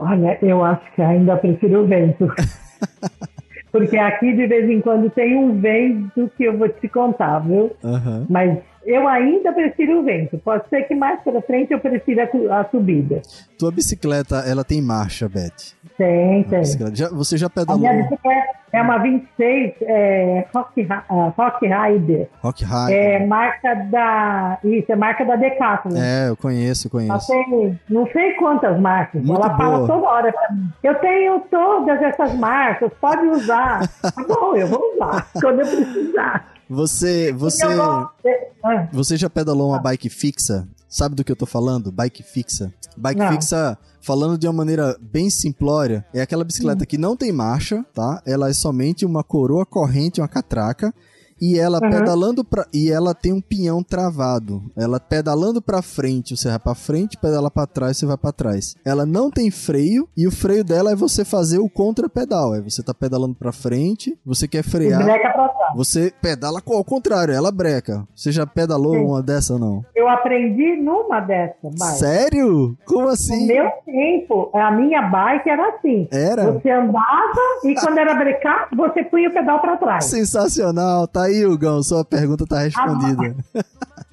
Olha, 0.00 0.38
eu 0.42 0.64
acho 0.64 0.82
que 0.94 1.02
ainda 1.02 1.36
prefiro 1.36 1.82
o 1.82 1.86
vento. 1.86 2.32
Porque 3.70 3.96
aqui 3.96 4.32
de 4.32 4.46
vez 4.46 4.68
em 4.68 4.80
quando 4.80 5.08
tem 5.10 5.36
um 5.36 5.60
vento 5.60 6.30
que 6.36 6.44
eu 6.44 6.58
vou 6.58 6.68
te 6.68 6.88
contar, 6.88 7.38
viu? 7.40 7.70
Aham. 7.84 8.26
Mas 8.28 8.58
eu 8.90 9.06
ainda 9.06 9.52
prefiro 9.52 10.00
o 10.00 10.02
vento. 10.02 10.38
Pode 10.38 10.68
ser 10.68 10.82
que 10.82 10.94
mais 10.94 11.20
para 11.22 11.40
frente 11.42 11.72
eu 11.72 11.78
prefira 11.78 12.28
a 12.50 12.64
subida. 12.64 13.22
Tua 13.58 13.70
bicicleta, 13.70 14.36
ela 14.46 14.64
tem 14.64 14.82
marcha, 14.82 15.28
Beth? 15.28 15.74
Tem, 15.96 16.42
tem. 16.44 16.64
Já, 16.94 17.08
você 17.10 17.36
já 17.36 17.48
pedalou? 17.48 17.86
A 17.86 17.92
minha 17.92 18.02
bicicleta 18.02 18.60
é 18.72 18.82
uma 18.82 18.98
26 18.98 19.74
é, 19.82 20.46
Rock, 20.54 20.80
uh, 20.82 21.34
Rock 21.36 21.66
Rider. 21.66 22.28
Rock 22.42 22.64
Rider. 22.64 22.96
É 22.96 23.26
marca 23.26 23.74
da. 23.74 24.58
Isso, 24.64 24.90
é 24.90 24.96
marca 24.96 25.24
da 25.24 25.36
Decathlon. 25.36 25.96
É, 25.96 26.28
eu 26.28 26.36
conheço, 26.36 26.88
conheço. 26.88 27.28
Tem, 27.28 27.78
não 27.88 28.06
sei 28.10 28.32
quantas 28.34 28.78
marcas. 28.80 29.22
Muito 29.22 29.40
Ela 29.40 29.48
boa. 29.50 29.58
fala 29.58 29.86
toda 29.86 30.08
hora 30.08 30.32
pra 30.32 30.52
mim. 30.52 30.68
Eu 30.82 30.94
tenho 30.96 31.40
todas 31.50 32.00
essas 32.02 32.34
marcas, 32.34 32.90
pode 33.00 33.26
usar. 33.26 33.86
tá 34.02 34.24
bom, 34.26 34.56
eu 34.56 34.66
vou 34.66 34.94
usar 34.94 35.26
quando 35.40 35.60
eu 35.60 35.66
precisar. 35.66 36.46
Você, 36.68 37.32
você, 37.32 37.66
Eu 37.66 38.49
Ah, 38.62 38.88
você 38.92 39.16
já 39.16 39.30
pedalou 39.30 39.70
uma 39.70 39.78
bike 39.78 40.08
fixa? 40.08 40.68
Sabe 40.88 41.14
do 41.14 41.24
que 41.24 41.30
eu 41.30 41.36
tô 41.36 41.46
falando? 41.46 41.92
Bike 41.92 42.22
fixa. 42.22 42.72
Bike 42.96 43.20
Não. 43.20 43.32
fixa, 43.32 43.78
falando 44.00 44.36
de 44.36 44.46
uma 44.46 44.52
maneira 44.52 44.96
bem 45.00 45.30
simplória, 45.30 46.04
é 46.12 46.20
aquela 46.20 46.44
bicicleta 46.44 46.84
que 46.84 46.98
não 46.98 47.16
tem 47.16 47.32
marcha, 47.32 47.84
tá? 47.94 48.20
Ela 48.26 48.50
é 48.50 48.52
somente 48.52 49.06
uma 49.06 49.22
coroa 49.22 49.64
corrente, 49.64 50.20
uma 50.20 50.28
catraca. 50.28 50.92
E 51.40 51.58
ela 51.58 51.78
Uhum. 51.82 51.90
pedalando 51.90 52.44
pra. 52.44 52.66
E 52.72 52.90
ela 52.90 53.14
tem 53.14 53.32
um 53.32 53.40
pinhão 53.40 53.82
travado. 53.82 54.62
Ela 54.76 55.00
pedalando 55.00 55.60
pra 55.62 55.82
frente, 55.82 56.36
você 56.36 56.48
vai 56.48 56.58
pra 56.58 56.74
frente, 56.74 57.16
pedala 57.16 57.50
pra 57.50 57.66
trás, 57.66 57.96
você 57.96 58.06
vai 58.06 58.16
pra 58.16 58.32
trás. 58.32 58.74
Ela 58.84 59.06
não 59.06 59.30
tem 59.30 59.50
freio, 59.50 60.08
e 60.16 60.26
o 60.26 60.30
freio 60.30 60.62
dela 60.64 60.92
é 60.92 60.96
você 60.96 61.24
fazer 61.24 61.58
o 61.58 61.68
contrapedal. 61.68 62.54
É 62.54 62.60
você 62.60 62.82
tá 62.82 62.92
pedalando 62.94 63.34
pra 63.34 63.52
frente, 63.52 64.18
você 64.24 64.46
quer 64.46 64.62
frear. 64.62 65.02
breca 65.02 65.30
pra 65.30 65.48
trás. 65.48 65.74
Você 65.76 66.12
pedala 66.20 66.60
ao 66.66 66.84
contrário, 66.84 67.32
ela 67.34 67.50
breca. 67.50 68.06
Você 68.14 68.32
já 68.32 68.46
pedalou 68.46 68.94
Sim. 68.94 69.04
uma 69.04 69.22
dessa 69.22 69.58
não? 69.58 69.84
Eu 69.94 70.08
aprendi 70.08 70.76
numa 70.76 71.20
dessa 71.20 71.54
bike. 71.62 71.98
Sério? 71.98 72.76
Como 72.84 73.02
No 73.02 73.08
assim? 73.08 73.46
meu 73.46 73.70
tempo, 73.86 74.50
a 74.54 74.70
minha 74.72 75.02
bike 75.02 75.48
era 75.48 75.68
assim. 75.76 76.08
Era? 76.10 76.50
Você 76.52 76.70
andava 76.70 77.40
e 77.64 77.74
quando 77.74 77.98
era 77.98 78.14
brecar, 78.14 78.68
você 78.76 79.02
punha 79.04 79.28
o 79.28 79.32
pedal 79.32 79.60
pra 79.60 79.76
trás. 79.76 80.04
Sensacional. 80.06 81.06
Tá 81.06 81.29
aí, 81.30 81.46
Hugão. 81.46 81.82
Sua 81.82 82.04
pergunta 82.04 82.46
tá 82.46 82.60
respondida. 82.60 83.34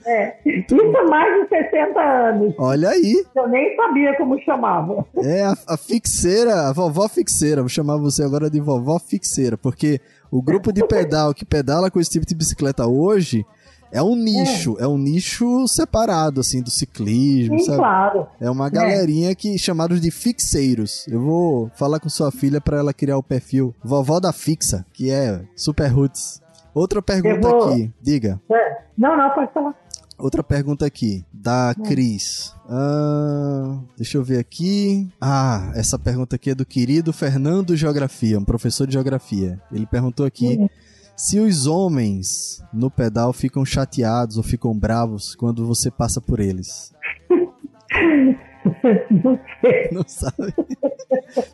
É. 0.05 0.37
Isso 0.45 0.75
há 0.75 1.09
mais 1.09 1.43
de 1.43 1.49
60 1.49 1.99
anos. 1.99 2.55
Olha 2.57 2.89
aí. 2.89 3.25
Eu 3.35 3.49
nem 3.49 3.75
sabia 3.75 4.15
como 4.17 4.39
chamava. 4.41 5.05
É 5.17 5.43
a, 5.43 5.53
a 5.67 5.77
fixeira, 5.77 6.69
a 6.69 6.71
vovó 6.71 7.09
fixeira. 7.09 7.61
Vou 7.61 7.69
chamar 7.69 7.97
você 7.97 8.23
agora 8.23 8.49
de 8.49 8.61
vovó 8.61 8.97
fixeira, 8.99 9.57
porque 9.57 9.99
o 10.31 10.41
grupo 10.41 10.71
de 10.71 10.85
pedal 10.87 11.33
que 11.33 11.43
pedala 11.43 11.91
com 11.91 11.99
esse 11.99 12.11
tipo 12.11 12.25
de 12.25 12.35
bicicleta 12.35 12.87
hoje 12.87 13.45
é 13.91 14.01
um 14.01 14.15
nicho, 14.15 14.75
é, 14.79 14.87
um 14.87 14.97
nicho 14.97 15.67
separado, 15.67 16.41
assim, 16.41 16.61
do 16.61 16.69
ciclismo, 16.69 17.59
Sim, 17.59 17.65
sabe? 17.65 17.77
claro. 17.77 18.27
É 18.39 18.49
uma 18.49 18.69
galerinha 18.69 19.33
que 19.33 19.57
chamados 19.57 20.01
de 20.01 20.11
fixeiros. 20.11 21.05
Eu 21.07 21.21
vou 21.21 21.71
falar 21.75 21.99
com 21.99 22.09
sua 22.09 22.31
filha 22.31 22.59
pra 22.59 22.79
ela 22.79 22.93
criar 22.93 23.17
o 23.17 23.23
perfil 23.23 23.73
Vovó 23.83 24.19
da 24.19 24.33
Fixa, 24.33 24.85
que 24.93 25.09
é 25.09 25.41
super 25.55 25.87
roots. 25.87 26.41
Outra 26.77 27.01
pergunta 27.01 27.49
vou- 27.49 27.69
aqui, 27.71 27.91
diga. 28.01 28.39
É. 28.51 28.77
Não, 28.97 29.17
não, 29.17 29.29
pode 29.31 29.51
falar. 29.51 29.73
Outra 30.17 30.43
pergunta 30.43 30.85
aqui, 30.85 31.23
da 31.33 31.73
Cris. 31.85 32.53
Ah, 32.69 33.79
deixa 33.95 34.17
eu 34.17 34.23
ver 34.23 34.37
aqui. 34.39 35.07
Ah, 35.21 35.71
essa 35.75 35.97
pergunta 35.97 36.35
aqui 36.35 36.51
é 36.51 36.55
do 36.55 36.65
querido 36.65 37.11
Fernando 37.13 37.75
Geografia, 37.75 38.37
um 38.39 38.45
professor 38.45 38.85
de 38.87 38.93
geografia. 38.93 39.59
Ele 39.71 39.85
perguntou 39.85 40.25
aqui 40.25 40.69
se 41.15 41.39
os 41.39 41.65
homens 41.67 42.63
no 42.73 42.89
pedal 42.91 43.33
ficam 43.33 43.63
chateados 43.65 44.37
ou 44.37 44.43
ficam 44.43 44.77
bravos 44.77 45.35
quando 45.35 45.65
você 45.65 45.89
passa 45.89 46.19
por 46.21 46.39
eles. 46.39 46.93
Não 49.23 49.39
sei. 49.61 49.89
Não 49.91 50.03
sabe? 50.07 50.53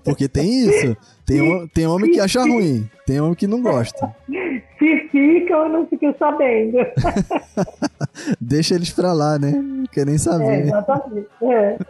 Porque 0.04 0.28
tem 0.28 0.68
isso. 0.68 0.98
Tem, 1.26 1.68
tem 1.74 1.88
homem 1.88 2.12
que 2.12 2.20
acha 2.20 2.42
ruim, 2.42 2.90
tem 3.06 3.20
homem 3.22 3.36
que 3.36 3.48
não 3.48 3.62
gosta. 3.62 4.14
Se 4.84 5.08
fica, 5.10 5.54
eu 5.54 5.70
não 5.70 5.88
fico 5.88 6.14
sabendo. 6.20 6.78
Deixa 8.40 8.76
eles 8.76 8.90
pra 8.92 9.14
lá, 9.14 9.40
né? 9.40 9.52
Não 9.52 9.86
quer 9.86 10.06
nem 10.06 10.16
É, 10.16 10.18
saber. 10.18 10.60
exatamente. 10.68 11.28
É. 11.42 11.78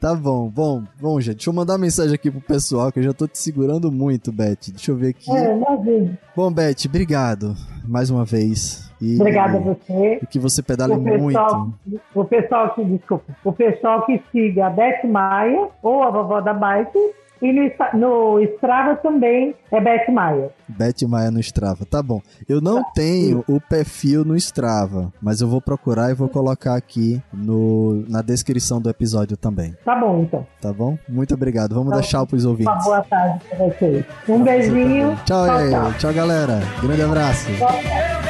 Tá 0.00 0.14
bom, 0.14 0.48
bom, 0.48 0.82
bom, 0.98 1.20
gente. 1.20 1.34
Deixa 1.36 1.50
eu 1.50 1.54
mandar 1.54 1.74
uma 1.74 1.80
mensagem 1.80 2.14
aqui 2.14 2.30
pro 2.30 2.40
pessoal, 2.40 2.90
que 2.90 3.00
eu 3.00 3.02
já 3.02 3.12
tô 3.12 3.28
te 3.28 3.38
segurando 3.38 3.92
muito, 3.92 4.32
Beth. 4.32 4.70
Deixa 4.70 4.92
eu 4.92 4.96
ver 4.96 5.08
aqui. 5.10 5.30
É, 5.30 5.54
imagina. 5.54 6.18
Bom, 6.34 6.50
Beth, 6.50 6.86
obrigado 6.88 7.54
mais 7.86 8.08
uma 8.08 8.24
vez. 8.24 8.90
E, 8.98 9.16
Obrigada 9.20 9.58
a 9.58 9.60
você. 9.60 10.18
E 10.22 10.26
que 10.26 10.38
você 10.38 10.62
pedale 10.62 10.94
O 10.94 11.04
pessoal, 11.04 11.66
muito. 11.66 12.00
o 12.14 12.24
pessoal 12.24 12.74
que, 12.74 12.82
desculpa, 12.82 13.24
o 13.44 13.52
pessoal 13.52 14.06
que 14.06 14.22
siga 14.32 14.68
a 14.68 14.70
Beth 14.70 15.04
Maia 15.06 15.68
ou 15.82 16.02
a 16.02 16.10
vovó 16.10 16.40
da 16.40 16.54
Bike 16.54 16.98
e 17.42 17.52
no, 17.52 17.98
no 17.98 18.40
Strava 18.40 18.96
também 18.96 19.54
é 19.70 19.80
Beth 19.80 20.12
Maia. 20.12 20.50
Beth 20.68 21.06
Maia 21.08 21.30
no 21.30 21.40
Strava. 21.40 21.84
Tá 21.84 22.02
bom. 22.02 22.20
Eu 22.48 22.60
não 22.60 22.82
tenho 22.92 23.44
o 23.48 23.60
perfil 23.60 24.24
no 24.24 24.36
Strava, 24.36 25.12
mas 25.20 25.40
eu 25.40 25.48
vou 25.48 25.60
procurar 25.60 26.10
e 26.10 26.14
vou 26.14 26.28
colocar 26.28 26.76
aqui 26.76 27.20
no, 27.32 28.04
na 28.08 28.22
descrição 28.22 28.80
do 28.80 28.90
episódio 28.90 29.36
também. 29.36 29.74
Tá 29.84 29.98
bom, 29.98 30.22
então. 30.22 30.46
Tá 30.60 30.72
bom? 30.72 30.98
Muito 31.08 31.34
obrigado. 31.34 31.74
Vamos 31.74 31.90
Tá 31.90 31.96
dar 31.96 32.02
tchau 32.02 32.26
pros 32.26 32.44
ouvintes. 32.44 32.72
Uma 32.72 32.82
boa 32.82 33.02
tarde 33.02 33.44
para 33.48 33.58
vocês. 33.58 34.04
Um 34.28 34.42
beijinho. 34.42 35.16
Tchau, 35.24 35.46
tchau, 35.46 35.56
aí. 35.56 35.70
tchau. 35.70 35.92
tchau, 35.98 36.12
galera. 36.12 36.60
Grande 36.82 37.02
abraço. 37.02 37.48
É 37.50 38.29